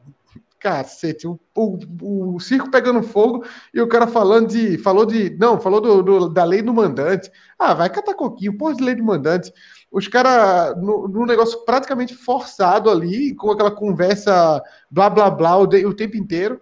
cacete, 0.58 1.26
o, 1.26 1.38
o, 1.54 2.34
o, 2.34 2.40
circo 2.40 2.70
pegando 2.70 3.02
fogo 3.02 3.44
e 3.72 3.80
o 3.80 3.88
cara 3.88 4.06
falando 4.06 4.48
de. 4.48 4.76
Falou 4.78 5.06
de. 5.06 5.36
Não, 5.38 5.60
falou 5.60 5.80
do, 5.80 6.02
do 6.02 6.28
da 6.28 6.44
lei 6.44 6.60
do 6.60 6.74
mandante. 6.74 7.30
Ah, 7.58 7.72
vai 7.72 7.88
catar 7.88 8.14
coquinho, 8.14 8.58
porra 8.58 8.74
de 8.74 8.82
lei 8.82 8.94
do 8.94 9.04
mandante. 9.04 9.52
Os 9.90 10.08
caras, 10.08 10.76
no, 10.76 11.24
negócio 11.24 11.64
praticamente 11.64 12.14
forçado 12.14 12.90
ali, 12.90 13.34
com 13.34 13.50
aquela 13.50 13.70
conversa 13.70 14.62
blá 14.90 15.08
blá 15.08 15.30
blá 15.30 15.56
o, 15.56 15.66
de, 15.66 15.86
o 15.86 15.94
tempo 15.94 16.16
inteiro. 16.16 16.60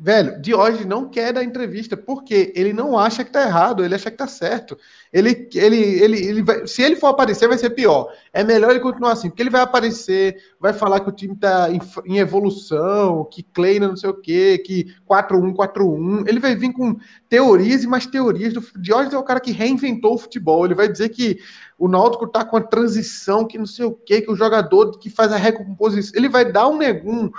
Velho, 0.00 0.40
Diógenes 0.40 0.86
não 0.86 1.08
quer 1.08 1.32
dar 1.32 1.42
entrevista, 1.42 1.96
porque 1.96 2.52
ele 2.54 2.72
não 2.72 2.96
acha 2.96 3.24
que 3.24 3.32
tá 3.32 3.42
errado, 3.42 3.84
ele 3.84 3.96
acha 3.96 4.12
que 4.12 4.16
tá 4.16 4.28
certo. 4.28 4.78
Ele, 5.12 5.48
ele, 5.54 5.76
ele, 5.76 6.24
ele 6.24 6.42
vai, 6.42 6.64
se 6.68 6.82
ele 6.82 6.94
for 6.94 7.08
aparecer, 7.08 7.48
vai 7.48 7.58
ser 7.58 7.70
pior. 7.70 8.08
É 8.32 8.44
melhor 8.44 8.70
ele 8.70 8.78
continuar 8.78 9.12
assim, 9.12 9.28
porque 9.28 9.42
ele 9.42 9.50
vai 9.50 9.60
aparecer, 9.60 10.36
vai 10.60 10.72
falar 10.72 11.00
que 11.00 11.08
o 11.08 11.12
time 11.12 11.34
tá 11.34 11.68
em, 11.68 11.80
em 12.06 12.18
evolução, 12.18 13.24
que 13.24 13.42
Kleina 13.42 13.88
não 13.88 13.96
sei 13.96 14.08
o 14.08 14.14
quê, 14.14 14.62
que 14.64 14.94
4-1, 15.08 15.52
4-1. 15.56 16.28
Ele 16.28 16.38
vai 16.38 16.54
vir 16.54 16.72
com 16.72 16.96
teorias 17.28 17.82
e 17.82 17.88
mais 17.88 18.06
teorias. 18.06 18.52
Do, 18.52 18.64
Diógenes 18.80 19.14
é 19.14 19.18
o 19.18 19.24
cara 19.24 19.40
que 19.40 19.50
reinventou 19.50 20.14
o 20.14 20.18
futebol. 20.18 20.64
Ele 20.64 20.76
vai 20.76 20.86
dizer 20.86 21.08
que 21.08 21.40
o 21.76 21.88
Náutico 21.88 22.28
tá 22.28 22.44
com 22.44 22.56
a 22.56 22.62
transição, 22.62 23.44
que 23.44 23.58
não 23.58 23.66
sei 23.66 23.86
o 23.86 23.92
quê, 23.92 24.20
que 24.20 24.30
o 24.30 24.36
jogador 24.36 24.96
que 24.98 25.10
faz 25.10 25.32
a 25.32 25.36
recomposição. 25.36 26.12
Ele 26.16 26.28
vai 26.28 26.52
dar 26.52 26.68
um 26.68 26.78
negum 26.78 27.30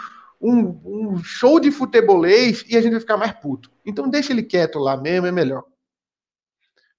um, 0.41 0.79
um 0.85 1.23
show 1.23 1.59
de 1.59 1.71
futebolês 1.71 2.63
e 2.69 2.77
a 2.77 2.81
gente 2.81 2.91
vai 2.91 3.01
ficar 3.01 3.17
mais 3.17 3.31
puto. 3.33 3.69
Então 3.85 4.09
deixa 4.09 4.31
ele 4.31 4.43
quieto 4.43 4.79
lá 4.79 4.95
mesmo, 4.95 5.27
é 5.27 5.31
melhor. 5.31 5.63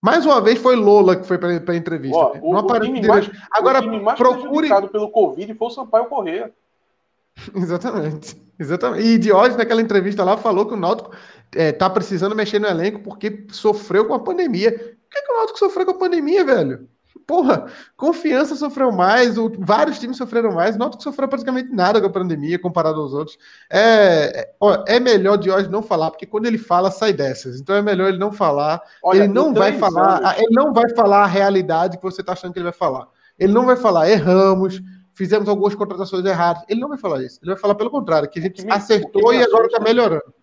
Mais 0.02 0.24
uma 0.24 0.40
vez 0.40 0.58
foi 0.58 0.76
Lola 0.76 1.16
que 1.16 1.26
foi 1.26 1.36
para 1.36 1.50
a 1.50 1.76
entrevista. 1.76 2.16
Ó, 2.16 2.38
o, 2.40 2.52
não 2.54 2.66
time 2.80 3.06
mais, 3.06 3.30
Agora, 3.50 3.80
o 3.80 3.82
time 3.82 4.00
mais 4.00 4.18
procure... 4.18 4.68
pelo 4.88 5.10
Covid 5.10 5.54
foi 5.54 5.68
o 5.68 5.70
Sampaio 5.70 6.06
Correia. 6.06 6.52
Exatamente. 7.54 8.40
Exatamente. 8.58 9.06
E 9.06 9.18
Diógenes, 9.18 9.56
naquela 9.56 9.82
entrevista 9.82 10.24
lá, 10.24 10.36
falou 10.36 10.66
que 10.66 10.74
o 10.74 10.76
Náutico 10.76 11.14
é, 11.54 11.72
tá 11.72 11.88
precisando 11.88 12.34
mexer 12.34 12.58
no 12.58 12.66
elenco 12.66 13.00
porque 13.00 13.46
sofreu 13.50 14.06
com 14.06 14.14
a 14.14 14.18
pandemia. 14.18 14.72
Por 14.72 15.10
que, 15.10 15.22
que 15.22 15.32
o 15.32 15.36
Náutico 15.36 15.58
sofreu 15.58 15.86
com 15.86 15.92
a 15.92 15.98
pandemia, 15.98 16.44
velho? 16.44 16.88
Porra, 17.26 17.66
confiança 17.96 18.56
sofreu 18.56 18.90
mais, 18.90 19.38
o, 19.38 19.50
vários 19.58 19.98
times 19.98 20.16
sofreram 20.16 20.52
mais, 20.52 20.76
não 20.76 20.90
que 20.90 21.02
sofreu 21.02 21.28
praticamente 21.28 21.72
nada 21.72 22.00
com 22.00 22.06
a 22.06 22.10
pandemia 22.10 22.58
comparado 22.58 23.00
aos 23.00 23.12
outros. 23.12 23.38
É, 23.70 24.40
é, 24.40 24.54
ó, 24.60 24.82
é 24.86 24.98
melhor 24.98 25.36
de 25.36 25.50
hoje 25.50 25.68
não 25.68 25.82
falar, 25.82 26.10
porque 26.10 26.26
quando 26.26 26.46
ele 26.46 26.58
fala, 26.58 26.90
sai 26.90 27.12
dessas. 27.12 27.60
Então 27.60 27.76
é 27.76 27.82
melhor 27.82 28.08
ele 28.08 28.18
não 28.18 28.32
falar. 28.32 28.82
Olha, 29.02 29.24
ele 29.24 29.28
não 29.28 29.54
vai 29.54 29.78
falar, 29.78 30.18
anos... 30.18 30.38
ele 30.38 30.54
não 30.54 30.72
vai 30.72 30.88
falar 30.90 31.22
a 31.22 31.26
realidade 31.26 31.98
que 31.98 32.02
você 32.02 32.20
está 32.20 32.32
achando 32.32 32.52
que 32.52 32.58
ele 32.58 32.64
vai 32.64 32.72
falar. 32.72 33.06
Ele 33.38 33.52
não 33.52 33.64
vai 33.64 33.76
falar, 33.76 34.10
erramos, 34.10 34.80
fizemos 35.14 35.48
algumas 35.48 35.74
contratações 35.74 36.24
erradas. 36.24 36.64
Ele 36.68 36.80
não 36.80 36.88
vai 36.88 36.98
falar 36.98 37.22
isso. 37.22 37.38
Ele 37.42 37.52
vai 37.52 37.60
falar 37.60 37.74
pelo 37.74 37.90
contrário, 37.90 38.28
que 38.28 38.38
a 38.38 38.42
gente 38.42 38.64
me, 38.64 38.72
acertou 38.72 39.32
e 39.32 39.42
agora 39.42 39.66
está 39.66 39.78
melhorando. 39.78 40.34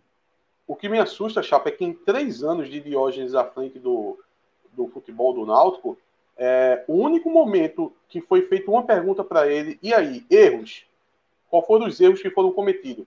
O 0.65 0.75
que 0.75 0.89
me 0.89 0.99
assusta, 0.99 1.43
Chapa, 1.43 1.69
é 1.69 1.71
que 1.71 1.84
em 1.84 1.93
três 1.93 2.43
anos 2.43 2.69
de 2.69 2.80
Diógenes 2.80 3.36
à 3.36 3.43
frente 3.43 3.80
do, 3.80 4.17
do 4.73 4.88
futebol 4.88 5.34
do 5.34 5.45
Náutico, 5.45 5.97
é, 6.38 6.84
o 6.88 6.93
único 6.93 7.30
momento 7.30 7.91
que 8.08 8.21
foi 8.21 8.43
feita 8.43 8.69
uma 8.69 8.84
pergunta 8.84 9.23
para 9.23 9.47
ele, 9.47 9.80
e 9.82 9.93
aí, 9.93 10.26
erros? 10.30 10.86
Qual 11.50 11.65
foram 11.65 11.88
os 11.88 12.00
erros 12.00 12.21
que 12.21 12.30
foram 12.30 12.52
cometidos? 12.52 13.06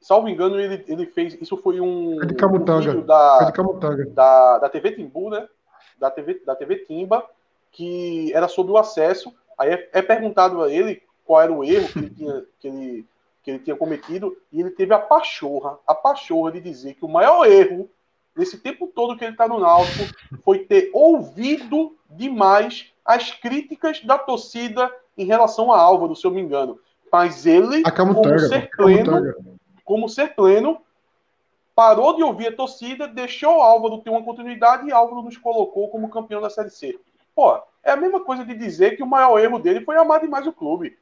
Salvo 0.00 0.28
engano, 0.28 0.60
ele, 0.60 0.84
ele 0.86 1.06
fez. 1.06 1.34
Isso 1.40 1.56
foi 1.56 1.80
um, 1.80 2.16
foi 2.18 2.26
de 2.26 2.34
Camutanga. 2.34 2.90
Um 2.90 3.00
da, 3.00 3.36
foi 3.38 3.46
de 3.46 3.52
Camutanga. 3.52 4.06
Da, 4.10 4.58
da 4.58 4.68
TV 4.68 4.92
Timbu, 4.92 5.30
né? 5.30 5.48
Da 5.98 6.10
TV, 6.10 6.42
da 6.44 6.54
TV 6.54 6.76
Timba, 6.84 7.24
que 7.72 8.32
era 8.34 8.46
sobre 8.46 8.72
o 8.72 8.76
acesso. 8.76 9.32
Aí 9.58 9.70
é, 9.70 9.88
é 9.92 10.02
perguntado 10.02 10.62
a 10.62 10.70
ele 10.70 11.02
qual 11.24 11.40
era 11.40 11.52
o 11.52 11.64
erro 11.64 11.88
que 11.88 11.98
ele 11.98 12.10
tinha, 12.10 12.44
que 12.60 12.68
ele, 12.68 13.06
que 13.42 13.50
ele 13.50 13.58
tinha 13.60 13.76
cometido, 13.76 14.36
e 14.52 14.60
ele 14.60 14.70
teve 14.70 14.92
a 14.92 14.98
pachorra, 14.98 15.78
a 15.86 15.94
pachorra 15.94 16.52
de 16.52 16.60
dizer 16.60 16.94
que 16.94 17.04
o 17.04 17.08
maior 17.08 17.46
erro 17.46 17.88
nesse 18.36 18.58
tempo 18.58 18.86
todo 18.86 19.16
que 19.16 19.24
ele 19.24 19.32
está 19.32 19.48
no 19.48 19.58
Náutico, 19.58 20.04
foi 20.44 20.60
ter 20.60 20.90
ouvido 20.92 21.96
demais 22.10 22.92
as 23.04 23.30
críticas 23.30 24.04
da 24.04 24.18
torcida 24.18 24.92
em 25.16 25.24
relação 25.24 25.72
a 25.72 25.80
Álvaro, 25.80 26.14
se 26.14 26.26
eu 26.26 26.30
me 26.30 26.40
engano. 26.40 26.78
Mas 27.10 27.46
ele, 27.46 27.82
como 27.82 28.38
ser 28.38 28.70
pleno, 28.70 29.34
como 29.84 30.08
ser 30.08 30.34
pleno, 30.34 30.80
parou 31.74 32.14
de 32.16 32.22
ouvir 32.22 32.48
a 32.48 32.56
torcida, 32.56 33.08
deixou 33.08 33.58
o 33.58 33.62
Álvaro 33.62 34.02
ter 34.02 34.10
uma 34.10 34.22
continuidade 34.22 34.86
e 34.86 34.92
Álvaro 34.92 35.22
nos 35.22 35.38
colocou 35.38 35.88
como 35.88 36.10
campeão 36.10 36.40
da 36.40 36.50
Série 36.50 36.70
C. 36.70 36.98
Pô, 37.34 37.58
é 37.82 37.92
a 37.92 37.96
mesma 37.96 38.20
coisa 38.20 38.44
de 38.44 38.54
dizer 38.54 38.96
que 38.96 39.02
o 39.02 39.06
maior 39.06 39.38
erro 39.38 39.58
dele 39.58 39.82
foi 39.82 39.96
amar 39.96 40.20
demais 40.20 40.46
o 40.46 40.52
clube. 40.52 40.98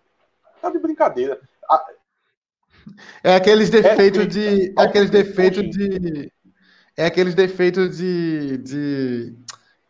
Tá 0.61 0.70
de 0.70 0.78
brincadeira. 0.78 1.41
É 3.22 3.37
aqueles 3.37 3.70
defeitos 3.70 4.22
é, 4.22 4.26
de. 4.26 4.74
É 4.78 4.82
aqueles 4.82 5.11
defeitos 5.11 5.70
de 5.70 6.32
é 6.97 7.07
aqueles 7.07 7.34
defeitos 7.34 7.97
de, 7.97 8.59
de 8.59 9.34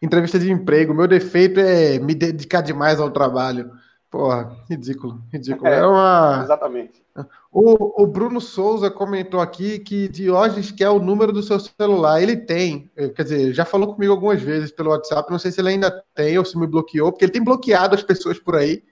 entrevista 0.00 0.38
de 0.38 0.50
emprego. 0.50 0.94
Meu 0.94 1.06
defeito 1.06 1.60
é 1.60 1.98
me 1.98 2.14
dedicar 2.14 2.60
demais 2.60 3.00
ao 3.00 3.10
trabalho. 3.10 3.70
Porra, 4.10 4.56
ridículo, 4.70 5.20
ridículo. 5.32 5.66
É, 5.66 5.78
é 5.80 5.86
uma... 5.86 6.40
Exatamente. 6.44 7.02
O, 7.50 8.02
o, 8.02 8.06
Bruno 8.06 8.40
Souza 8.40 8.90
comentou 8.90 9.40
aqui 9.40 9.78
que 9.78 10.08
Diógenes 10.08 10.70
quer 10.72 10.88
o 10.88 10.98
número 10.98 11.32
do 11.32 11.42
seu 11.42 11.58
celular. 11.60 12.20
Ele 12.20 12.36
tem, 12.36 12.90
eh, 12.96 13.08
quer 13.08 13.22
dizer, 13.22 13.52
já 13.52 13.64
falou 13.64 13.94
comigo 13.94 14.12
algumas 14.12 14.40
vezes 14.40 14.72
pelo 14.72 14.90
WhatsApp. 14.90 15.30
Não 15.30 15.38
sei 15.38 15.52
se 15.52 15.60
ele 15.60 15.70
ainda 15.70 16.02
tem 16.14 16.38
ou 16.38 16.44
se 16.44 16.58
me 16.58 16.66
bloqueou, 16.66 17.12
porque 17.12 17.24
ele 17.24 17.32
tem 17.32 17.42
bloqueado 17.42 17.94
as 17.94 18.02
pessoas 18.02 18.38
por 18.38 18.56
aí. 18.56 18.82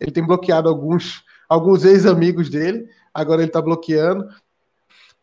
Ele 0.00 0.10
tem 0.10 0.24
bloqueado 0.24 0.68
alguns, 0.68 1.24
alguns 1.48 1.84
ex-amigos 1.84 2.48
dele. 2.50 2.88
Agora 3.12 3.40
ele 3.40 3.50
está 3.50 3.60
bloqueando. 3.60 4.28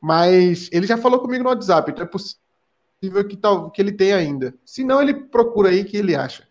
Mas 0.01 0.69
ele 0.71 0.87
já 0.87 0.97
falou 0.97 1.19
comigo 1.19 1.43
no 1.43 1.49
WhatsApp, 1.49 1.91
então 1.91 2.03
é 2.03 2.07
possível 2.07 3.27
que, 3.27 3.35
tal, 3.35 3.69
que 3.69 3.81
ele 3.81 3.91
tenha 3.91 4.15
ainda. 4.15 4.53
Se 4.65 4.83
não, 4.83 5.01
ele 5.01 5.13
procura 5.13 5.69
aí 5.69 5.83
que 5.83 5.97
ele 5.97 6.15
acha. 6.15 6.47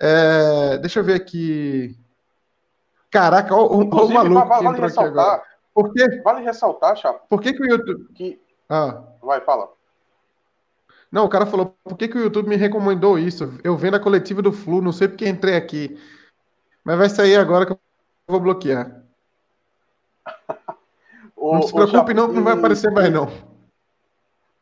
É, 0.00 0.78
deixa 0.78 1.00
eu 1.00 1.04
ver 1.04 1.14
aqui. 1.14 1.96
Caraca, 3.10 3.54
o, 3.54 3.82
o 3.82 4.08
maluco 4.12 4.48
vale, 4.48 4.64
vale 4.64 4.80
ressaltar, 4.80 5.42
Por 5.72 5.92
quê? 5.92 6.20
Vale 6.22 6.42
ressaltar, 6.42 6.96
Chapo. 6.96 7.26
Por 7.28 7.40
que, 7.40 7.52
que 7.52 7.62
o 7.62 7.66
YouTube. 7.66 8.08
Que... 8.14 8.40
Ah. 8.68 9.02
Vai, 9.22 9.40
fala. 9.40 9.70
Não, 11.10 11.24
o 11.24 11.28
cara 11.28 11.46
falou, 11.46 11.76
por 11.84 11.96
que, 11.96 12.08
que 12.08 12.18
o 12.18 12.20
YouTube 12.20 12.48
me 12.48 12.56
recomendou 12.56 13.18
isso? 13.18 13.58
Eu 13.62 13.76
vendo 13.76 13.96
a 13.96 14.00
coletiva 14.00 14.42
do 14.42 14.52
Flu, 14.52 14.82
não 14.82 14.92
sei 14.92 15.08
porque 15.08 15.28
entrei 15.28 15.54
aqui. 15.54 15.98
Mas 16.84 16.98
vai 16.98 17.08
sair 17.08 17.36
agora 17.36 17.64
que 17.64 17.72
eu 17.72 17.80
vou 18.28 18.40
bloquear. 18.40 19.02
o, 21.50 21.54
não 21.54 21.62
se 21.62 21.72
preocupe, 21.72 22.14
não, 22.14 22.28
não 22.28 22.44
vai 22.44 22.54
aparecer 22.54 22.90
mais, 22.90 23.12
não. 23.12 23.28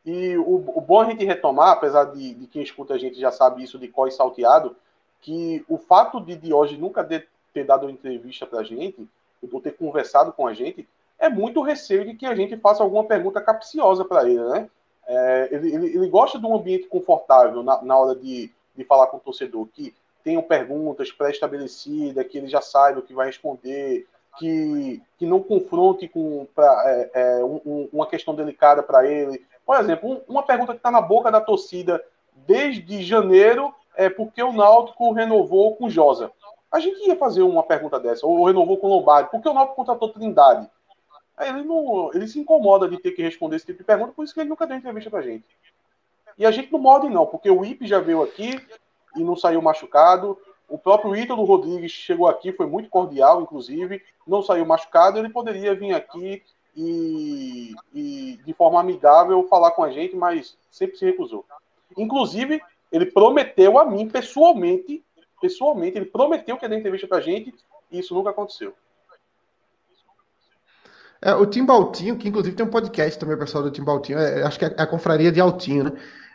E 0.05 0.37
o, 0.37 0.63
o 0.75 0.81
bom 0.81 1.01
a 1.01 1.05
gente 1.05 1.25
retomar, 1.25 1.71
apesar 1.71 2.05
de, 2.05 2.33
de, 2.35 2.47
quem 2.47 2.61
escuta 2.61 2.93
a 2.93 2.97
gente 2.97 3.19
já 3.19 3.31
sabe 3.31 3.63
isso 3.63 3.79
de 3.79 3.91
e 3.95 4.11
salteado, 4.11 4.75
que 5.21 5.65
o 5.67 5.77
fato 5.77 6.21
de 6.21 6.35
Diógenes 6.35 6.79
nunca 6.79 7.03
ter, 7.03 7.27
ter 7.53 7.63
dado 7.63 7.83
uma 7.83 7.91
entrevista 7.91 8.45
pra 8.45 8.63
gente, 8.63 9.07
ou 9.51 9.61
ter 9.61 9.71
conversado 9.71 10.31
com 10.31 10.47
a 10.47 10.53
gente, 10.53 10.87
é 11.17 11.29
muito 11.29 11.61
receio 11.61 12.05
de 12.05 12.13
que 12.13 12.25
a 12.25 12.35
gente 12.35 12.55
faça 12.57 12.83
alguma 12.83 13.03
pergunta 13.03 13.41
capciosa 13.41 14.05
para 14.05 14.29
ele, 14.29 14.43
né? 14.43 14.69
É, 15.07 15.49
ele, 15.51 15.73
ele, 15.73 15.85
ele, 15.95 16.09
gosta 16.09 16.39
de 16.39 16.45
um 16.45 16.55
ambiente 16.55 16.87
confortável 16.87 17.61
na, 17.61 17.81
na 17.81 17.97
hora 17.97 18.15
de, 18.15 18.51
de 18.75 18.83
falar 18.83 19.07
com 19.07 19.17
o 19.17 19.19
torcedor, 19.19 19.67
que 19.73 19.93
tenham 20.23 20.41
perguntas 20.41 21.11
pré-estabelecidas, 21.11 22.25
que 22.27 22.37
ele 22.39 22.47
já 22.47 22.59
saiba 22.59 22.99
o 22.99 23.03
que 23.03 23.13
vai 23.13 23.27
responder, 23.27 24.07
que, 24.37 25.01
que 25.17 25.25
não 25.25 25.41
confronte 25.41 26.07
com 26.07 26.47
pra, 26.53 26.83
é, 26.85 27.11
é, 27.13 27.43
um, 27.43 27.89
uma 27.91 28.07
questão 28.07 28.35
delicada 28.35 28.83
para 28.83 29.05
ele. 29.09 29.45
Por 29.65 29.79
exemplo, 29.79 30.11
um, 30.11 30.21
uma 30.27 30.43
pergunta 30.43 30.73
que 30.73 30.79
está 30.79 30.91
na 30.91 31.01
boca 31.01 31.31
da 31.31 31.41
torcida 31.41 32.03
desde 32.47 33.03
janeiro 33.03 33.73
é 33.95 34.09
por 34.09 34.31
que 34.31 34.43
o 34.43 34.53
Náutico 34.53 35.11
renovou 35.11 35.75
com 35.75 35.89
Josa. 35.89 36.31
A 36.71 36.79
gente 36.79 37.07
ia 37.07 37.15
fazer 37.15 37.41
uma 37.41 37.63
pergunta 37.63 37.99
dessa, 37.99 38.27
ou 38.27 38.45
renovou 38.45 38.77
com 38.77 38.87
Lombardi, 38.87 39.31
por 39.31 39.41
que 39.41 39.47
o 39.47 39.53
Náutico 39.53 39.77
contratou 39.77 40.09
Trindade? 40.09 40.69
Ele, 41.39 41.63
não, 41.63 42.11
ele 42.13 42.27
se 42.27 42.39
incomoda 42.39 42.87
de 42.87 42.97
ter 42.97 43.11
que 43.11 43.21
responder 43.21 43.57
esse 43.57 43.65
tipo 43.65 43.79
de 43.79 43.85
pergunta, 43.85 44.13
por 44.13 44.23
isso 44.23 44.33
que 44.33 44.39
ele 44.39 44.49
nunca 44.49 44.67
deu 44.67 44.77
entrevista 44.77 45.09
pra 45.09 45.21
gente. 45.21 45.45
E 46.37 46.45
a 46.45 46.51
gente 46.51 46.71
não 46.71 46.79
morde 46.79 47.09
não, 47.09 47.25
porque 47.25 47.49
o 47.49 47.63
IP 47.63 47.85
já 47.87 47.99
veio 47.99 48.21
aqui 48.21 48.59
e 49.15 49.23
não 49.23 49.35
saiu 49.35 49.61
machucado. 49.61 50.37
O 50.67 50.77
próprio 50.77 51.15
Ítalo 51.15 51.43
Rodrigues 51.43 51.91
chegou 51.91 52.27
aqui, 52.27 52.51
foi 52.51 52.65
muito 52.65 52.89
cordial, 52.89 53.41
inclusive, 53.41 54.01
não 54.27 54.41
saiu 54.41 54.65
machucado. 54.65 55.19
Ele 55.19 55.29
poderia 55.29 55.75
vir 55.75 55.93
aqui 55.93 56.41
e, 56.75 57.73
e, 57.93 58.39
de 58.45 58.53
forma 58.53 58.79
amigável 58.79 59.47
falar 59.47 59.71
com 59.71 59.83
a 59.83 59.91
gente, 59.91 60.15
mas 60.15 60.57
sempre 60.69 60.97
se 60.97 61.05
recusou. 61.05 61.45
Inclusive, 61.97 62.61
ele 62.91 63.05
prometeu 63.05 63.77
a 63.77 63.85
mim 63.85 64.09
pessoalmente, 64.09 65.03
pessoalmente, 65.39 65.97
ele 65.97 66.05
prometeu 66.05 66.57
que 66.57 66.65
ia 66.65 66.69
dar 66.69 66.77
entrevista 66.77 67.07
pra 67.07 67.21
gente, 67.21 67.53
e 67.91 67.99
isso 67.99 68.13
nunca 68.13 68.31
aconteceu. 68.31 68.73
É, 71.21 71.33
o 71.33 71.45
Tim 71.45 71.65
Baltinho, 71.65 72.17
que 72.17 72.27
inclusive 72.27 72.55
tem 72.55 72.65
um 72.65 72.69
podcast 72.69 73.19
também, 73.19 73.37
pessoal 73.37 73.63
do 73.63 73.71
Tim 73.71 73.83
Baltinho, 73.83 74.19
é, 74.19 74.43
acho 74.43 74.59
que 74.59 74.65
é 74.65 74.75
a 74.77 74.85
confraria 74.85 75.31
de 75.31 75.39
Altinho, 75.39 75.85
né? 75.85 75.91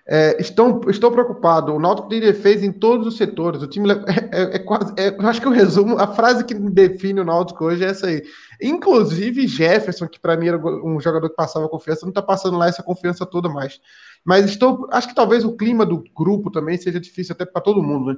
É, 0.07 0.41
estou, 0.41 0.81
estou 0.89 1.11
preocupado. 1.11 1.73
O 1.73 1.79
Náutico 1.79 2.09
tem 2.09 2.21
defesa 2.21 2.65
em 2.65 2.73
todos 2.73 3.07
os 3.07 3.17
setores. 3.17 3.63
O 3.63 3.67
time 3.67 3.93
é, 3.93 3.95
é, 4.33 4.57
é 4.57 4.59
quase. 4.59 4.93
É, 4.97 5.09
eu 5.09 5.29
acho 5.29 5.41
que 5.41 5.49
o 5.49 5.53
resumo, 5.53 5.99
a 5.99 6.07
frase 6.07 6.45
que 6.45 6.55
define 6.55 7.21
o 7.21 7.25
Náutico 7.25 7.65
hoje 7.65 7.85
é 7.85 7.89
essa 7.89 8.07
aí. 8.07 8.23
Inclusive 8.61 9.47
Jefferson, 9.47 10.09
que 10.09 10.19
para 10.19 10.37
mim 10.37 10.49
era 10.49 10.59
um 10.59 11.01
jogador 11.01 11.29
que 11.29 11.37
passava 11.37 11.69
confiança, 11.69 12.05
não 12.05 12.11
está 12.11 12.23
passando 12.23 12.57
lá 12.57 12.69
essa 12.69 12.83
confiança 12.83 13.25
toda 13.25 13.49
mais. 13.49 13.81
Mas 14.25 14.47
estou, 14.47 14.89
acho 14.91 15.09
que 15.09 15.15
talvez 15.15 15.45
o 15.45 15.57
clima 15.57 15.87
do 15.87 16.03
grupo 16.15 16.51
também 16.51 16.77
seja 16.77 17.01
difícil 17.01 17.33
até 17.33 17.45
para 17.45 17.63
todo 17.63 17.83
mundo. 17.83 18.13
Né? 18.13 18.17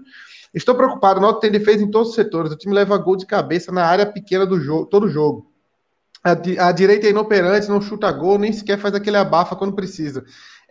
Estou 0.54 0.74
preocupado. 0.74 1.18
O 1.18 1.22
Náutico 1.22 1.42
tem 1.42 1.50
defesa 1.50 1.84
em 1.84 1.90
todos 1.90 2.10
os 2.10 2.14
setores. 2.14 2.52
O 2.52 2.56
time 2.56 2.74
leva 2.74 2.96
gol 2.98 3.16
de 3.16 3.26
cabeça 3.26 3.70
na 3.70 3.84
área 3.84 4.06
pequena 4.06 4.46
do 4.46 4.58
jogo, 4.60 4.86
todo 4.86 5.08
jogo. 5.08 5.52
A, 6.24 6.32
a 6.68 6.72
direita 6.72 7.06
é 7.06 7.10
inoperante, 7.10 7.68
não 7.68 7.80
chuta 7.80 8.10
gol, 8.12 8.38
nem 8.38 8.52
sequer 8.52 8.78
faz 8.78 8.94
aquele 8.94 9.16
abafa 9.16 9.56
quando 9.56 9.74
precisa. 9.74 10.24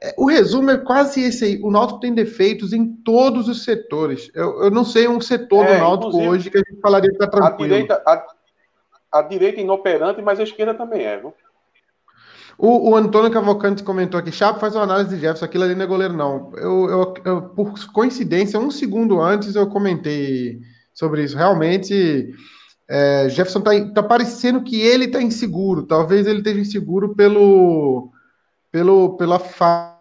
É, 0.04 0.16
o 0.18 0.26
resumo 0.26 0.72
é 0.72 0.78
quase 0.78 1.22
esse 1.22 1.46
aí. 1.46 1.60
O 1.62 1.70
Náutico 1.70 2.00
tem 2.00 2.14
defeitos 2.14 2.74
em 2.74 2.88
todos 3.04 3.48
os 3.48 3.64
setores. 3.64 4.32
Eu, 4.34 4.64
eu 4.64 4.72
não 4.72 4.84
sei 4.84 5.08
um 5.08 5.22
setor 5.22 5.66
é, 5.66 5.76
do 5.76 5.80
Náutico 5.80 6.18
hoje 6.18 6.50
que 6.50 6.58
a 6.58 6.64
gente 6.68 6.82
falaria 6.82 7.10
que 7.10 7.16
está 7.16 7.28
tranquilo. 7.28 7.76
A 7.76 7.78
direita, 7.78 8.04
a, 8.06 8.26
a 9.20 9.22
direita 9.22 9.62
inoperante, 9.62 10.22
mas 10.22 10.40
a 10.40 10.44
esquerda 10.44 10.74
também 10.74 11.04
é, 11.04 11.18
viu? 11.18 11.34
O, 12.58 12.92
o, 12.92 12.96
Antônio 12.96 13.32
Cavalcante 13.32 13.82
comentou 13.82 14.20
aqui, 14.20 14.32
Chapo 14.32 14.60
faz 14.60 14.76
uma 14.76 14.84
análise 14.84 15.16
de 15.16 15.22
Jefferson, 15.22 15.46
aquilo 15.46 15.64
ali 15.64 15.74
não 15.74 15.84
é 15.84 15.88
goleiro, 15.88 16.14
não. 16.14 16.52
Eu, 16.56 16.90
eu, 16.90 17.14
eu, 17.26 17.42
por 17.50 17.74
coincidência, 17.92 18.60
um 18.60 18.70
segundo 18.70 19.20
antes 19.20 19.56
eu 19.56 19.68
comentei 19.68 20.60
sobre 20.94 21.24
isso. 21.24 21.36
Realmente, 21.36 22.30
é, 22.88 23.28
Jefferson 23.30 23.62
tá, 23.62 23.72
tá 23.94 24.04
parecendo 24.04 24.62
que 24.62 24.80
ele 24.80 25.08
tá 25.08 25.22
inseguro. 25.22 25.88
Talvez 25.88 26.28
ele 26.28 26.40
esteja 26.40 26.60
inseguro 26.60 27.16
pelo, 27.16 28.12
pelo 28.72 29.18
pela 29.18 29.40
fa 29.40 30.00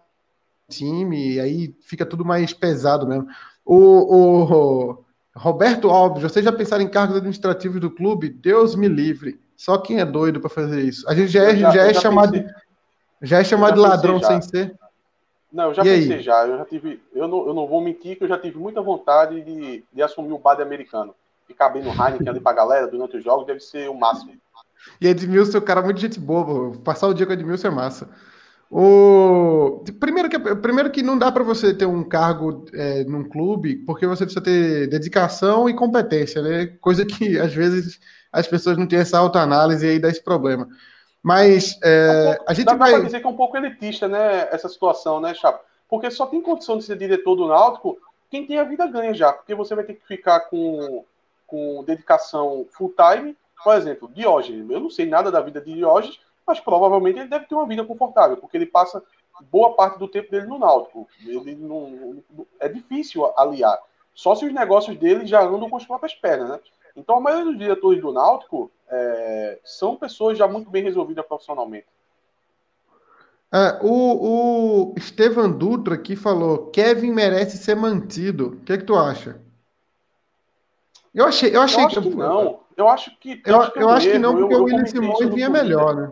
time, 0.69 1.35
e 1.35 1.41
aí 1.41 1.75
fica 1.83 2.07
tudo 2.07 2.25
mais 2.25 2.53
pesado 2.53 3.07
mesmo. 3.07 3.27
O, 3.65 3.77
o 3.77 5.05
Roberto 5.35 5.91
Alves, 5.91 6.23
vocês 6.23 6.45
já 6.45 6.53
pensaram 6.53 6.85
em 6.85 6.89
cargos 6.89 7.17
administrativos 7.17 7.81
do 7.81 7.91
clube? 7.91 8.29
Deus 8.29 8.75
me 8.75 8.89
livre. 8.89 9.41
Só 9.57 9.79
quem 9.79 10.01
é 10.01 10.05
doido 10.05 10.41
para 10.41 10.49
fazer 10.49 10.83
isso. 10.83 11.09
A 11.09 11.15
gente 11.15 11.29
já, 11.29 11.45
é, 11.45 11.57
já, 11.57 11.71
já 11.71 11.83
é 11.83 11.95
já 11.95 12.01
chamado 12.01 12.33
pensei. 12.33 12.49
já 13.23 13.39
é 13.39 13.45
chamado 13.45 13.75
de 13.75 13.81
ladrão 13.81 14.21
já. 14.21 14.27
sem 14.29 14.43
ser. 14.43 14.79
Não, 15.53 15.65
eu 15.65 15.75
já 15.75 15.83
e 15.83 15.87
pensei 15.87 16.17
aí? 16.17 16.23
já. 16.23 16.47
Eu 16.47 16.59
já 16.59 16.65
tive. 16.65 17.03
Eu 17.13 17.27
não, 17.27 17.47
eu 17.49 17.55
não 17.55 17.67
vou 17.67 17.81
mentir 17.81 18.17
que 18.17 18.25
eu 18.25 18.29
já 18.29 18.39
tive 18.39 18.59
muita 18.59 18.81
vontade 18.81 19.43
de, 19.43 19.85
de 19.93 20.03
assumir 20.03 20.33
o 20.33 20.39
BAD 20.39 20.63
americano 20.63 21.15
ficar 21.51 21.69
bem 21.69 21.83
no 21.83 21.91
Heineken 21.91 22.29
ali 22.29 22.41
pra 22.41 22.53
galera 22.53 22.87
durante 22.87 23.17
os 23.17 23.25
jogos 23.25 23.47
deve 23.47 23.61
ser 23.61 23.91
o 23.91 23.95
máximo. 23.95 24.33
E 25.01 25.09
Edmilson, 25.09 25.59
o 25.59 25.63
cara 25.63 25.83
muito 25.83 26.01
gente 26.01 26.19
boa, 26.19 26.73
passar 26.79 27.09
o 27.09 27.15
dia 27.15 27.27
com 27.27 27.33
Edmilson 27.33 27.69
é 27.69 27.71
massa. 27.71 28.09
O... 28.71 29.83
Primeiro, 29.99 30.29
que, 30.29 30.39
primeiro 30.39 30.91
que 30.91 31.03
não 31.03 31.19
dá 31.19 31.33
para 31.33 31.43
você 31.43 31.75
ter 31.75 31.87
um 31.87 32.05
cargo 32.05 32.65
é, 32.73 33.03
num 33.05 33.29
clube, 33.29 33.77
porque 33.85 34.07
você 34.07 34.25
precisa 34.25 34.45
ter 34.45 34.87
dedicação 34.87 35.69
e 35.69 35.75
competência, 35.75 36.41
né? 36.41 36.67
Coisa 36.81 37.05
que 37.05 37.37
às 37.41 37.53
vezes 37.53 37.99
as 38.33 38.47
pessoas 38.47 38.79
não 38.79 38.87
têm 38.87 39.01
essa 39.01 39.19
autoanálise 39.19 39.85
e 39.85 39.91
aí 39.91 39.99
dá 39.99 40.09
esse 40.09 40.23
problema. 40.23 40.69
Mas 41.23 41.79
é, 41.83 42.39
a 42.47 42.55
gente 42.55 42.67
dá, 42.67 42.75
vai. 42.75 42.93
Dá 42.93 42.99
pra 42.99 43.07
dizer 43.07 43.21
que 43.21 43.27
é 43.27 43.31
um 43.31 43.37
pouco 43.37 43.57
elitista, 43.57 44.07
né? 44.07 44.49
Essa 44.53 44.69
situação, 44.69 45.21
né, 45.21 45.35
Chapa? 45.35 45.61
Porque 45.89 46.09
só 46.11 46.27
tem 46.27 46.41
condição 46.41 46.79
de 46.79 46.85
ser 46.85 46.97
diretor 46.97 47.35
do 47.35 47.49
Náutico 47.49 47.99
quem 48.31 48.47
tem 48.47 48.59
a 48.59 48.65
vida 48.65 48.87
ganha 48.87 49.13
já, 49.13 49.33
porque 49.33 49.55
você 49.55 49.75
vai 49.75 49.85
ter 49.85 49.95
que 49.95 50.07
ficar 50.07 50.41
com 50.41 51.05
com 51.47 51.83
dedicação 51.83 52.65
full 52.71 52.95
time, 52.95 53.37
por 53.65 53.75
exemplo, 53.75 54.09
Diógenes. 54.15 54.71
Eu 54.71 54.79
não 54.79 54.89
sei 54.89 55.05
nada 55.05 55.33
da 55.33 55.41
vida 55.41 55.61
de 55.61 55.75
Diógenes, 55.75 56.21
mas 56.51 56.59
provavelmente 56.59 57.21
ele 57.21 57.29
deve 57.29 57.47
ter 57.47 57.55
uma 57.55 57.67
vida 57.67 57.85
confortável, 57.85 58.37
porque 58.37 58.57
ele 58.57 58.67
passa 58.67 59.01
boa 59.53 59.75
parte 59.75 60.01
do 60.01 60.09
tempo 60.09 60.33
dele 60.33 60.47
no 60.47 60.59
Náutico. 60.59 61.09
Ele 61.25 61.55
não, 61.55 62.21
é 62.59 62.69
difícil 62.69 63.25
aliar. 63.39 63.79
Só 64.13 64.35
se 64.35 64.45
os 64.45 64.53
negócios 64.53 64.99
dele 64.99 65.25
já 65.27 65.43
andam 65.43 65.71
com 65.71 65.77
as 65.77 65.87
próprias 65.87 66.13
pernas, 66.13 66.49
né? 66.49 66.61
Então 66.97 67.17
a 67.17 67.21
maioria 67.21 67.47
dos 67.47 67.59
diretores 67.59 68.03
do 68.03 68.13
Náutico 68.13 68.69
é, 68.89 69.61
são 69.65 69.95
pessoas 69.95 70.37
já 70.37 70.49
muito 70.49 70.69
bem 70.69 70.83
resolvidas 70.83 71.25
profissionalmente. 71.25 71.87
É, 73.53 73.79
o, 73.81 74.91
o 74.91 74.95
Estevan 74.97 75.51
Dutra 75.51 75.95
aqui 75.95 76.17
falou: 76.17 76.67
Kevin 76.67 77.13
merece 77.13 77.59
ser 77.59 77.77
mantido. 77.77 78.49
O 78.49 78.57
que, 78.65 78.73
é 78.73 78.79
que 78.79 78.85
tu 78.85 78.97
acha? 78.97 79.41
Eu 81.15 81.27
achei, 81.27 81.55
eu 81.55 81.61
achei 81.61 81.81
eu 81.81 81.87
acho 81.87 82.03
que, 82.03 82.11
que 82.11 82.17
não. 82.17 82.61
Eu 82.77 82.89
acho 82.89 83.17
que. 83.19 83.43
Eu, 83.47 83.63
eu, 83.63 83.73
eu 83.77 83.89
acho 83.91 84.11
que 84.11 84.19
não, 84.19 84.37
porque 84.37 84.55
eu, 84.55 84.61
o 84.61 84.65
William 84.65 84.87
Simões 84.87 85.33
vinha 85.33 85.49
melhor, 85.49 85.95
né? 85.95 86.11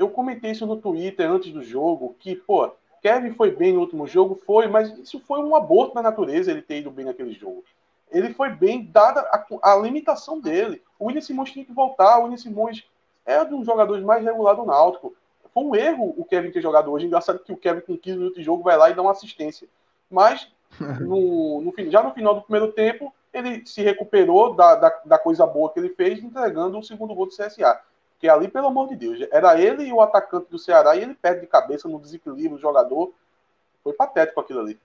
Eu 0.00 0.08
comentei 0.08 0.52
isso 0.52 0.66
no 0.66 0.78
Twitter 0.78 1.30
antes 1.30 1.52
do 1.52 1.62
jogo, 1.62 2.16
que, 2.18 2.34
pô, 2.34 2.72
Kevin 3.02 3.34
foi 3.34 3.50
bem 3.50 3.74
no 3.74 3.80
último 3.80 4.06
jogo, 4.06 4.34
foi, 4.46 4.66
mas 4.66 4.96
isso 4.98 5.20
foi 5.20 5.40
um 5.40 5.54
aborto 5.54 5.94
da 5.94 6.00
natureza 6.00 6.50
ele 6.50 6.62
ter 6.62 6.78
ido 6.78 6.90
bem 6.90 7.04
naquele 7.04 7.34
jogo. 7.34 7.62
Ele 8.10 8.32
foi 8.32 8.48
bem, 8.48 8.82
dada 8.82 9.20
a, 9.20 9.72
a 9.72 9.76
limitação 9.76 10.40
dele. 10.40 10.82
O 10.98 11.06
William 11.06 11.20
Simões 11.20 11.52
tinha 11.52 11.66
que 11.66 11.72
voltar, 11.72 12.18
o 12.18 12.22
William 12.22 12.38
Simões 12.38 12.82
é 13.26 13.42
um 13.42 13.58
dos 13.58 13.66
jogadores 13.66 14.02
mais 14.02 14.24
regulados 14.24 14.64
do 14.64 14.70
Náutico. 14.70 15.14
Foi 15.52 15.64
um 15.64 15.76
erro 15.76 16.14
o 16.16 16.24
Kevin 16.24 16.50
ter 16.50 16.62
jogado 16.62 16.90
hoje. 16.90 17.04
Engraçado 17.04 17.38
que 17.40 17.52
o 17.52 17.56
Kevin, 17.56 17.80
com 17.80 17.98
15 17.98 18.16
minutos 18.16 18.38
de 18.38 18.44
jogo, 18.44 18.62
vai 18.62 18.78
lá 18.78 18.88
e 18.88 18.94
dá 18.94 19.02
uma 19.02 19.12
assistência. 19.12 19.68
Mas 20.10 20.50
no, 20.98 21.60
no, 21.60 21.74
já 21.90 22.02
no 22.02 22.14
final 22.14 22.34
do 22.34 22.42
primeiro 22.42 22.72
tempo, 22.72 23.12
ele 23.34 23.66
se 23.66 23.82
recuperou 23.82 24.54
da, 24.54 24.76
da, 24.76 25.00
da, 25.04 25.18
coisa 25.18 25.46
boa 25.46 25.70
que 25.70 25.78
ele 25.78 25.90
fez, 25.90 26.22
entregando 26.22 26.78
o 26.78 26.82
segundo 26.82 27.14
gol 27.14 27.26
do 27.26 27.36
CSA. 27.36 27.80
Que 28.20 28.28
ali, 28.28 28.48
pelo 28.48 28.66
amor 28.68 28.88
de 28.88 28.96
Deus, 28.96 29.26
era 29.32 29.58
ele 29.58 29.84
e 29.84 29.92
o 29.92 30.00
atacante 30.00 30.50
do 30.50 30.58
Ceará, 30.58 30.94
e 30.94 31.02
ele 31.02 31.14
perde 31.14 31.40
de 31.40 31.46
cabeça 31.46 31.88
no 31.88 31.98
desequilíbrio 31.98 32.56
do 32.56 32.60
jogador. 32.60 33.12
Foi 33.82 33.94
patético 33.94 34.40
aquilo 34.40 34.60
ali. 34.60 34.78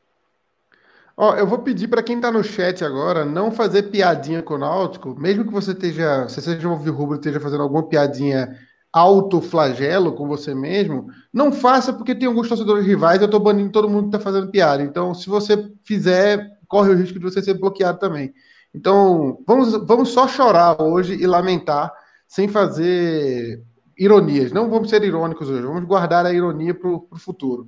Ó, 1.18 1.36
eu 1.36 1.48
vou 1.48 1.60
pedir 1.60 1.88
para 1.88 2.04
quem 2.04 2.18
está 2.18 2.32
no 2.32 2.44
chat 2.44 2.84
agora 2.84 3.24
não 3.24 3.52
fazer 3.52 3.84
piadinha 3.84 4.42
com 4.42 4.56
o 4.56 4.58
Náutico, 4.58 5.16
mesmo 5.18 5.46
que 5.46 5.52
você 5.52 5.72
esteja, 5.72 6.28
se 6.28 6.42
seja 6.42 6.68
um 6.68 6.76
rubro 6.76 7.16
esteja 7.16 7.40
fazendo 7.40 7.64
alguma 7.64 7.84
piadinha 7.84 8.58
autoflagelo 8.92 10.14
com 10.14 10.26
você 10.26 10.56
mesmo, 10.56 11.08
não 11.34 11.52
faça 11.52 11.92
porque 11.92 12.16
tem 12.16 12.30
alguns 12.30 12.48
torcedores 12.48 12.86
rivais, 12.86 13.20
eu 13.20 13.26
estou 13.26 13.42
banindo 13.42 13.70
todo 13.70 13.90
mundo 13.90 14.10
que 14.10 14.16
está 14.16 14.20
fazendo 14.20 14.50
piada. 14.50 14.82
Então, 14.84 15.14
se 15.14 15.28
você 15.28 15.70
fizer, 15.84 16.58
corre 16.66 16.92
o 16.92 16.96
risco 16.96 17.20
de 17.20 17.26
você 17.26 17.42
ser 17.42 17.56
bloqueado 17.56 18.00
também. 18.00 18.34
Então, 18.74 19.42
vamos, 19.46 19.74
vamos 19.86 20.10
só 20.10 20.30
chorar 20.30 20.82
hoje 20.82 21.14
e 21.14 21.28
lamentar, 21.28 21.94
sem 22.28 22.48
fazer 22.48 23.64
ironias. 23.98 24.52
Não 24.52 24.70
vamos 24.70 24.90
ser 24.90 25.04
irônicos 25.04 25.50
hoje, 25.50 25.62
vamos 25.62 25.86
guardar 25.86 26.26
a 26.26 26.34
ironia 26.34 26.74
para 26.74 26.90
o 26.90 27.08
futuro. 27.18 27.68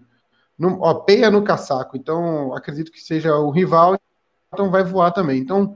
No, 0.57 0.81
ó, 0.81 0.93
peia 0.95 1.29
no 1.29 1.43
casaco. 1.43 1.95
Então, 1.95 2.53
acredito 2.55 2.91
que 2.91 2.99
seja 2.99 3.35
o 3.35 3.51
rival, 3.51 3.97
então 4.53 4.71
vai 4.71 4.83
voar 4.83 5.11
também. 5.11 5.39
Então, 5.39 5.75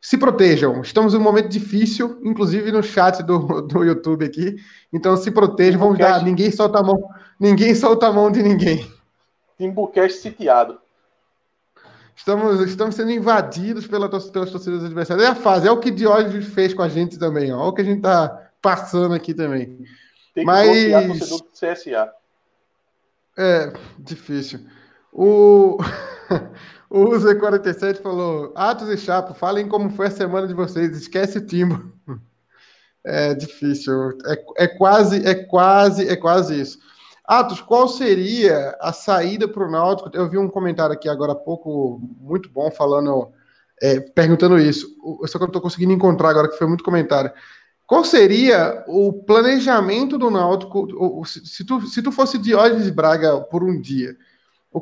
se 0.00 0.18
protejam. 0.18 0.82
Estamos 0.82 1.14
em 1.14 1.16
um 1.16 1.20
momento 1.22 1.48
difícil, 1.48 2.20
inclusive 2.22 2.70
no 2.70 2.82
chat 2.82 3.22
do, 3.22 3.62
do 3.62 3.82
YouTube 3.82 4.24
aqui. 4.24 4.56
Então, 4.92 5.16
se 5.16 5.30
protejam. 5.30 5.80
Vamos 5.80 5.98
dar. 5.98 6.22
Ninguém 6.22 6.50
solta 6.50 6.78
a 6.78 6.82
mão. 6.82 7.02
Ninguém 7.40 7.74
solta 7.74 8.08
a 8.08 8.12
mão 8.12 8.30
de 8.30 8.42
ninguém. 8.42 8.86
Timbucast 9.58 10.20
sitiado. 10.20 10.78
Estamos, 12.16 12.60
estamos 12.60 12.94
sendo 12.94 13.10
invadidos 13.10 13.86
pela, 13.86 14.08
pelas 14.08 14.50
torcidas 14.50 14.84
adversárias. 14.84 15.26
É 15.26 15.30
a 15.30 15.34
fase, 15.34 15.66
é 15.66 15.70
o 15.70 15.80
que 15.80 15.90
Diógenes 15.90 16.46
fez 16.46 16.72
com 16.72 16.82
a 16.82 16.88
gente 16.88 17.18
também. 17.18 17.52
Ó. 17.52 17.58
Olha 17.58 17.68
o 17.68 17.72
que 17.74 17.82
a 17.82 17.84
gente 17.84 17.98
está 17.98 18.50
passando 18.62 19.14
aqui 19.14 19.34
também. 19.34 19.78
Tem 20.34 20.44
que 20.44 20.44
Mas... 20.44 21.08
torcedor 21.18 21.40
do 21.40 21.50
CSA. 21.50 22.12
É, 23.36 23.72
difícil. 23.98 24.60
O, 25.12 25.78
o 26.88 27.04
Z47 27.10 28.00
falou: 28.00 28.52
Atos 28.54 28.88
e 28.88 28.96
Chapo, 28.96 29.34
falem 29.34 29.68
como 29.68 29.90
foi 29.90 30.06
a 30.06 30.10
semana 30.10 30.46
de 30.46 30.54
vocês, 30.54 30.96
esquece 30.96 31.38
o 31.38 31.46
timbo. 31.46 31.92
É 33.06 33.34
difícil. 33.34 34.16
É, 34.24 34.64
é 34.64 34.66
quase, 34.66 35.26
é 35.26 35.34
quase, 35.34 36.08
é 36.08 36.16
quase 36.16 36.58
isso. 36.58 36.78
Atos, 37.24 37.60
qual 37.62 37.88
seria 37.88 38.76
a 38.80 38.92
saída 38.92 39.48
para 39.48 39.66
o 39.66 39.70
Náutico? 39.70 40.10
Eu 40.12 40.28
vi 40.28 40.36
um 40.36 40.48
comentário 40.48 40.94
aqui 40.94 41.08
agora 41.08 41.32
há 41.32 41.36
pouco, 41.36 41.98
muito 42.20 42.50
bom, 42.50 42.70
falando, 42.70 43.30
é, 43.80 43.98
perguntando 43.98 44.58
isso. 44.58 44.86
Só 45.26 45.38
que 45.38 45.44
eu 45.44 45.46
não 45.46 45.46
estou 45.46 45.62
conseguindo 45.62 45.92
encontrar 45.92 46.28
agora, 46.28 46.50
que 46.50 46.58
foi 46.58 46.66
muito 46.66 46.84
comentário. 46.84 47.32
Qual 47.86 48.04
seria 48.04 48.84
o 48.86 49.12
planejamento 49.12 50.18
do 50.18 50.30
Náutico, 50.30 50.86
se 51.26 51.64
tu, 51.64 51.80
se 51.86 52.02
tu 52.02 52.12
fosse 52.12 52.38
Diógenes 52.38 52.90
Braga 52.90 53.40
por 53.40 53.62
um 53.62 53.80
dia, 53.80 54.16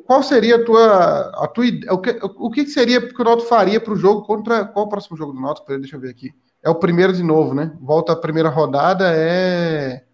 qual 0.06 0.22
seria 0.22 0.56
a 0.56 0.64
tua, 0.64 1.44
a 1.44 1.48
tua 1.48 1.64
o, 1.90 1.98
que, 1.98 2.18
o 2.22 2.50
que 2.50 2.66
seria 2.66 3.00
que 3.00 3.20
o 3.20 3.24
Náutico 3.24 3.48
faria 3.48 3.80
para 3.80 3.92
o 3.92 3.96
jogo 3.96 4.22
contra, 4.22 4.64
qual 4.64 4.86
o 4.86 4.88
próximo 4.88 5.16
jogo 5.16 5.32
do 5.32 5.40
Náutico? 5.40 5.78
Deixa 5.78 5.96
eu 5.96 6.00
ver 6.00 6.10
aqui. 6.10 6.32
É 6.62 6.70
o 6.70 6.74
primeiro 6.74 7.12
de 7.12 7.22
novo, 7.22 7.54
né? 7.54 7.76
Volta 7.80 8.12
a 8.12 8.16
primeira 8.16 8.48
rodada, 8.48 9.12
é... 9.14 10.04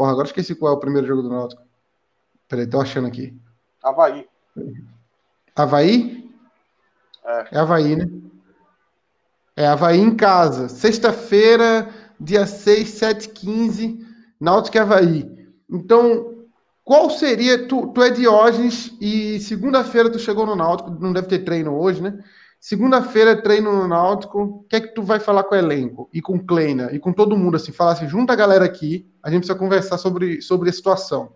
Porra, 0.00 0.12
agora 0.12 0.26
esqueci 0.28 0.54
qual 0.54 0.72
é 0.72 0.76
o 0.76 0.80
primeiro 0.80 1.06
jogo 1.06 1.20
do 1.20 1.28
Náutico. 1.28 1.60
Peraí, 2.48 2.66
tô 2.66 2.80
achando 2.80 3.06
aqui. 3.06 3.38
Havaí. 3.82 4.26
Havaí? 5.54 6.32
É. 7.22 7.48
É 7.52 7.58
Havaí, 7.58 7.96
né? 7.96 8.08
É, 9.54 9.66
Havaí 9.66 10.00
em 10.00 10.16
casa. 10.16 10.70
Sexta-feira, 10.70 11.86
dia 12.18 12.46
6, 12.46 12.88
7, 12.88 13.28
15, 13.28 14.06
Náutico 14.40 14.78
e 14.78 14.80
Havaí. 14.80 15.50
Então, 15.68 16.46
qual 16.82 17.10
seria. 17.10 17.68
Tu, 17.68 17.88
tu 17.88 18.02
é 18.02 18.08
Diógenes 18.08 18.96
e 19.02 19.38
segunda-feira 19.40 20.10
tu 20.10 20.18
chegou 20.18 20.46
no 20.46 20.56
Náutico, 20.56 20.92
não 20.92 21.12
deve 21.12 21.28
ter 21.28 21.40
treino 21.40 21.78
hoje, 21.78 22.00
né? 22.00 22.24
Segunda-feira, 22.60 23.40
treino 23.40 23.72
no 23.72 23.88
Náutico. 23.88 24.42
O 24.42 24.62
que 24.64 24.76
é 24.76 24.80
que 24.82 24.94
tu 24.94 25.02
vai 25.02 25.18
falar 25.18 25.44
com 25.44 25.54
o 25.54 25.58
elenco 25.58 26.10
e 26.12 26.20
com 26.20 26.36
o 26.36 26.44
Kleina 26.44 26.90
e 26.92 26.98
com 26.98 27.10
todo 27.10 27.36
mundo? 27.36 27.56
Assim, 27.56 27.72
falar 27.72 27.92
assim, 27.92 28.06
junta 28.06 28.34
a 28.34 28.36
galera 28.36 28.66
aqui, 28.66 29.10
a 29.22 29.30
gente 29.30 29.40
precisa 29.40 29.58
conversar 29.58 29.96
sobre, 29.96 30.42
sobre 30.42 30.68
a 30.68 30.72
situação. 30.72 31.32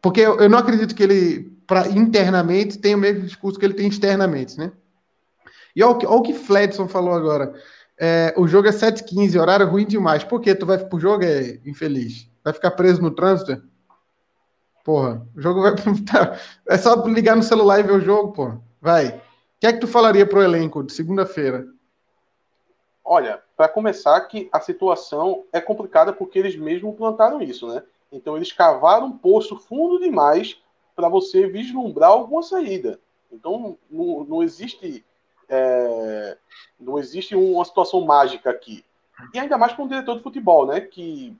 Porque 0.00 0.22
eu, 0.22 0.40
eu 0.40 0.48
não 0.48 0.58
acredito 0.58 0.94
que 0.94 1.02
ele, 1.02 1.52
pra, 1.66 1.88
internamente, 1.88 2.78
tenha 2.78 2.96
o 2.96 3.00
mesmo 3.00 3.22
discurso 3.22 3.58
que 3.58 3.66
ele 3.66 3.74
tem 3.74 3.86
externamente, 3.86 4.56
né? 4.56 4.72
E 5.76 5.82
olha 5.82 5.92
o 5.92 5.98
que, 5.98 6.06
o 6.06 6.22
que 6.22 6.32
Fledson 6.32 6.88
falou 6.88 7.12
agora. 7.12 7.52
É, 8.00 8.32
o 8.36 8.48
jogo 8.48 8.66
é 8.66 8.72
7h15, 8.72 9.38
horário 9.38 9.68
ruim 9.68 9.84
demais. 9.84 10.24
Por 10.24 10.40
que 10.40 10.54
tu 10.54 10.64
vai 10.64 10.78
pro 10.78 10.98
jogo, 10.98 11.22
é 11.22 11.60
infeliz? 11.66 12.30
Vai 12.42 12.54
ficar 12.54 12.70
preso 12.70 13.02
no 13.02 13.10
trânsito? 13.10 13.62
Porra, 14.82 15.26
o 15.36 15.40
jogo 15.40 15.60
vai. 15.60 15.74
é 16.68 16.78
só 16.78 16.94
ligar 17.06 17.36
no 17.36 17.42
celular 17.42 17.80
e 17.80 17.82
ver 17.82 17.92
o 17.92 18.00
jogo, 18.00 18.32
porra. 18.32 18.60
Vai. 18.80 19.20
O 19.64 19.66
que 19.66 19.68
é 19.68 19.72
que 19.72 19.80
tu 19.80 19.88
falaria 19.88 20.26
pro 20.26 20.42
elenco 20.42 20.82
de 20.84 20.92
segunda-feira? 20.92 21.66
Olha, 23.02 23.42
para 23.56 23.66
começar, 23.66 24.20
que 24.20 24.46
a 24.52 24.60
situação 24.60 25.44
é 25.50 25.58
complicada 25.58 26.12
porque 26.12 26.38
eles 26.38 26.54
mesmos 26.54 26.94
plantaram 26.94 27.40
isso, 27.40 27.66
né? 27.68 27.82
Então 28.12 28.36
eles 28.36 28.52
cavaram 28.52 29.06
um 29.06 29.16
poço 29.16 29.56
fundo 29.56 29.98
demais 29.98 30.60
para 30.94 31.08
você 31.08 31.46
vislumbrar 31.46 32.10
alguma 32.10 32.42
saída. 32.42 33.00
Então 33.32 33.78
não, 33.90 34.24
não 34.24 34.42
existe 34.42 35.02
é, 35.48 36.36
não 36.78 36.98
existe 36.98 37.34
uma 37.34 37.64
situação 37.64 38.02
mágica 38.02 38.50
aqui. 38.50 38.84
E 39.32 39.38
ainda 39.38 39.56
mais 39.56 39.72
para 39.72 39.82
um 39.82 39.88
diretor 39.88 40.18
de 40.18 40.22
futebol, 40.22 40.66
né? 40.66 40.82
Que 40.82 41.34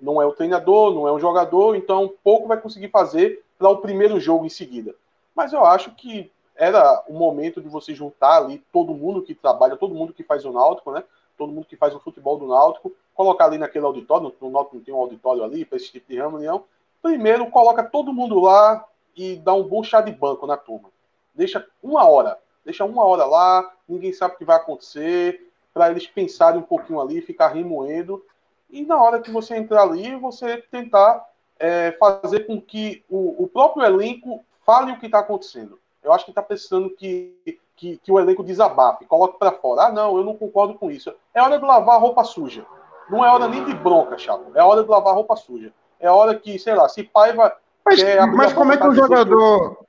não 0.00 0.22
é 0.22 0.26
o 0.26 0.32
treinador, 0.32 0.94
não 0.94 1.08
é 1.08 1.12
um 1.12 1.18
jogador, 1.18 1.74
então 1.74 2.14
pouco 2.22 2.46
vai 2.46 2.60
conseguir 2.60 2.90
fazer 2.90 3.42
para 3.58 3.68
o 3.68 3.78
primeiro 3.78 4.20
jogo 4.20 4.46
em 4.46 4.48
seguida. 4.48 4.94
Mas 5.34 5.52
eu 5.52 5.64
acho 5.64 5.90
que 5.96 6.30
era 6.56 7.02
o 7.08 7.14
momento 7.14 7.60
de 7.60 7.68
você 7.68 7.94
juntar 7.94 8.38
ali 8.38 8.64
todo 8.72 8.94
mundo 8.94 9.22
que 9.22 9.34
trabalha, 9.34 9.76
todo 9.76 9.94
mundo 9.94 10.12
que 10.12 10.22
faz 10.22 10.44
o 10.44 10.52
Náutico, 10.52 10.92
né? 10.92 11.02
Todo 11.36 11.52
mundo 11.52 11.66
que 11.66 11.76
faz 11.76 11.94
o 11.94 12.00
futebol 12.00 12.38
do 12.38 12.46
Náutico, 12.46 12.92
colocar 13.14 13.46
ali 13.46 13.58
naquele 13.58 13.84
auditório, 13.84 14.32
no 14.40 14.50
Náutico 14.50 14.76
não 14.76 14.82
tem 14.84 14.94
um 14.94 14.98
auditório 14.98 15.42
ali 15.42 15.64
para 15.64 15.76
esse 15.76 15.90
tipo 15.90 16.08
de 16.08 16.16
reunião. 16.16 16.64
Primeiro, 17.02 17.50
coloca 17.50 17.82
todo 17.82 18.12
mundo 18.12 18.38
lá 18.40 18.84
e 19.16 19.36
dá 19.36 19.52
um 19.52 19.64
bom 19.64 19.82
chá 19.82 20.00
de 20.00 20.12
banco 20.12 20.46
na 20.46 20.56
turma. 20.56 20.90
Deixa 21.34 21.66
uma 21.82 22.08
hora, 22.08 22.38
deixa 22.64 22.84
uma 22.84 23.04
hora 23.04 23.24
lá, 23.24 23.72
ninguém 23.88 24.12
sabe 24.12 24.34
o 24.34 24.38
que 24.38 24.44
vai 24.44 24.56
acontecer, 24.56 25.50
para 25.72 25.90
eles 25.90 26.06
pensarem 26.06 26.60
um 26.60 26.64
pouquinho 26.64 27.00
ali, 27.00 27.20
ficar 27.20 27.48
remoendo. 27.48 28.24
E 28.70 28.84
na 28.84 29.02
hora 29.02 29.20
que 29.20 29.30
você 29.30 29.56
entrar 29.56 29.82
ali, 29.82 30.14
você 30.14 30.58
tentar 30.58 31.28
é, 31.58 31.92
fazer 31.92 32.46
com 32.46 32.60
que 32.60 33.04
o, 33.08 33.44
o, 33.44 33.48
próprio 33.48 33.84
elenco 33.84 34.44
fale 34.64 34.92
o 34.92 34.98
que 34.98 35.06
está 35.06 35.18
acontecendo. 35.18 35.78
Eu 36.04 36.12
acho 36.12 36.24
que 36.24 36.30
está 36.30 36.42
precisando 36.42 36.90
que, 36.90 37.58
que, 37.74 37.96
que, 37.96 38.12
o 38.12 38.20
elenco 38.20 38.44
desabafe, 38.44 39.06
coloque 39.06 39.38
para 39.38 39.52
fora. 39.52 39.86
Ah, 39.86 39.92
não, 39.92 40.16
eu 40.18 40.24
não 40.24 40.36
concordo 40.36 40.74
com 40.74 40.90
isso. 40.90 41.12
É 41.32 41.42
hora 41.42 41.58
de 41.58 41.64
lavar 41.64 41.96
a 41.96 41.98
roupa 41.98 42.22
suja. 42.22 42.66
Não 43.08 43.24
é 43.24 43.28
hora 43.30 43.48
nem 43.48 43.64
de 43.64 43.74
bronca, 43.74 44.18
Chapo. 44.18 44.52
É 44.54 44.62
hora 44.62 44.82
de 44.82 44.88
lavar 44.90 45.12
a 45.12 45.16
roupa 45.16 45.34
suja. 45.34 45.72
É 45.98 46.10
hora 46.10 46.34
que, 46.34 46.58
sei 46.58 46.74
lá, 46.74 46.88
se 46.88 47.02
Paiva. 47.02 47.56
Mas, 47.84 48.02
mas 48.36 48.52
como 48.52 48.72
é 48.72 48.76
que 48.76 48.86
o 48.86 48.94
jogador. 48.94 49.84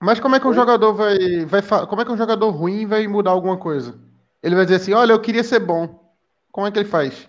Mas 0.00 0.18
como 0.18 0.34
é 0.34 0.40
que 0.40 0.48
um 0.48 0.52
jogador 0.52 0.92
vai, 0.94 1.44
vai. 1.44 1.62
Como 1.86 2.02
é 2.02 2.04
que 2.04 2.10
um 2.10 2.16
jogador 2.16 2.50
ruim 2.50 2.86
vai 2.86 3.06
mudar 3.06 3.30
alguma 3.30 3.56
coisa? 3.56 3.98
Ele 4.42 4.56
vai 4.56 4.64
dizer 4.64 4.76
assim: 4.76 4.92
olha, 4.92 5.12
eu 5.12 5.20
queria 5.20 5.44
ser 5.44 5.60
bom. 5.60 6.12
Como 6.50 6.66
é 6.66 6.72
que 6.72 6.78
ele 6.78 6.88
faz? 6.88 7.28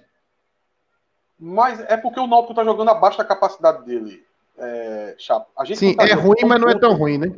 Mas 1.39 1.79
é 1.81 1.97
porque 1.97 2.19
o 2.19 2.25
Náutico 2.27 2.53
tá 2.53 2.63
jogando 2.63 2.89
abaixo 2.89 3.17
da 3.17 3.25
capacidade 3.25 3.85
dele, 3.85 4.25
é, 4.57 5.15
Chapo. 5.17 5.47
A 5.57 5.65
gente 5.65 5.79
Sim, 5.79 5.95
tá 5.95 6.07
é 6.07 6.13
ruim, 6.13 6.45
mas 6.45 6.59
não 6.59 6.69
é 6.69 6.77
tão 6.77 6.93
ruim, 6.93 7.17
né? 7.17 7.35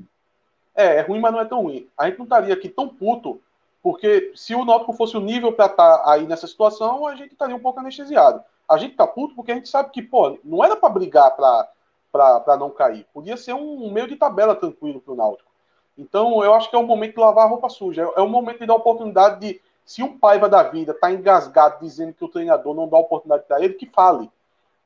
É, 0.76 0.98
é 0.98 1.02
ruim, 1.02 1.20
mas 1.20 1.32
não 1.32 1.40
é 1.40 1.46
tão 1.46 1.64
ruim. 1.64 1.88
A 1.98 2.08
gente 2.08 2.18
não 2.18 2.26
estaria 2.26 2.54
aqui 2.54 2.68
tão 2.68 2.90
puto, 2.90 3.42
porque 3.82 4.34
se 4.36 4.54
o 4.54 4.66
Náutico 4.66 4.94
fosse 4.94 5.16
o 5.16 5.22
nível 5.22 5.54
para 5.54 5.68
estar 5.68 5.98
tá 6.00 6.12
aí 6.12 6.28
nessa 6.28 6.48
situação, 6.48 7.08
a 7.08 7.16
gente 7.16 7.32
estaria 7.32 7.56
um 7.56 7.60
pouco 7.60 7.80
anestesiado. 7.80 8.44
A 8.68 8.78
gente 8.78 8.96
tá 8.96 9.08
puto 9.08 9.36
porque 9.36 9.52
a 9.52 9.56
gente 9.56 9.70
sabe 9.70 9.92
que, 9.92 10.02
pô, 10.02 10.38
não 10.44 10.64
era 10.64 10.76
para 10.76 10.90
brigar 10.90 11.32
para 11.36 12.58
não 12.58 12.70
cair. 12.70 13.06
Podia 13.14 13.38
ser 13.38 13.54
um 13.54 13.92
meio 13.92 14.08
de 14.08 14.16
tabela 14.16 14.56
tranquilo 14.56 15.00
para 15.00 15.14
o 15.14 15.18
Náutico. 15.18 15.52
Então, 15.98 16.44
eu 16.44 16.54
acho 16.54 16.70
que 16.70 16.76
é 16.76 16.80
o 16.80 16.86
momento 16.86 17.14
de 17.14 17.20
lavar 17.20 17.46
a 17.46 17.50
roupa 17.50 17.70
suja. 17.70 18.12
É 18.18 18.22
o 18.22 18.28
momento 18.28 18.60
de 18.60 18.66
dar 18.66 18.76
oportunidade 18.76 19.40
de. 19.40 19.62
Se 19.86 20.02
um 20.02 20.18
paiva 20.18 20.50
da 20.50 20.64
vida 20.64 20.94
está 20.94 21.12
engasgado 21.12 21.78
dizendo 21.80 22.12
que 22.12 22.26
o 22.26 22.28
treinador 22.28 22.74
não 22.74 22.88
dá 22.88 22.98
oportunidade 22.98 23.44
para 23.48 23.64
ele, 23.64 23.76
que 23.76 23.86
fale 23.86 24.32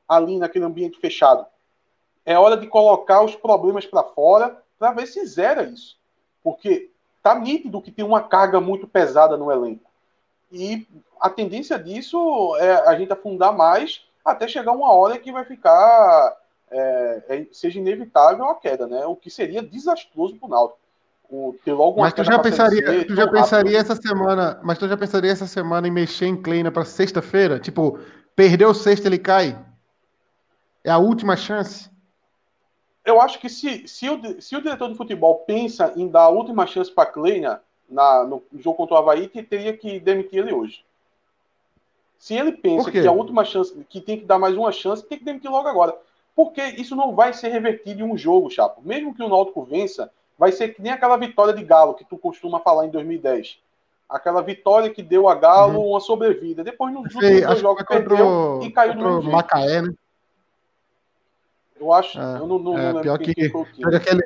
ali 0.06 0.38
naquele 0.38 0.66
ambiente 0.66 1.00
fechado. 1.00 1.46
É 2.24 2.38
hora 2.38 2.56
de 2.56 2.66
colocar 2.66 3.22
os 3.22 3.34
problemas 3.34 3.86
para 3.86 4.02
fora 4.02 4.62
para 4.78 4.92
ver 4.92 5.06
se 5.06 5.24
zera 5.26 5.64
isso. 5.64 5.96
Porque 6.42 6.90
tá 7.22 7.34
nítido 7.34 7.82
que 7.82 7.90
tem 7.90 8.04
uma 8.04 8.22
carga 8.22 8.60
muito 8.60 8.86
pesada 8.86 9.36
no 9.36 9.50
elenco. 9.50 9.90
E 10.50 10.86
a 11.20 11.28
tendência 11.28 11.78
disso 11.78 12.56
é 12.56 12.88
a 12.88 12.94
gente 12.96 13.12
afundar 13.12 13.56
mais 13.56 14.04
até 14.24 14.48
chegar 14.48 14.72
uma 14.72 14.92
hora 14.92 15.18
que 15.18 15.32
vai 15.32 15.44
ficar 15.44 16.36
é, 16.70 17.22
é, 17.28 17.46
seja 17.52 17.78
inevitável 17.78 18.48
a 18.48 18.54
queda, 18.54 18.86
né? 18.86 19.04
O 19.06 19.16
que 19.16 19.30
seria 19.30 19.62
desastroso 19.62 20.36
para 20.36 20.46
o 20.46 20.50
Náutico. 20.50 21.58
ter 21.64 21.72
logo 21.72 22.00
mas 22.00 22.12
tu 22.12 22.24
já 22.24 22.38
pensaria, 22.38 23.04
tu 23.06 23.14
já 23.14 23.28
pensaria 23.28 23.78
essa 23.78 23.96
semana, 23.96 24.60
mas 24.62 24.78
tu 24.78 24.88
já 24.88 24.96
pensaria 24.96 25.32
essa 25.32 25.46
semana 25.46 25.88
em 25.88 25.90
mexer 25.90 26.26
em 26.26 26.40
Kleina 26.40 26.70
para 26.70 26.84
sexta-feira? 26.84 27.58
Tipo, 27.58 27.98
perdeu 28.36 28.72
sexta 28.72 29.08
ele 29.08 29.18
cai? 29.18 29.58
É 30.84 30.90
a 30.90 30.98
última 30.98 31.36
chance? 31.36 31.90
Eu 33.04 33.20
acho 33.20 33.38
que 33.38 33.48
se, 33.48 33.86
se, 33.88 34.08
o, 34.08 34.40
se 34.40 34.56
o 34.56 34.62
diretor 34.62 34.88
de 34.88 34.96
futebol 34.96 35.36
pensa 35.46 35.92
em 35.96 36.08
dar 36.08 36.22
a 36.22 36.28
última 36.28 36.66
chance 36.66 36.90
para 36.90 37.10
Kleina 37.10 37.62
na, 37.88 38.24
no 38.24 38.42
jogo 38.58 38.76
contra 38.76 38.94
o 38.94 38.98
Havaí, 38.98 39.26
teria 39.28 39.76
que 39.76 39.98
demitir 39.98 40.40
ele 40.40 40.52
hoje. 40.52 40.84
Se 42.18 42.34
ele 42.34 42.52
pensa 42.52 42.90
que 42.90 43.06
a 43.06 43.12
última 43.12 43.44
chance, 43.44 43.74
que 43.88 44.00
tem 44.00 44.18
que 44.18 44.26
dar 44.26 44.38
mais 44.38 44.54
uma 44.54 44.70
chance, 44.70 45.02
tem 45.02 45.18
que 45.18 45.24
demitir 45.24 45.50
logo 45.50 45.66
agora. 45.66 45.96
Porque 46.36 46.62
isso 46.62 46.94
não 46.94 47.14
vai 47.14 47.32
ser 47.32 47.48
revertido 47.48 48.00
em 48.00 48.04
um 48.04 48.16
jogo, 48.16 48.50
Chapo. 48.50 48.82
Mesmo 48.84 49.14
que 49.14 49.22
o 49.22 49.28
Náutico 49.28 49.64
vença, 49.64 50.10
vai 50.38 50.52
ser 50.52 50.68
que 50.68 50.82
nem 50.82 50.92
aquela 50.92 51.16
vitória 51.16 51.54
de 51.54 51.64
Galo 51.64 51.94
que 51.94 52.04
tu 52.04 52.18
costuma 52.18 52.60
falar 52.60 52.86
em 52.86 52.90
2010. 52.90 53.58
Aquela 54.08 54.42
vitória 54.42 54.90
que 54.90 55.02
deu 55.02 55.28
a 55.28 55.34
Galo 55.34 55.80
uhum. 55.80 55.90
uma 55.90 56.00
sobrevida. 56.00 56.62
Depois 56.62 56.92
nos 56.92 57.14
últimos 57.14 57.40
dois 57.42 57.60
jogos 57.60 57.84
perdeu 57.84 58.60
e 58.62 58.70
caiu 58.70 58.94
no 58.94 59.22
Macaé, 59.22 59.82
né? 59.82 59.92
Eu 61.80 61.92
acho. 61.94 62.20
É, 62.20 62.36
eu 62.36 62.46
não, 62.46 62.58
não, 62.58 62.78
é, 62.78 62.92
não 62.92 63.00
pior 63.00 63.18
que, 63.18 63.34
que 63.34 63.50
aquele, 63.94 64.22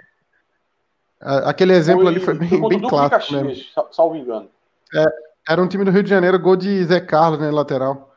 aquele 1.21 1.73
exemplo 1.73 2.03
foi, 2.03 2.11
ali 2.11 2.21
foi 2.21 2.35
bem, 2.35 2.69
bem 2.69 2.81
clássico. 2.81 3.37
Né? 3.37 3.55
Salvo 3.93 4.17
engano. 4.17 4.49
É, 4.93 5.05
era 5.49 5.63
um 5.63 5.69
time 5.69 5.85
do 5.85 5.91
Rio 5.93 6.03
de 6.03 6.11
Janeiro, 6.11 6.39
gol 6.39 6.57
de 6.57 6.85
Zé 6.85 7.01
Carlos, 7.01 7.39
né, 7.39 7.51
lateral. 7.51 8.13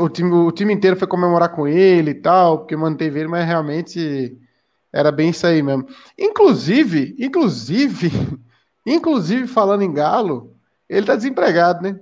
O 0.00 0.08
time, 0.08 0.32
o 0.32 0.52
time 0.52 0.72
inteiro 0.72 0.96
foi 0.96 1.08
comemorar 1.08 1.50
com 1.50 1.66
ele 1.66 2.12
e 2.12 2.14
tal, 2.14 2.58
porque 2.58 2.76
manteve 2.76 3.20
ele, 3.20 3.28
mas 3.28 3.46
realmente 3.46 4.38
era 4.92 5.10
bem 5.10 5.30
isso 5.30 5.46
aí 5.46 5.62
mesmo. 5.62 5.86
Inclusive, 6.18 7.16
inclusive, 7.18 8.10
inclusive 8.86 9.46
falando 9.46 9.82
em 9.82 9.92
Galo, 9.92 10.54
ele 10.88 11.06
tá 11.06 11.16
desempregado, 11.16 11.82
né? 11.82 11.98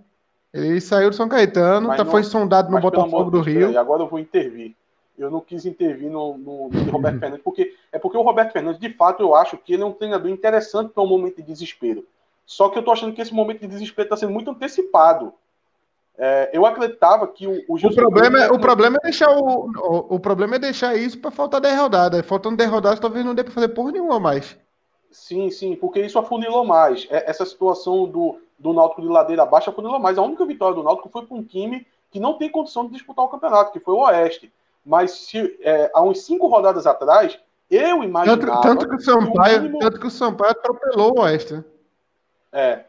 Ele 0.53 0.80
saiu 0.80 1.11
do 1.11 1.16
São 1.16 1.28
Caetano, 1.28 1.89
tá, 1.89 2.05
não, 2.05 2.11
foi 2.11 2.22
sondado 2.22 2.70
no 2.70 2.80
Botafogo 2.80 3.30
do 3.30 3.41
Rio. 3.41 3.76
Agora 3.78 4.03
eu 4.03 4.09
vou 4.09 4.18
intervir 4.18 4.76
eu 5.25 5.31
não 5.31 5.41
quis 5.41 5.64
intervir 5.64 6.11
no, 6.11 6.37
no, 6.37 6.68
no 6.68 6.91
Roberto 6.91 7.18
Fernandes, 7.18 7.45
porque 7.45 7.75
é 7.91 7.99
porque 7.99 8.16
o 8.16 8.23
Roberto 8.23 8.53
Fernandes, 8.53 8.81
de 8.81 8.91
fato, 8.91 9.23
eu 9.23 9.35
acho 9.35 9.57
que 9.57 9.75
ele 9.75 9.83
é 9.83 9.87
um 9.87 9.93
treinador 9.93 10.31
interessante 10.31 10.93
para 10.93 11.03
um 11.03 11.07
momento 11.07 11.37
de 11.37 11.43
desespero. 11.43 12.07
Só 12.45 12.68
que 12.68 12.79
eu 12.79 12.83
tô 12.83 12.91
achando 12.91 13.14
que 13.14 13.23
esse 13.23 13.33
momento 13.33 13.61
de 13.61 13.68
desespero 13.68 14.07
está 14.07 14.16
sendo 14.16 14.33
muito 14.33 14.51
antecipado. 14.51 15.33
É, 16.18 16.51
eu 16.53 16.66
acreditava 16.66 17.27
que 17.27 17.47
o 17.47 17.64
O, 17.68 17.75
o 17.77 17.95
problema, 17.95 18.39
é, 18.45 18.51
o 18.51 18.59
problema 18.59 18.99
é 18.99 19.05
deixar 19.05 19.31
o, 19.31 19.70
o, 19.70 20.14
o 20.16 20.20
problema 20.20 20.57
é 20.57 20.59
deixar 20.59 20.95
isso 20.97 21.18
para 21.18 21.31
faltar 21.31 21.61
10 21.61 21.79
rodadas. 21.79 22.27
Faltando 22.27 22.57
10 22.57 22.70
rodadas, 22.70 23.01
talvez 23.01 23.25
não 23.25 23.35
dê 23.35 23.43
para 23.43 23.53
fazer 23.53 23.68
porra 23.68 23.93
nenhuma 23.93 24.20
mais. 24.20 24.57
Sim, 25.11 25.51
sim, 25.51 25.77
porque 25.77 26.01
isso 26.01 26.18
afunilou 26.18 26.64
mais. 26.64 27.07
É, 27.11 27.31
essa 27.31 27.45
situação 27.45 28.07
do, 28.07 28.39
do 28.59 28.73
Náutico 28.73 29.03
de 29.03 29.09
ladeira 29.09 29.43
abaixo 29.43 29.70
afunilou 29.70 29.99
mais. 29.99 30.18
A 30.18 30.23
única 30.23 30.45
vitória 30.45 30.75
do 30.75 30.83
Náutico 30.83 31.09
foi 31.09 31.25
para 31.25 31.37
um 31.37 31.43
time 31.43 31.87
que 32.11 32.20
não 32.20 32.35
tem 32.35 32.51
condição 32.51 32.87
de 32.87 32.93
disputar 32.93 33.25
o 33.25 33.29
campeonato, 33.29 33.73
que 33.73 33.81
foi 33.81 33.95
o 33.95 34.01
Oeste. 34.01 34.53
Mas 34.85 35.12
se, 35.12 35.59
é, 35.62 35.91
há 35.95 36.03
uns 36.03 36.24
cinco 36.24 36.47
rodadas 36.49 36.87
atrás, 36.87 37.39
eu 37.70 38.03
imaginava. 38.03 38.41
Tanto, 38.41 38.61
tanto 38.62 38.89
que, 38.89 38.97
o 38.97 39.01
Sampaio, 39.01 39.62
mínimo... 39.62 39.78
tanto 39.78 40.01
que 40.01 40.07
o 40.07 40.11
Sampaio 40.11 40.51
atropelou 40.51 41.18
o 41.18 41.20
Oeste. 41.22 41.55
Né? 41.55 41.64
É. 42.53 42.85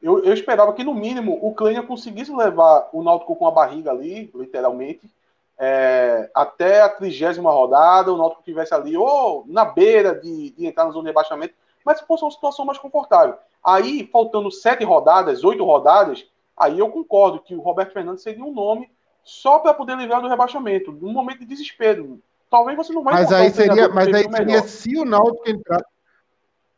Eu, 0.00 0.24
eu, 0.24 0.32
esperava 0.32 0.72
que, 0.72 0.82
no 0.82 0.94
mínimo, 0.94 1.38
o 1.40 1.54
Kleiner 1.54 1.86
conseguisse 1.86 2.34
levar 2.34 2.88
o 2.92 3.02
Náutico 3.02 3.36
com 3.36 3.46
a 3.46 3.52
barriga 3.52 3.90
ali, 3.90 4.30
literalmente, 4.34 5.08
é, 5.56 6.28
até 6.34 6.80
a 6.80 6.88
trigésima 6.88 7.52
rodada, 7.52 8.12
o 8.12 8.16
Náutico 8.16 8.40
estivesse 8.40 8.74
ali, 8.74 8.96
ou 8.96 9.44
na 9.46 9.64
beira 9.64 10.12
de, 10.14 10.50
de, 10.50 10.66
entrar 10.66 10.86
na 10.86 10.90
zona 10.90 11.04
de 11.04 11.10
rebaixamento, 11.10 11.54
mas 11.84 11.98
se 11.98 12.06
fosse 12.06 12.24
uma 12.24 12.32
situação 12.32 12.64
mais 12.64 12.78
confortável. 12.78 13.36
Aí, 13.62 14.08
faltando 14.10 14.50
sete 14.50 14.82
rodadas, 14.82 15.44
oito 15.44 15.64
rodadas, 15.64 16.26
aí 16.56 16.80
eu 16.80 16.90
concordo 16.90 17.38
que 17.38 17.54
o 17.54 17.60
Roberto 17.60 17.92
Fernandes 17.92 18.24
seria 18.24 18.44
um 18.44 18.52
nome 18.52 18.90
só 19.24 19.58
para 19.58 19.74
poder 19.74 19.96
livrar 19.96 20.20
do 20.20 20.28
rebaixamento, 20.28 20.92
num 20.92 21.12
momento 21.12 21.40
de 21.40 21.46
desespero. 21.46 22.20
Talvez 22.50 22.76
você 22.76 22.92
não 22.92 23.02
vai 23.02 23.14
Mas 23.14 23.32
aí 23.32 23.50
seria, 23.50 23.88
mas 23.88 24.08
aí 24.12 24.30
seria 24.30 24.62
se 24.62 24.96
o 24.98 25.04
Náutico 25.04 25.48
entrar 25.48 25.82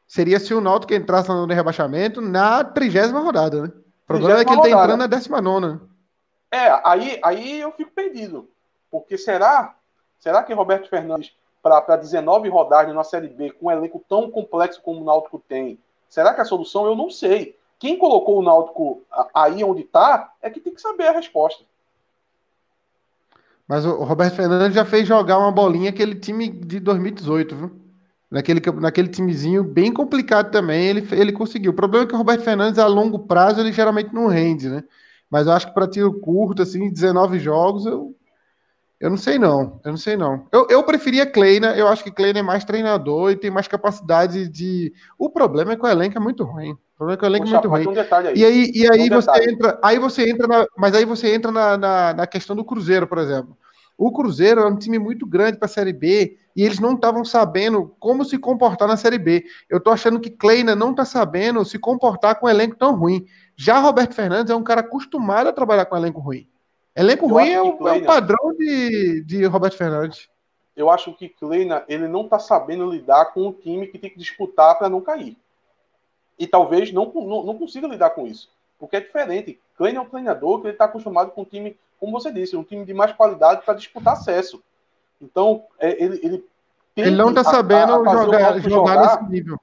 seria 0.06 0.38
se 0.38 0.54
o 0.54 0.60
Náutico 0.60 0.94
entrasse 0.94 1.28
no 1.28 1.46
rebaixamento 1.46 2.20
na 2.20 2.62
trigésima 2.62 3.20
rodada, 3.20 3.62
né? 3.62 3.72
O 4.04 4.06
problema 4.06 4.40
é 4.40 4.44
que 4.44 4.52
ele 4.52 4.60
está 4.60 4.70
entrando 4.70 4.98
na 4.98 5.06
décima 5.06 5.40
nona. 5.40 5.80
É, 6.52 6.80
aí, 6.84 7.18
aí 7.22 7.60
eu 7.60 7.72
fico 7.72 7.90
perdido. 7.90 8.48
Porque 8.90 9.18
será, 9.18 9.74
será 10.20 10.42
que 10.42 10.52
Roberto 10.52 10.88
Fernandes, 10.88 11.34
para 11.60 11.96
19 11.96 12.48
rodadas 12.48 12.94
na 12.94 13.02
Série 13.02 13.28
B, 13.28 13.50
com 13.50 13.66
um 13.66 13.70
elenco 13.70 14.04
tão 14.08 14.30
complexo 14.30 14.80
como 14.82 15.00
o 15.00 15.04
Náutico 15.04 15.42
tem, 15.48 15.80
será 16.08 16.32
que 16.32 16.40
a 16.40 16.44
solução? 16.44 16.86
Eu 16.86 16.94
não 16.94 17.10
sei. 17.10 17.58
Quem 17.78 17.98
colocou 17.98 18.38
o 18.38 18.42
Náutico 18.42 19.02
aí 19.34 19.64
onde 19.64 19.82
está 19.82 20.32
é 20.40 20.48
que 20.48 20.60
tem 20.60 20.74
que 20.74 20.80
saber 20.80 21.08
a 21.08 21.12
resposta. 21.12 21.64
Mas 23.68 23.86
o 23.86 24.04
Roberto 24.04 24.36
Fernandes 24.36 24.74
já 24.74 24.84
fez 24.84 25.06
jogar 25.08 25.38
uma 25.38 25.50
bolinha 25.50 25.90
aquele 25.90 26.14
time 26.14 26.48
de 26.48 26.78
2018, 26.80 27.56
viu? 27.56 27.70
Naquele, 28.30 28.60
naquele 28.80 29.08
timezinho 29.08 29.62
bem 29.62 29.92
complicado 29.92 30.50
também, 30.50 30.86
ele, 30.86 31.06
ele 31.12 31.32
conseguiu. 31.32 31.70
O 31.70 31.74
problema 31.74 32.04
é 32.04 32.08
que 32.08 32.14
o 32.14 32.18
Roberto 32.18 32.42
Fernandes, 32.42 32.78
a 32.78 32.86
longo 32.86 33.20
prazo, 33.20 33.60
ele 33.60 33.72
geralmente 33.72 34.12
não 34.12 34.26
rende, 34.26 34.68
né? 34.68 34.82
Mas 35.30 35.46
eu 35.46 35.52
acho 35.52 35.68
que 35.68 35.74
para 35.74 35.88
tiro 35.88 36.20
curto, 36.20 36.62
assim, 36.62 36.90
19 36.90 37.38
jogos, 37.38 37.86
eu, 37.86 38.14
eu 39.04 39.10
não 39.10 39.18
sei 39.18 39.38
não. 39.38 39.78
Eu 39.84 39.90
não 39.90 39.98
sei 39.98 40.16
não. 40.16 40.46
Eu, 40.50 40.66
eu 40.70 40.82
preferia 40.82 41.26
Kleina, 41.26 41.76
eu 41.76 41.86
acho 41.88 42.02
que 42.02 42.10
Kleina 42.10 42.38
é 42.38 42.42
mais 42.42 42.64
treinador 42.64 43.30
e 43.30 43.36
tem 43.36 43.50
mais 43.50 43.68
capacidade 43.68 44.48
de. 44.48 44.94
O 45.18 45.28
problema 45.28 45.74
é 45.74 45.76
que 45.76 45.84
o 45.84 45.86
elenco 45.86 46.16
é 46.16 46.20
muito 46.20 46.42
ruim. 46.42 46.70
O 46.72 46.96
problema 46.96 47.12
é 47.14 47.16
que 47.18 47.24
o 47.24 47.26
elenco 47.26 47.44
Poxa, 47.44 47.56
é 47.56 47.68
muito 47.68 47.68
ruim. 47.68 47.86
Um 47.86 48.00
aí. 48.00 48.34
E 48.34 48.44
aí, 48.46 48.72
e 48.74 48.90
aí 48.90 49.02
um 49.02 49.20
você 49.20 49.30
detalhe. 49.30 49.52
entra. 49.52 49.78
Aí 49.82 49.98
você 49.98 50.30
entra 50.30 50.46
na, 50.46 50.66
Mas 50.74 50.94
aí 50.94 51.04
você 51.04 51.34
entra 51.34 51.52
na, 51.52 51.76
na, 51.76 52.14
na 52.14 52.26
questão 52.26 52.56
do 52.56 52.64
Cruzeiro, 52.64 53.06
por 53.06 53.18
exemplo. 53.18 53.54
O 53.98 54.10
Cruzeiro 54.10 54.62
é 54.62 54.66
um 54.66 54.78
time 54.78 54.98
muito 54.98 55.26
grande 55.26 55.58
para 55.58 55.66
a 55.66 55.68
Série 55.68 55.92
B 55.92 56.38
e 56.56 56.64
eles 56.64 56.80
não 56.80 56.94
estavam 56.94 57.26
sabendo 57.26 57.94
como 58.00 58.24
se 58.24 58.38
comportar 58.38 58.88
na 58.88 58.96
Série 58.96 59.18
B. 59.18 59.44
Eu 59.68 59.76
estou 59.76 59.92
achando 59.92 60.18
que 60.18 60.30
Kleina 60.30 60.74
não 60.74 60.92
está 60.92 61.04
sabendo 61.04 61.62
se 61.62 61.78
comportar 61.78 62.40
com 62.40 62.46
um 62.46 62.50
elenco 62.50 62.74
tão 62.74 62.96
ruim. 62.96 63.26
Já 63.54 63.80
Roberto 63.80 64.14
Fernandes 64.14 64.50
é 64.50 64.56
um 64.56 64.64
cara 64.64 64.80
acostumado 64.80 65.48
a 65.50 65.52
trabalhar 65.52 65.84
com 65.84 65.94
um 65.94 65.98
elenco 65.98 66.20
ruim. 66.20 66.48
Elenco 66.96 67.26
eu 67.26 67.30
ruim 67.30 67.50
é 67.50 67.60
o, 67.60 67.76
Kleina, 67.76 67.98
é 67.98 68.02
o, 68.02 68.06
padrão 68.06 68.54
de, 68.56 69.22
de 69.22 69.44
Roberto 69.46 69.76
Fernandes. 69.76 70.28
Eu 70.76 70.90
acho 70.90 71.12
que 71.12 71.28
Kleina 71.28 71.84
ele 71.88 72.08
não 72.08 72.22
está 72.22 72.38
sabendo 72.38 72.90
lidar 72.90 73.26
com 73.26 73.48
um 73.48 73.52
time 73.52 73.86
que 73.86 73.98
tem 73.98 74.10
que 74.10 74.18
disputar 74.18 74.78
para 74.78 74.88
não 74.88 75.00
cair. 75.00 75.36
E 76.38 76.46
talvez 76.46 76.92
não, 76.92 77.12
não, 77.14 77.44
não, 77.44 77.58
consiga 77.58 77.86
lidar 77.86 78.10
com 78.10 78.26
isso. 78.26 78.50
Porque 78.78 78.96
é 78.96 79.00
diferente. 79.00 79.60
Kleina 79.76 79.98
é 79.98 80.02
um 80.02 80.08
treinador 80.08 80.60
que 80.60 80.66
ele 80.66 80.74
está 80.74 80.84
acostumado 80.84 81.30
com 81.30 81.42
um 81.42 81.44
time 81.44 81.76
como 82.04 82.20
você 82.20 82.30
disse, 82.30 82.56
um 82.56 82.62
time 82.62 82.84
de 82.84 82.92
mais 82.92 83.12
qualidade 83.12 83.64
para 83.64 83.74
disputar 83.74 84.12
acesso. 84.12 84.62
Então, 85.20 85.64
é, 85.78 86.02
ele, 86.02 86.20
ele, 86.22 86.44
ele 86.96 87.10
não 87.12 87.30
está 87.30 87.42
sabendo 87.42 87.94
a, 87.94 87.98
a 87.98 88.24
jogar, 88.24 88.58
jogar, 88.60 89.00
nesse 89.00 89.30
nível. 89.30 89.60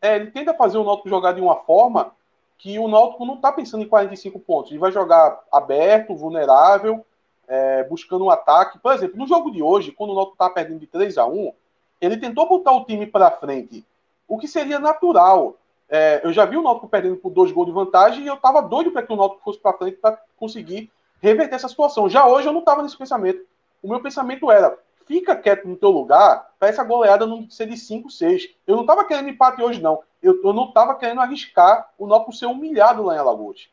É, 0.00 0.16
ele 0.16 0.30
tenta 0.30 0.54
fazer 0.54 0.78
o 0.78 0.84
Náutico 0.84 1.08
jogar 1.08 1.32
de 1.32 1.40
uma 1.40 1.56
forma 1.56 2.12
que 2.58 2.78
o 2.78 2.88
Náutico 2.88 3.24
não 3.24 3.34
está 3.34 3.52
pensando 3.52 3.84
em 3.84 3.88
45 3.88 4.38
pontos. 4.40 4.70
Ele 4.70 4.80
vai 4.80 4.90
jogar 4.90 5.40
aberto, 5.52 6.14
vulnerável, 6.14 7.04
é, 7.46 7.84
buscando 7.84 8.24
um 8.24 8.30
ataque. 8.30 8.78
Por 8.78 8.92
exemplo, 8.92 9.18
no 9.18 9.26
jogo 9.26 9.50
de 9.50 9.62
hoje, 9.62 9.92
quando 9.92 10.10
o 10.10 10.14
Náutico 10.14 10.34
está 10.34 10.50
perdendo 10.50 10.80
de 10.80 10.86
3 10.86 11.18
a 11.18 11.26
1 11.26 11.52
ele 12.00 12.16
tentou 12.16 12.48
botar 12.48 12.72
o 12.72 12.84
time 12.84 13.06
para 13.06 13.30
frente, 13.30 13.84
o 14.28 14.38
que 14.38 14.48
seria 14.48 14.78
natural. 14.78 15.56
É, 15.88 16.20
eu 16.24 16.32
já 16.32 16.44
vi 16.44 16.56
o 16.56 16.62
Náutico 16.62 16.88
perdendo 16.88 17.16
por 17.16 17.30
dois 17.30 17.52
gols 17.52 17.66
de 17.66 17.72
vantagem 17.72 18.24
e 18.24 18.26
eu 18.26 18.34
estava 18.34 18.60
doido 18.60 18.90
para 18.90 19.02
que 19.02 19.12
o 19.12 19.16
Náutico 19.16 19.42
fosse 19.42 19.58
para 19.58 19.76
frente 19.76 19.96
para 19.98 20.20
conseguir 20.36 20.90
reverter 21.20 21.54
essa 21.54 21.68
situação. 21.68 22.08
Já 22.08 22.26
hoje 22.26 22.48
eu 22.48 22.52
não 22.52 22.60
estava 22.60 22.82
nesse 22.82 22.96
pensamento. 22.96 23.40
O 23.82 23.88
meu 23.88 24.00
pensamento 24.00 24.50
era, 24.50 24.76
fica 25.06 25.36
quieto 25.36 25.66
no 25.66 25.76
teu 25.76 25.90
lugar 25.90 26.50
para 26.58 26.68
essa 26.68 26.82
goleada 26.82 27.24
não 27.24 27.48
ser 27.48 27.66
de 27.66 27.76
5, 27.76 28.10
6. 28.10 28.50
Eu 28.66 28.74
não 28.74 28.82
estava 28.82 29.04
querendo 29.04 29.28
empate 29.28 29.62
hoje, 29.62 29.80
não. 29.80 30.02
Eu, 30.26 30.40
eu 30.42 30.52
não 30.52 30.64
estava 30.64 30.96
querendo 30.96 31.20
arriscar 31.20 31.88
o 31.96 32.06
Náutico 32.06 32.32
ser 32.32 32.46
humilhado 32.46 33.02
lá 33.02 33.14
em 33.14 33.18
Alagoas. 33.18 33.68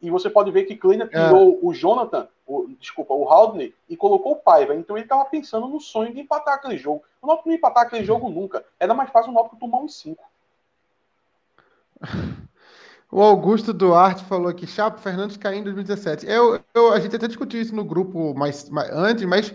E 0.00 0.10
você 0.10 0.30
pode 0.30 0.50
ver 0.50 0.64
que 0.64 0.76
Kleina 0.76 1.04
é. 1.04 1.08
tirou 1.08 1.54
é. 1.54 1.58
o 1.60 1.72
Jonathan, 1.74 2.28
o, 2.46 2.68
desculpa, 2.80 3.12
o 3.12 3.28
Haldney, 3.28 3.74
e 3.88 3.96
colocou 3.96 4.32
o 4.32 4.36
Paiva. 4.36 4.74
Então 4.74 4.96
ele 4.96 5.04
estava 5.04 5.24
pensando 5.26 5.68
no 5.68 5.80
sonho 5.80 6.14
de 6.14 6.20
empatar 6.20 6.54
aquele 6.54 6.78
jogo. 6.78 7.02
O 7.20 7.26
Náutico 7.26 7.48
não 7.48 7.54
ia 7.54 7.58
empatar 7.58 7.82
aquele 7.82 8.04
jogo 8.04 8.30
nunca. 8.30 8.64
Era 8.80 8.94
mais 8.94 9.10
fácil 9.10 9.32
o 9.32 9.34
Náutico 9.34 9.56
tomar 9.56 9.80
uns 9.80 10.00
5. 10.00 10.22
O 13.10 13.20
Augusto 13.20 13.72
Duarte 13.72 14.24
falou 14.24 14.54
que 14.54 14.66
Chapo 14.66 15.00
Fernandes 15.00 15.36
caiu 15.36 15.58
em 15.58 15.64
2017. 15.64 16.26
Eu, 16.26 16.60
eu, 16.74 16.92
a 16.92 17.00
gente 17.00 17.16
até 17.16 17.26
discutiu 17.26 17.60
isso 17.60 17.74
no 17.74 17.84
grupo 17.84 18.34
mais, 18.34 18.68
mais, 18.70 18.90
antes, 18.92 19.24
mas 19.24 19.52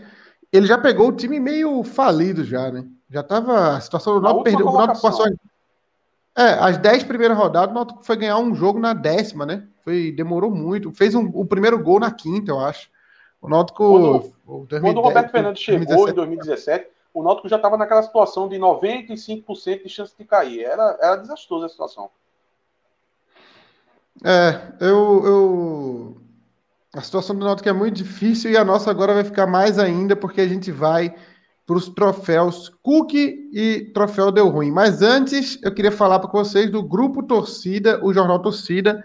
ele 0.51 0.67
já 0.67 0.77
pegou 0.77 1.07
o 1.07 1.15
time 1.15 1.39
meio 1.39 1.83
falido 1.83 2.43
já, 2.43 2.71
né? 2.71 2.85
Já 3.09 3.23
tava. 3.23 3.77
A 3.77 3.81
situação 3.81 4.15
do 4.15 4.21
Náutico 4.21 4.43
perdeu. 4.43 4.67
O 4.67 4.77
Náutico 4.77 5.01
passou. 5.01 5.25
É, 6.35 6.53
as 6.53 6.77
10 6.77 7.03
primeiras 7.03 7.37
rodadas, 7.37 7.69
o 7.69 7.73
Náutico 7.73 8.03
foi 8.03 8.17
ganhar 8.17 8.37
um 8.39 8.55
jogo 8.55 8.79
na 8.79 8.93
décima, 8.93 9.45
né? 9.45 9.67
Foi, 9.83 10.11
demorou 10.11 10.49
muito. 10.49 10.91
Fez 10.91 11.13
um, 11.13 11.29
o 11.33 11.45
primeiro 11.45 11.81
gol 11.81 11.99
na 11.99 12.11
quinta, 12.11 12.51
eu 12.51 12.59
acho. 12.59 12.89
O 13.39 13.47
Náutico. 13.47 13.83
Quando 13.83 14.33
o, 14.45 14.65
2010, 14.65 14.81
quando 14.81 14.97
o 14.97 15.01
Roberto 15.01 15.31
Fernandes 15.31 15.61
chegou 15.61 16.05
2017. 16.05 16.11
em 16.11 16.15
2017, 16.15 16.87
o 17.13 17.21
Náutico 17.23 17.47
já 17.47 17.57
estava 17.57 17.77
naquela 17.77 18.01
situação 18.01 18.49
de 18.49 18.55
95% 18.55 19.83
de 19.83 19.89
chance 19.89 20.15
de 20.17 20.25
cair. 20.25 20.63
Era, 20.63 20.97
era 20.99 21.15
desastrosa 21.17 21.67
a 21.67 21.69
situação. 21.69 22.09
É, 24.23 24.73
eu, 24.79 25.25
eu. 25.25 26.17
A 26.95 27.01
situação 27.01 27.35
do 27.35 27.45
Náutico 27.45 27.69
é 27.69 27.73
muito 27.73 27.95
difícil 27.95 28.51
e 28.51 28.57
a 28.57 28.63
nossa 28.63 28.89
agora 28.89 29.13
vai 29.13 29.23
ficar 29.23 29.45
mais 29.45 29.77
ainda, 29.77 30.15
porque 30.15 30.41
a 30.41 30.47
gente 30.47 30.71
vai 30.71 31.13
para 31.65 31.77
os 31.77 31.87
troféus 31.89 32.69
Cook 32.81 33.13
e 33.13 33.91
troféu 33.93 34.31
Deu 34.31 34.49
Ruim. 34.49 34.71
Mas 34.71 35.01
antes, 35.01 35.57
eu 35.63 35.73
queria 35.73 35.91
falar 35.91 36.19
para 36.19 36.29
vocês 36.29 36.69
do 36.69 36.83
Grupo 36.83 37.23
Torcida, 37.23 38.03
o 38.03 38.13
Jornal 38.13 38.39
Torcida. 38.39 39.03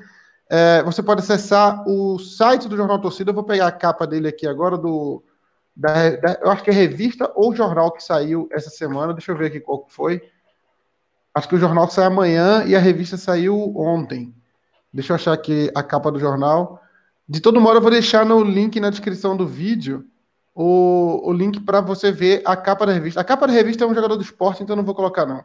É, 0.50 0.82
você 0.82 1.02
pode 1.02 1.20
acessar 1.20 1.84
o 1.86 2.18
site 2.18 2.68
do 2.68 2.76
Jornal 2.76 3.00
Torcida. 3.00 3.30
Eu 3.30 3.34
vou 3.34 3.44
pegar 3.44 3.68
a 3.68 3.72
capa 3.72 4.06
dele 4.06 4.28
aqui 4.28 4.46
agora, 4.46 4.76
do, 4.76 5.22
da, 5.76 6.10
da, 6.16 6.38
eu 6.42 6.50
acho 6.50 6.64
que 6.64 6.70
é 6.70 6.72
revista 6.72 7.30
ou 7.36 7.54
jornal 7.54 7.92
que 7.92 8.02
saiu 8.02 8.48
essa 8.50 8.70
semana. 8.70 9.12
Deixa 9.12 9.30
eu 9.30 9.36
ver 9.36 9.46
aqui 9.46 9.60
qual 9.60 9.86
foi. 9.88 10.20
Acho 11.32 11.48
que 11.48 11.54
o 11.54 11.60
jornal 11.60 11.88
sai 11.88 12.06
amanhã 12.06 12.64
e 12.64 12.74
a 12.74 12.80
revista 12.80 13.16
saiu 13.16 13.72
ontem. 13.76 14.34
Deixa 14.92 15.12
eu 15.12 15.14
achar 15.14 15.32
aqui 15.32 15.70
a 15.74 15.82
capa 15.82 16.10
do 16.10 16.18
jornal. 16.18 16.82
De 17.28 17.40
todo 17.40 17.60
modo, 17.60 17.76
eu 17.76 17.82
vou 17.82 17.90
deixar 17.90 18.26
no 18.26 18.42
link 18.42 18.80
na 18.80 18.90
descrição 18.90 19.36
do 19.36 19.46
vídeo 19.46 20.04
o, 20.60 21.20
o 21.22 21.32
link 21.32 21.60
para 21.60 21.80
você 21.80 22.10
ver 22.10 22.42
a 22.44 22.56
capa 22.56 22.84
da 22.84 22.92
revista. 22.92 23.20
A 23.20 23.24
capa 23.24 23.46
da 23.46 23.52
revista 23.52 23.84
é 23.84 23.86
um 23.86 23.94
jogador 23.94 24.16
do 24.16 24.24
esporte, 24.24 24.60
então 24.60 24.74
não 24.74 24.82
vou 24.82 24.92
colocar, 24.92 25.24
não. 25.24 25.44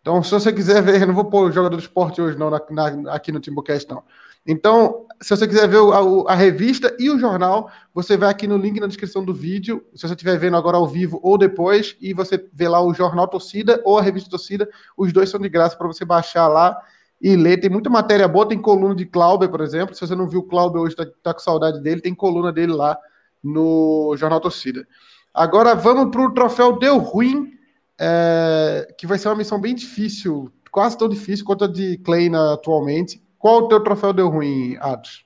Então, 0.00 0.20
se 0.20 0.32
você 0.32 0.52
quiser 0.52 0.82
ver, 0.82 1.06
não 1.06 1.14
vou 1.14 1.26
pôr 1.26 1.48
o 1.48 1.52
jogador 1.52 1.76
do 1.76 1.80
esporte 1.80 2.20
hoje, 2.20 2.36
não, 2.36 2.50
na, 2.50 2.60
na, 2.68 3.14
aqui 3.14 3.30
no 3.30 3.38
Timbocast, 3.38 3.88
não. 3.88 4.02
Então, 4.44 5.06
se 5.20 5.30
você 5.30 5.46
quiser 5.46 5.68
ver 5.68 5.78
a, 5.78 6.32
a, 6.32 6.34
revista 6.34 6.92
e 6.98 7.08
o 7.08 7.20
jornal, 7.20 7.70
você 7.94 8.16
vai 8.16 8.30
aqui 8.30 8.48
no 8.48 8.56
link 8.56 8.80
na 8.80 8.88
descrição 8.88 9.24
do 9.24 9.32
vídeo, 9.32 9.84
se 9.94 10.08
você 10.08 10.14
estiver 10.14 10.36
vendo 10.36 10.56
agora 10.56 10.76
ao 10.76 10.88
vivo 10.88 11.20
ou 11.22 11.38
depois, 11.38 11.96
e 12.00 12.12
você 12.12 12.44
vê 12.52 12.68
lá 12.68 12.82
o 12.82 12.92
Jornal 12.92 13.28
Torcida 13.28 13.80
ou 13.84 13.96
a 13.96 14.02
revista 14.02 14.28
Torcida, 14.28 14.68
os 14.96 15.12
dois 15.12 15.30
são 15.30 15.38
de 15.38 15.48
graça 15.48 15.76
para 15.76 15.86
você 15.86 16.04
baixar 16.04 16.48
lá 16.48 16.76
e 17.22 17.36
ler. 17.36 17.58
Tem 17.58 17.70
muita 17.70 17.88
matéria 17.88 18.26
boa, 18.26 18.48
tem 18.48 18.60
coluna 18.60 18.96
de 18.96 19.06
Clauber, 19.06 19.48
por 19.48 19.60
exemplo. 19.60 19.94
Se 19.94 20.00
você 20.00 20.16
não 20.16 20.26
viu 20.26 20.40
o 20.40 20.48
Clauber 20.48 20.82
hoje, 20.82 20.94
está 20.94 21.06
tá 21.22 21.32
com 21.32 21.38
saudade 21.38 21.80
dele, 21.80 22.00
tem 22.00 22.12
coluna 22.12 22.52
dele 22.52 22.72
lá 22.72 22.98
no 23.42 24.14
Jornal 24.16 24.40
Torcida. 24.40 24.86
Agora 25.32 25.74
vamos 25.74 26.10
para 26.10 26.22
o 26.22 26.34
troféu 26.34 26.78
Deu 26.78 26.98
Ruim, 26.98 27.52
é, 27.98 28.94
que 28.96 29.06
vai 29.06 29.18
ser 29.18 29.28
uma 29.28 29.36
missão 29.36 29.60
bem 29.60 29.74
difícil, 29.74 30.52
quase 30.70 30.96
tão 30.96 31.08
difícil 31.08 31.44
quanto 31.44 31.64
a 31.64 31.68
de 31.68 31.98
Kleina 31.98 32.54
atualmente. 32.54 33.22
Qual 33.38 33.58
o 33.58 33.68
teu 33.68 33.82
troféu 33.82 34.12
deu 34.12 34.28
ruim, 34.28 34.76
Atos? 34.80 35.24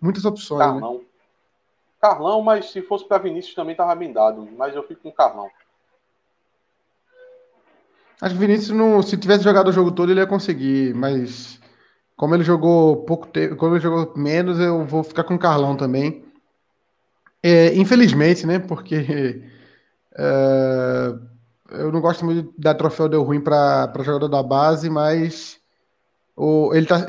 Muitas 0.00 0.24
opções. 0.24 0.58
Né? 0.58 0.66
Carlão. 0.66 0.94
Né? 0.94 1.00
Carlão, 2.00 2.42
mas 2.42 2.70
se 2.70 2.82
fosse 2.82 3.06
para 3.06 3.22
Vinícius 3.22 3.54
também 3.54 3.76
tava 3.76 3.94
bem 3.94 4.12
dado. 4.12 4.48
Mas 4.56 4.74
eu 4.74 4.82
fico 4.82 5.02
com 5.02 5.12
Carlão. 5.12 5.48
Acho 8.20 8.34
que 8.34 8.44
o 8.44 8.46
Vinícius, 8.46 8.76
não, 8.76 9.00
se 9.02 9.16
tivesse 9.16 9.44
jogado 9.44 9.68
o 9.68 9.72
jogo 9.72 9.92
todo, 9.92 10.10
ele 10.10 10.20
ia 10.20 10.26
conseguir. 10.26 10.94
Mas 10.94 11.60
como 12.16 12.34
ele 12.34 12.42
jogou 12.42 13.04
pouco 13.04 13.28
tempo, 13.28 13.56
como 13.56 13.74
ele 13.74 13.82
jogou 13.82 14.12
menos, 14.16 14.58
eu 14.58 14.84
vou 14.84 15.04
ficar 15.04 15.24
com 15.24 15.34
o 15.34 15.38
Carlão 15.38 15.76
também. 15.76 16.24
É, 17.42 17.74
infelizmente, 17.74 18.46
né? 18.46 18.58
Porque 18.60 19.42
é, 20.16 21.14
eu 21.70 21.90
não 21.90 22.00
gosto 22.00 22.24
muito 22.24 22.52
de 22.52 22.54
dar 22.58 22.74
troféu 22.74 23.08
deu 23.08 23.22
ruim 23.22 23.40
para 23.40 23.92
jogador 24.00 24.28
da 24.28 24.42
base, 24.42 24.88
mas 24.88 25.58
o, 26.36 26.72
ele 26.74 26.86
tá, 26.86 27.06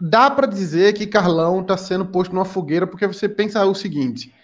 dá 0.00 0.30
para 0.30 0.46
dizer 0.46 0.94
que 0.94 1.06
Carlão 1.06 1.60
está 1.60 1.76
sendo 1.76 2.06
posto 2.06 2.34
numa 2.34 2.44
fogueira, 2.44 2.86
porque 2.86 3.06
você 3.06 3.28
pensa 3.28 3.64
o 3.64 3.74
seguinte: 3.74 4.34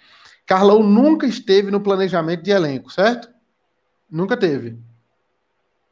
Carlão 0.45 0.81
nunca 0.81 1.27
esteve 1.27 1.69
no 1.69 1.81
planejamento 1.81 2.43
de 2.43 2.51
elenco, 2.51 2.91
certo? 2.91 3.29
Nunca 4.09 4.37
teve. 4.37 4.79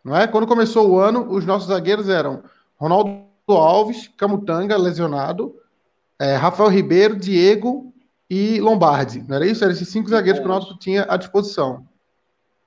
Não 0.03 0.15
é? 0.15 0.25
Quando 0.25 0.47
começou 0.47 0.89
o 0.89 0.99
ano, 0.99 1.30
os 1.30 1.45
nossos 1.45 1.67
zagueiros 1.67 2.07
eram 2.07 2.43
Ronaldo 2.78 3.28
Alves, 3.49 4.09
Camutanga, 4.15 4.78
lesionado, 4.78 5.53
é, 6.19 6.36
Rafael 6.36 6.69
Ribeiro, 6.69 7.15
Diego 7.15 7.93
e 8.30 8.59
Lombardi. 8.59 9.23
Não 9.28 9.36
era 9.36 9.45
isso? 9.45 9.63
Eram 9.63 9.73
esses 9.73 9.89
cinco 9.89 10.09
zagueiros 10.09 10.39
que 10.39 10.45
o 10.45 10.49
Náutico 10.49 10.78
tinha 10.78 11.05
à 11.07 11.17
disposição. 11.17 11.88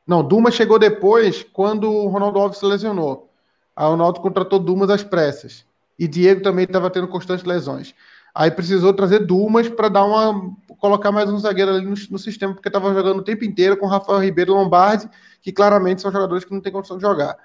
Não, 0.07 0.27
Duma 0.27 0.51
chegou 0.51 0.79
depois, 0.79 1.45
quando 1.53 1.91
o 1.91 2.09
Ronaldo 2.09 2.39
Alves 2.39 2.59
se 2.59 2.67
lesionou. 2.67 3.31
Aí 3.77 3.87
o 3.87 3.97
Náutico 3.97 4.27
contratou 4.27 4.59
Dumas 4.59 4.91
às 4.91 5.05
pressas. 5.05 5.65
E 5.99 6.09
Diego 6.09 6.43
também 6.43 6.65
estava 6.65 6.91
tendo 6.91 7.07
constantes 7.09 7.45
lesões. 7.45 7.95
Aí 8.35 8.51
precisou 8.51 8.93
trazer 8.93 9.21
Dumas 9.21 9.69
para 9.69 9.89
dar 9.89 10.05
uma. 10.05 10.55
colocar 10.79 11.13
mais 11.13 11.29
um 11.29 11.39
zagueiro 11.39 11.73
ali 11.73 11.85
no, 11.85 11.95
no 12.11 12.19
sistema, 12.19 12.55
porque 12.55 12.69
estava 12.69 12.93
jogando 12.95 13.19
o 13.19 13.25
tempo 13.25 13.45
inteiro 13.45 13.77
com 13.77 13.87
Rafael 13.87 14.21
Ribeiro 14.21 14.53
e 14.53 14.55
Lombardi, 14.55 15.09
que 15.43 15.53
claramente 15.53 16.01
são 16.01 16.13
jogadores 16.13 16.45
que 16.45 16.53
não 16.53 16.61
têm 16.61 16.73
condição 16.73 16.97
de 16.97 17.03
jogar. 17.03 17.37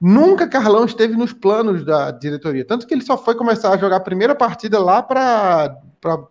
Nunca 0.00 0.48
Carlão 0.48 0.84
esteve 0.84 1.14
nos 1.16 1.32
planos 1.32 1.84
da 1.84 2.10
diretoria. 2.10 2.64
Tanto 2.64 2.86
que 2.86 2.92
ele 2.92 3.04
só 3.04 3.16
foi 3.16 3.34
começar 3.34 3.72
a 3.72 3.76
jogar 3.76 3.96
a 3.96 4.00
primeira 4.00 4.34
partida 4.34 4.78
lá 4.78 5.02
para 5.02 5.78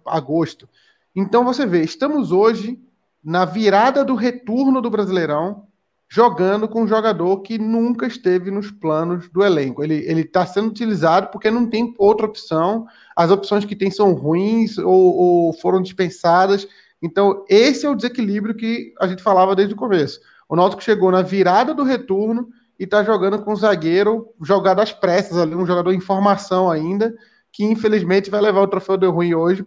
agosto. 0.06 0.68
Então 1.16 1.44
você 1.44 1.66
vê, 1.66 1.84
estamos 1.84 2.32
hoje 2.32 2.80
na 3.24 3.46
virada 3.46 4.04
do 4.04 4.16
retorno 4.16 4.82
do 4.82 4.90
Brasileirão 4.90 5.68
jogando 6.10 6.68
com 6.68 6.84
um 6.84 6.88
jogador 6.88 7.42
que 7.42 7.58
nunca 7.58 8.06
esteve 8.06 8.52
nos 8.52 8.70
planos 8.70 9.30
do 9.30 9.44
elenco. 9.44 9.84
Ele 9.84 10.22
está 10.22 10.46
sendo 10.46 10.68
utilizado 10.68 11.28
porque 11.32 11.50
não 11.50 11.70
tem 11.70 11.94
outra 11.98 12.26
opção, 12.26 12.86
as 13.16 13.32
opções 13.32 13.64
que 13.64 13.76
tem 13.76 13.90
são 13.90 14.14
ruins 14.14 14.78
ou, 14.78 15.16
ou, 15.16 15.54
foram 15.54 15.82
dispensadas. 15.82 16.68
Então, 17.02 17.46
esse 17.48 17.86
é 17.86 17.90
o 17.90 17.96
desequilíbrio 17.96 18.56
que 18.56 18.94
a 19.00 19.08
gente 19.08 19.24
falava 19.24 19.56
desde 19.56 19.74
o 19.74 19.78
começo. 19.78 20.20
O 20.50 20.56
Náutico 20.56 20.84
chegou 20.84 21.12
na 21.12 21.22
virada 21.22 21.74
do 21.74 21.84
retorno 21.84 22.50
e 22.78 22.84
está 22.84 23.04
jogando 23.04 23.42
com 23.42 23.54
um 23.54 23.56
zagueiro 23.56 24.28
jogado 24.42 24.82
às 24.82 24.92
pressas 24.92 25.38
ali, 25.38 25.56
um 25.56 25.66
jogador 25.66 25.94
em 25.94 26.02
formação 26.02 26.70
ainda, 26.70 27.16
que 27.54 27.64
infelizmente 27.64 28.30
vai 28.30 28.42
levar 28.42 28.62
o 28.62 28.68
troféu 28.68 28.98
de 28.98 29.08
ruim 29.08 29.34
hoje 29.34 29.66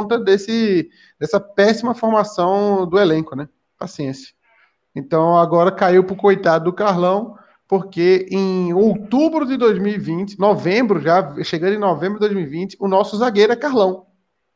conta 0.00 0.18
desse, 0.18 0.90
dessa 1.18 1.38
péssima 1.38 1.94
formação 1.94 2.86
do 2.86 2.98
elenco, 2.98 3.36
né? 3.36 3.48
Paciência. 3.78 4.32
Então 4.94 5.36
agora 5.38 5.70
caiu 5.70 6.02
para 6.04 6.14
o 6.14 6.16
coitado 6.16 6.64
do 6.64 6.72
Carlão, 6.72 7.36
porque 7.68 8.26
em 8.30 8.72
outubro 8.72 9.46
de 9.46 9.56
2020, 9.56 10.38
novembro 10.38 11.00
já, 11.00 11.34
chegando 11.44 11.74
em 11.74 11.78
novembro 11.78 12.14
de 12.18 12.26
2020, 12.26 12.76
o 12.80 12.88
nosso 12.88 13.16
zagueiro 13.16 13.52
é 13.52 13.56
Carlão. 13.56 14.06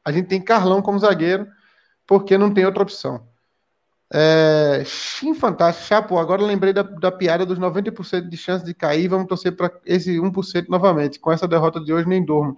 A 0.04 0.10
gente 0.10 0.26
tem 0.26 0.40
Carlão 0.40 0.82
como 0.82 0.98
zagueiro, 0.98 1.46
porque 2.06 2.36
não 2.36 2.52
tem 2.52 2.66
outra 2.66 2.82
opção. 2.82 3.26
É, 4.12 4.82
sim, 4.84 5.34
fantástico. 5.34 5.86
Chapo, 5.86 6.18
agora 6.18 6.42
lembrei 6.42 6.72
da, 6.72 6.82
da 6.82 7.10
piada 7.10 7.46
dos 7.46 7.58
90% 7.58 8.28
de 8.28 8.36
chance 8.36 8.64
de 8.64 8.74
cair. 8.74 9.08
Vamos 9.08 9.26
torcer 9.26 9.56
para 9.56 9.70
esse 9.84 10.18
1% 10.18 10.68
novamente. 10.68 11.18
Com 11.18 11.32
essa 11.32 11.48
derrota 11.48 11.80
de 11.80 11.92
hoje, 11.92 12.08
nem 12.08 12.24
dormo. 12.24 12.56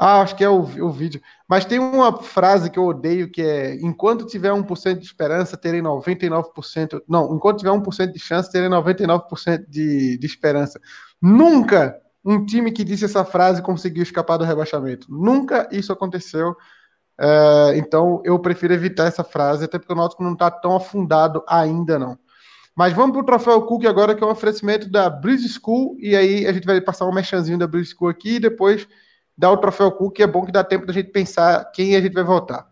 Ah, 0.00 0.20
acho 0.20 0.36
que 0.36 0.44
é 0.44 0.48
o, 0.48 0.60
o 0.60 0.90
vídeo. 0.92 1.20
Mas 1.48 1.64
tem 1.64 1.80
uma 1.80 2.22
frase 2.22 2.70
que 2.70 2.78
eu 2.78 2.86
odeio 2.86 3.28
que 3.28 3.42
é: 3.42 3.74
enquanto 3.82 4.26
tiver 4.26 4.52
1% 4.52 4.98
de 4.98 5.04
esperança, 5.04 5.56
terei 5.56 5.82
99%. 5.82 7.02
Não, 7.08 7.34
enquanto 7.34 7.58
tiver 7.58 7.72
1% 7.72 8.12
de 8.12 8.18
chance, 8.20 8.50
terei 8.50 8.68
99% 8.68 9.64
de, 9.68 10.16
de 10.16 10.26
esperança. 10.26 10.80
Nunca 11.20 12.00
um 12.24 12.44
time 12.44 12.70
que 12.70 12.84
disse 12.84 13.06
essa 13.06 13.24
frase 13.24 13.60
conseguiu 13.60 14.02
escapar 14.04 14.36
do 14.36 14.44
rebaixamento. 14.44 15.08
Nunca 15.10 15.68
isso 15.72 15.92
aconteceu. 15.92 16.54
É, 17.20 17.76
então 17.76 18.22
eu 18.24 18.38
prefiro 18.38 18.72
evitar 18.72 19.06
essa 19.06 19.24
frase, 19.24 19.64
até 19.64 19.78
porque 19.78 19.92
o 19.92 19.96
Náutico 19.96 20.22
não 20.22 20.34
está 20.34 20.48
tão 20.48 20.76
afundado 20.76 21.42
ainda, 21.48 21.98
não. 21.98 22.16
Mas 22.76 22.92
vamos 22.92 23.12
para 23.12 23.22
o 23.22 23.26
Troféu 23.26 23.62
Cook 23.62 23.86
agora, 23.86 24.14
que 24.14 24.22
é 24.22 24.26
um 24.26 24.30
oferecimento 24.30 24.88
da 24.88 25.10
Breeze 25.10 25.48
School, 25.48 25.96
e 25.98 26.14
aí 26.14 26.46
a 26.46 26.52
gente 26.52 26.64
vai 26.64 26.80
passar 26.80 27.06
um 27.06 27.12
mechanzinho 27.12 27.58
da 27.58 27.66
Breeze 27.66 27.92
School 27.92 28.08
aqui 28.08 28.36
e 28.36 28.40
depois 28.40 28.86
dar 29.38 29.52
o 29.52 29.56
troféu 29.56 29.92
Cook, 29.92 30.18
é 30.18 30.26
bom 30.26 30.44
que 30.44 30.50
dá 30.50 30.64
tempo 30.64 30.84
da 30.84 30.92
gente 30.92 31.10
pensar 31.10 31.70
quem 31.70 31.94
a 31.94 32.00
gente 32.00 32.12
vai 32.12 32.24
votar. 32.24 32.67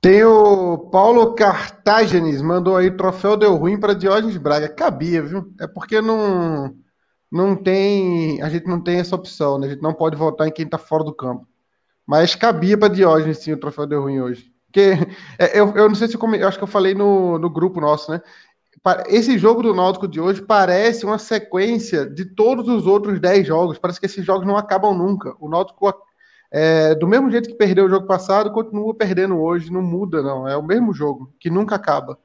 Tem 0.00 0.22
o 0.24 0.78
Paulo 0.78 1.34
Cartagenes, 1.34 2.40
mandou 2.40 2.76
aí 2.76 2.90
troféu 2.90 3.36
deu 3.36 3.56
ruim 3.56 3.78
para 3.78 3.94
Diógenes 3.94 4.36
Braga. 4.36 4.68
Cabia, 4.68 5.22
viu? 5.22 5.52
É 5.60 5.66
porque 5.66 6.00
não 6.00 6.74
não 7.30 7.54
tem, 7.56 8.40
a 8.42 8.48
gente 8.48 8.66
não 8.66 8.80
tem 8.82 8.98
essa 8.98 9.14
opção, 9.14 9.58
né? 9.58 9.66
A 9.66 9.70
gente 9.70 9.82
não 9.82 9.92
pode 9.92 10.16
votar 10.16 10.48
em 10.48 10.52
quem 10.52 10.64
está 10.64 10.78
fora 10.78 11.04
do 11.04 11.12
campo. 11.14 11.46
Mas 12.06 12.34
cabia 12.34 12.78
para 12.78 12.88
Diógenes 12.88 13.38
sim 13.38 13.52
o 13.52 13.60
troféu 13.60 13.86
deu 13.86 14.02
ruim 14.02 14.20
hoje. 14.20 14.52
Porque 14.66 14.92
é, 15.38 15.58
eu, 15.60 15.74
eu 15.76 15.88
não 15.88 15.94
sei 15.94 16.08
se 16.08 16.16
eu, 16.16 16.34
eu 16.34 16.48
acho 16.48 16.58
que 16.58 16.64
eu 16.64 16.68
falei 16.68 16.94
no, 16.94 17.38
no 17.38 17.50
grupo 17.50 17.80
nosso, 17.80 18.10
né? 18.10 18.22
Esse 19.08 19.36
jogo 19.36 19.62
do 19.62 19.74
Náutico 19.74 20.06
de 20.06 20.20
hoje 20.20 20.40
parece 20.40 21.04
uma 21.04 21.18
sequência 21.18 22.06
de 22.06 22.24
todos 22.24 22.68
os 22.68 22.86
outros 22.86 23.20
10 23.20 23.46
jogos. 23.46 23.78
Parece 23.78 23.98
que 23.98 24.06
esses 24.06 24.24
jogos 24.24 24.46
não 24.46 24.56
acabam 24.56 24.96
nunca. 24.96 25.34
O 25.40 25.48
Náutico 25.48 25.92
é, 26.50 26.94
do 26.94 27.06
mesmo 27.06 27.30
jeito 27.30 27.48
que 27.48 27.54
perdeu 27.54 27.86
o 27.86 27.90
jogo 27.90 28.06
passado, 28.06 28.52
continua 28.52 28.94
perdendo 28.94 29.38
hoje, 29.38 29.72
não 29.72 29.82
muda, 29.82 30.22
não. 30.22 30.48
É 30.48 30.56
o 30.56 30.62
mesmo 30.62 30.92
jogo, 30.92 31.34
que 31.38 31.50
nunca 31.50 31.76
acaba. 31.76 32.18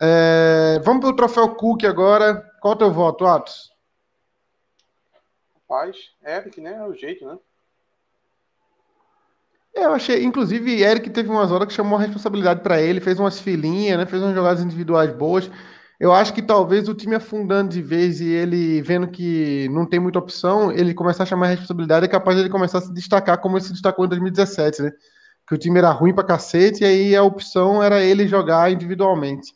É, 0.00 0.80
vamos 0.84 1.00
para 1.00 1.10
o 1.10 1.16
troféu 1.16 1.54
Cook 1.54 1.84
agora. 1.84 2.34
Qual 2.60 2.72
é 2.72 2.76
o 2.76 2.78
teu 2.78 2.92
voto, 2.92 3.26
Atos? 3.26 3.70
Rapaz, 5.54 5.96
Eric, 6.24 6.60
né? 6.60 6.74
É 6.74 6.84
o 6.84 6.94
jeito, 6.94 7.26
né? 7.26 7.38
É, 9.74 9.84
eu 9.84 9.92
achei, 9.92 10.24
inclusive, 10.24 10.82
Eric 10.82 11.10
teve 11.10 11.28
umas 11.28 11.52
horas 11.52 11.68
que 11.68 11.74
chamou 11.74 11.98
a 11.98 12.02
responsabilidade 12.02 12.60
para 12.60 12.80
ele, 12.80 13.00
fez 13.00 13.20
umas 13.20 13.40
filinhas, 13.40 13.98
né? 13.98 14.06
Fez 14.06 14.22
umas 14.22 14.34
jogadas 14.34 14.62
individuais 14.62 15.12
boas. 15.12 15.50
Eu 16.00 16.14
acho 16.14 16.32
que 16.32 16.40
talvez 16.40 16.88
o 16.88 16.94
time 16.94 17.14
afundando 17.14 17.68
de 17.68 17.82
vez 17.82 18.22
e 18.22 18.28
ele 18.28 18.80
vendo 18.80 19.08
que 19.08 19.68
não 19.70 19.84
tem 19.84 20.00
muita 20.00 20.18
opção, 20.18 20.72
ele 20.72 20.94
começar 20.94 21.24
a 21.24 21.26
chamar 21.26 21.48
a 21.48 21.50
responsabilidade, 21.50 22.06
é 22.06 22.08
capaz 22.08 22.38
de 22.38 22.42
ele 22.42 22.48
começar 22.48 22.78
a 22.78 22.80
se 22.80 22.90
destacar 22.94 23.38
como 23.38 23.58
ele 23.58 23.64
se 23.66 23.72
destacou 23.72 24.06
em 24.06 24.08
2017, 24.08 24.80
né? 24.80 24.92
Que 25.46 25.54
o 25.54 25.58
time 25.58 25.78
era 25.78 25.90
ruim 25.90 26.14
pra 26.14 26.24
cacete 26.24 26.82
e 26.82 26.86
aí 26.86 27.14
a 27.14 27.22
opção 27.22 27.82
era 27.82 28.00
ele 28.02 28.26
jogar 28.26 28.72
individualmente. 28.72 29.52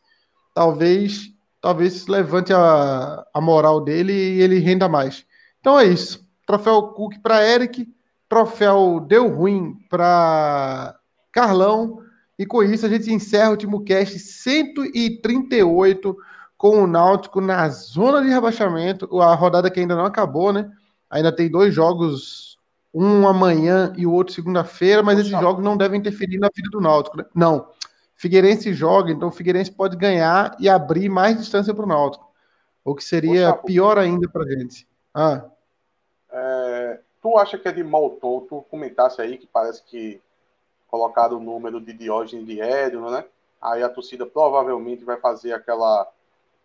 Talvez, 0.53 1.31
talvez 1.63 2.07
levante 2.07 2.53
a, 2.53 3.25
a 3.33 3.41
moral 3.41 3.81
dele 3.83 4.13
e 4.13 4.43
ele 4.43 4.59
renda 4.59 4.87
mais. 4.87 5.25
Então 5.61 5.81
é 5.81 5.87
isso. 5.87 6.29
Troféu 6.47 6.83
Cook 6.89 7.15
para 7.23 7.43
Eric, 7.43 7.89
troféu 8.29 9.01
deu 9.01 9.35
ruim 9.35 9.77
para 9.89 10.95
Carlão. 11.33 12.03
E 12.39 12.45
com 12.45 12.63
isso 12.63 12.85
a 12.85 12.89
gente 12.91 13.11
encerra 13.11 13.49
o 13.49 13.53
último 13.53 13.83
cast 13.83 14.19
138 14.19 16.15
com 16.65 16.83
o 16.83 16.87
Náutico 16.87 17.43
na 17.43 17.69
zona 17.69 18.23
de 18.23 18.31
rebaixamento. 18.31 19.21
A 19.21 19.35
rodada 19.35 19.71
que 19.71 19.81
ainda 19.81 19.95
não 19.95 20.07
acabou, 20.07 20.51
né? 20.51 20.73
Ainda 21.11 21.31
tem 21.31 21.51
dois 21.51 21.75
jogos, 21.75 22.59
um 22.95 23.29
amanhã 23.29 23.93
e 23.99 24.07
o 24.07 24.13
outro 24.15 24.33
segunda-feira, 24.33 25.03
mas 25.03 25.19
esses 25.19 25.31
jogos 25.31 25.63
não 25.63 25.77
devem 25.77 26.01
interferir 26.01 26.39
na 26.39 26.49
vida 26.57 26.71
do 26.71 26.81
Náutico, 26.81 27.19
né? 27.19 27.27
Não. 27.35 27.69
Figueirense 28.15 28.73
joga, 28.73 29.13
então 29.13 29.29
o 29.29 29.31
Figueirense 29.31 29.71
pode 29.71 29.95
ganhar 29.95 30.57
e 30.59 30.67
abrir 30.67 31.11
mais 31.11 31.37
distância 31.37 31.75
para 31.75 31.85
o 31.85 31.87
Náutico. 31.87 32.33
O 32.83 32.95
que 32.95 33.05
seria 33.05 33.53
pior 33.53 33.99
ainda 33.99 34.27
para 34.27 34.45
a 34.45 34.49
gente. 34.49 34.89
Ah. 35.13 35.45
É, 36.33 37.01
tu 37.21 37.37
acha 37.37 37.59
que 37.59 37.69
é 37.69 37.73
de 37.73 37.85
mau 37.85 38.09
tom? 38.09 38.41
Tu 38.41 38.63
comentasse 38.71 39.21
aí 39.21 39.37
que 39.37 39.47
parece 39.47 39.85
que 39.85 40.19
colocaram 40.89 41.37
o 41.37 41.41
número 41.41 41.79
de 41.79 41.93
Diógenes 41.93 42.47
de 42.47 42.59
Édino, 42.59 43.11
né? 43.11 43.23
Aí 43.61 43.83
a 43.83 43.89
torcida 43.91 44.25
provavelmente 44.25 45.05
vai 45.05 45.19
fazer 45.19 45.53
aquela 45.53 46.11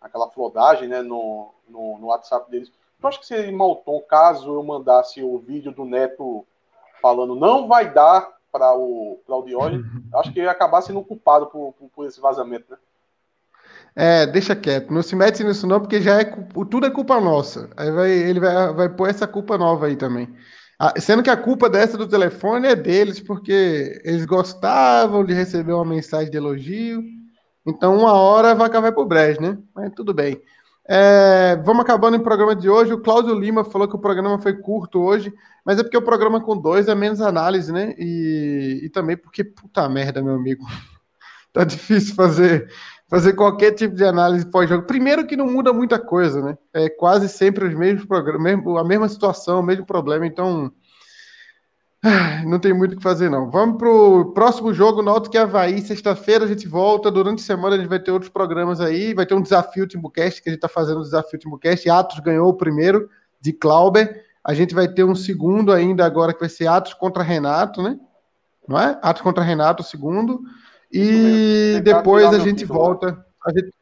aquela 0.00 0.30
flodagem 0.30 0.88
né, 0.88 1.02
no, 1.02 1.52
no, 1.68 1.98
no 1.98 2.06
WhatsApp 2.06 2.50
deles. 2.50 2.72
Eu 3.02 3.08
acho 3.08 3.20
que 3.20 3.26
seria 3.26 3.50
mau 3.56 3.76
tom 3.76 4.00
caso 4.00 4.54
eu 4.54 4.62
mandasse 4.62 5.22
o 5.22 5.38
vídeo 5.38 5.72
do 5.72 5.84
Neto 5.84 6.46
falando 7.00 7.34
não 7.34 7.66
vai 7.66 7.92
dar 7.92 8.28
para 8.52 8.74
o, 8.74 9.20
o 9.26 9.42
Diógenes. 9.42 9.86
Acho 10.14 10.32
que 10.32 10.40
ia 10.40 10.50
acabar 10.50 10.82
sendo 10.82 11.02
culpado 11.04 11.46
por, 11.46 11.72
por, 11.72 11.88
por, 11.88 12.06
esse 12.06 12.20
vazamento, 12.20 12.66
né? 12.68 12.76
É, 13.94 14.26
deixa 14.26 14.56
quieto. 14.56 14.92
Não 14.92 15.02
se 15.02 15.16
mete 15.16 15.42
nisso 15.44 15.66
não, 15.66 15.80
porque 15.80 16.00
já 16.00 16.20
é 16.20 16.24
tudo 16.24 16.86
é 16.86 16.90
culpa 16.90 17.20
nossa. 17.20 17.70
Aí 17.76 17.90
vai, 17.90 18.10
ele 18.10 18.40
vai, 18.40 18.72
vai 18.72 18.88
pôr 18.88 19.08
essa 19.08 19.26
culpa 19.26 19.56
nova 19.56 19.86
aí 19.86 19.96
também. 19.96 20.28
Ah, 20.78 20.94
sendo 20.98 21.22
que 21.22 21.30
a 21.30 21.36
culpa 21.36 21.68
dessa 21.68 21.96
do 21.96 22.08
telefone 22.08 22.68
é 22.68 22.74
deles, 22.74 23.20
porque 23.20 24.00
eles 24.04 24.24
gostavam 24.24 25.24
de 25.24 25.34
receber 25.34 25.72
uma 25.72 25.84
mensagem 25.84 26.30
de 26.30 26.36
elogio 26.36 27.02
então, 27.66 27.96
uma 27.96 28.12
hora 28.12 28.52
a 28.52 28.54
vaca 28.54 28.80
vai 28.80 28.92
pro 28.92 29.04
brejo, 29.04 29.40
né? 29.40 29.58
Mas 29.74 29.92
tudo 29.94 30.14
bem. 30.14 30.40
É, 30.88 31.56
vamos 31.64 31.82
acabando 31.82 32.16
o 32.16 32.22
programa 32.22 32.56
de 32.56 32.68
hoje. 32.68 32.92
O 32.92 33.00
Cláudio 33.00 33.34
Lima 33.34 33.64
falou 33.64 33.86
que 33.86 33.94
o 33.94 34.00
programa 34.00 34.40
foi 34.40 34.54
curto 34.54 35.00
hoje, 35.00 35.32
mas 35.64 35.78
é 35.78 35.82
porque 35.82 35.96
o 35.96 36.02
programa 36.02 36.40
com 36.40 36.56
dois 36.56 36.88
é 36.88 36.94
menos 36.94 37.20
análise, 37.20 37.72
né? 37.72 37.94
E, 37.98 38.80
e 38.84 38.90
também 38.90 39.16
porque, 39.16 39.44
puta 39.44 39.88
merda, 39.88 40.22
meu 40.22 40.34
amigo. 40.34 40.64
tá 41.52 41.64
difícil 41.64 42.14
fazer, 42.14 42.68
fazer 43.08 43.34
qualquer 43.34 43.72
tipo 43.72 43.94
de 43.94 44.04
análise 44.04 44.50
pós-jogo. 44.50 44.86
Primeiro 44.86 45.26
que 45.26 45.36
não 45.36 45.46
muda 45.46 45.72
muita 45.72 45.98
coisa, 45.98 46.42
né? 46.42 46.58
É 46.72 46.88
quase 46.88 47.28
sempre 47.28 47.66
os 47.66 47.74
mesmos 47.74 48.04
programas, 48.06 48.58
a 48.78 48.84
mesma 48.84 49.08
situação, 49.08 49.60
o 49.60 49.62
mesmo 49.62 49.86
problema. 49.86 50.26
Então, 50.26 50.72
não 52.46 52.58
tem 52.58 52.72
muito 52.72 52.94
o 52.94 52.96
que 52.96 53.02
fazer, 53.02 53.28
não. 53.28 53.50
Vamos 53.50 53.76
pro 53.76 54.32
próximo 54.32 54.72
jogo, 54.72 55.02
Náutico 55.02 55.36
e 55.36 55.38
Havaí. 55.38 55.82
Sexta-feira 55.82 56.44
a 56.44 56.48
gente 56.48 56.66
volta. 56.66 57.10
Durante 57.10 57.42
a 57.42 57.46
semana 57.46 57.76
a 57.76 57.78
gente 57.78 57.88
vai 57.88 58.00
ter 58.00 58.10
outros 58.10 58.30
programas 58.30 58.80
aí. 58.80 59.12
Vai 59.12 59.26
ter 59.26 59.34
um 59.34 59.42
desafio 59.42 59.86
Timbucast, 59.86 60.42
que 60.42 60.48
a 60.48 60.52
gente 60.52 60.58
está 60.58 60.68
fazendo 60.68 61.00
o 61.00 61.02
desafio 61.02 61.38
Timbucast. 61.38 61.88
Atos 61.90 62.20
ganhou 62.20 62.48
o 62.48 62.54
primeiro, 62.54 63.08
de 63.40 63.52
Clauber. 63.52 64.24
A 64.42 64.54
gente 64.54 64.74
vai 64.74 64.88
ter 64.88 65.04
um 65.04 65.14
segundo 65.14 65.72
ainda 65.72 66.06
agora, 66.06 66.32
que 66.32 66.40
vai 66.40 66.48
ser 66.48 66.66
Atos 66.66 66.94
contra 66.94 67.22
Renato, 67.22 67.82
né? 67.82 67.98
Não 68.66 68.80
é? 68.80 68.98
Atos 69.02 69.20
contra 69.20 69.44
Renato, 69.44 69.82
o 69.82 69.86
segundo. 69.86 70.40
E 70.90 71.80
depois 71.84 72.26
a 72.32 72.38
gente 72.38 72.64
volta. 72.64 73.22
A 73.46 73.52
gente... 73.52 73.74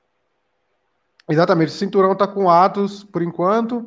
Exatamente, 1.31 1.69
o 1.69 1.73
cinturão 1.73 2.17
tá 2.17 2.27
com 2.27 2.51
Atos 2.51 3.05
por 3.05 3.23
enquanto. 3.23 3.87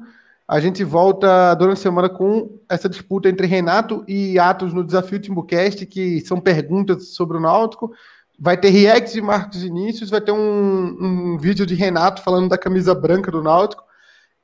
A 0.51 0.59
gente 0.59 0.83
volta 0.83 1.53
durante 1.53 1.77
a 1.77 1.81
semana 1.81 2.09
com 2.09 2.59
essa 2.67 2.89
disputa 2.89 3.29
entre 3.29 3.47
Renato 3.47 4.03
e 4.05 4.37
Atos 4.37 4.73
no 4.73 4.83
Desafio 4.83 5.17
Timbucast, 5.17 5.85
que 5.85 6.19
são 6.19 6.41
perguntas 6.41 7.15
sobre 7.15 7.37
o 7.37 7.39
Náutico. 7.39 7.89
Vai 8.37 8.57
ter 8.57 8.67
react 8.67 9.13
de 9.13 9.21
Marcos 9.21 9.63
Inícios, 9.63 10.09
vai 10.09 10.19
ter 10.19 10.33
um, 10.33 10.97
um 10.99 11.37
vídeo 11.37 11.65
de 11.65 11.73
Renato 11.73 12.21
falando 12.21 12.49
da 12.49 12.57
camisa 12.57 12.93
branca 12.93 13.31
do 13.31 13.41
Náutico. 13.41 13.81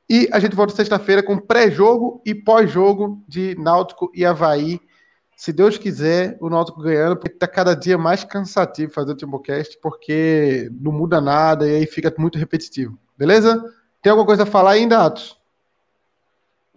E 0.08 0.26
a 0.32 0.40
gente 0.40 0.56
volta 0.56 0.74
sexta-feira 0.74 1.22
com 1.22 1.36
pré-jogo 1.36 2.22
e 2.24 2.34
pós-jogo 2.34 3.22
de 3.28 3.54
Náutico 3.58 4.10
e 4.14 4.24
Havaí. 4.24 4.80
Se 5.36 5.52
Deus 5.52 5.76
quiser, 5.76 6.38
o 6.40 6.48
Náutico 6.48 6.80
ganhando, 6.80 7.18
porque 7.18 7.34
está 7.34 7.46
cada 7.46 7.74
dia 7.76 7.98
mais 7.98 8.24
cansativo 8.24 8.94
fazer 8.94 9.12
o 9.12 9.16
Timbucast, 9.16 9.78
porque 9.82 10.70
não 10.80 10.90
muda 10.90 11.20
nada 11.20 11.68
e 11.68 11.76
aí 11.76 11.86
fica 11.86 12.10
muito 12.16 12.38
repetitivo. 12.38 12.98
Beleza? 13.14 13.62
Tem 14.00 14.10
alguma 14.10 14.24
coisa 14.26 14.44
a 14.44 14.46
falar 14.46 14.70
ainda, 14.70 15.04
Atos? 15.04 15.37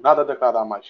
Nada 0.04 0.22
a 0.22 0.26
declarar 0.26 0.66
mais. 0.66 0.86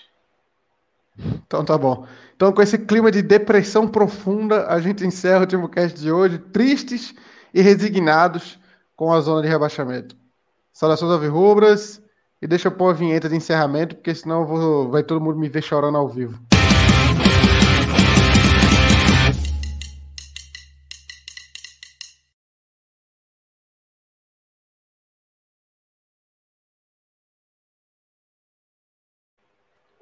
Então 1.45 1.63
tá 1.63 1.77
bom. 1.77 2.05
Então, 2.35 2.51
com 2.51 2.61
esse 2.61 2.77
clima 2.77 3.11
de 3.11 3.21
depressão 3.21 3.87
profunda, 3.87 4.67
a 4.67 4.79
gente 4.79 5.05
encerra 5.05 5.39
o 5.39 5.41
último 5.41 5.69
cast 5.69 5.99
de 5.99 6.11
hoje, 6.11 6.39
tristes 6.39 7.13
e 7.53 7.61
resignados 7.61 8.59
com 8.95 9.13
a 9.13 9.19
zona 9.19 9.41
de 9.41 9.47
rebaixamento. 9.47 10.15
Saudações 10.73 11.11
alvirrubras 11.11 12.01
e 12.41 12.47
deixa 12.47 12.69
eu 12.69 12.71
pôr 12.71 12.89
a 12.89 12.93
vinheta 12.93 13.29
de 13.29 13.35
encerramento, 13.35 13.95
porque 13.95 14.15
senão 14.15 14.45
vou, 14.45 14.89
vai 14.89 15.03
todo 15.03 15.21
mundo 15.21 15.37
me 15.37 15.49
ver 15.49 15.61
chorando 15.61 15.97
ao 15.97 16.07
vivo. 16.07 16.39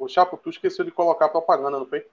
Chapo, 0.10 0.38
tu 0.38 0.50
esqueceu 0.50 0.84
de 0.84 0.92
colocar 0.92 1.30
propaganda, 1.30 1.80
não 1.80 1.86
foi? 1.86 2.06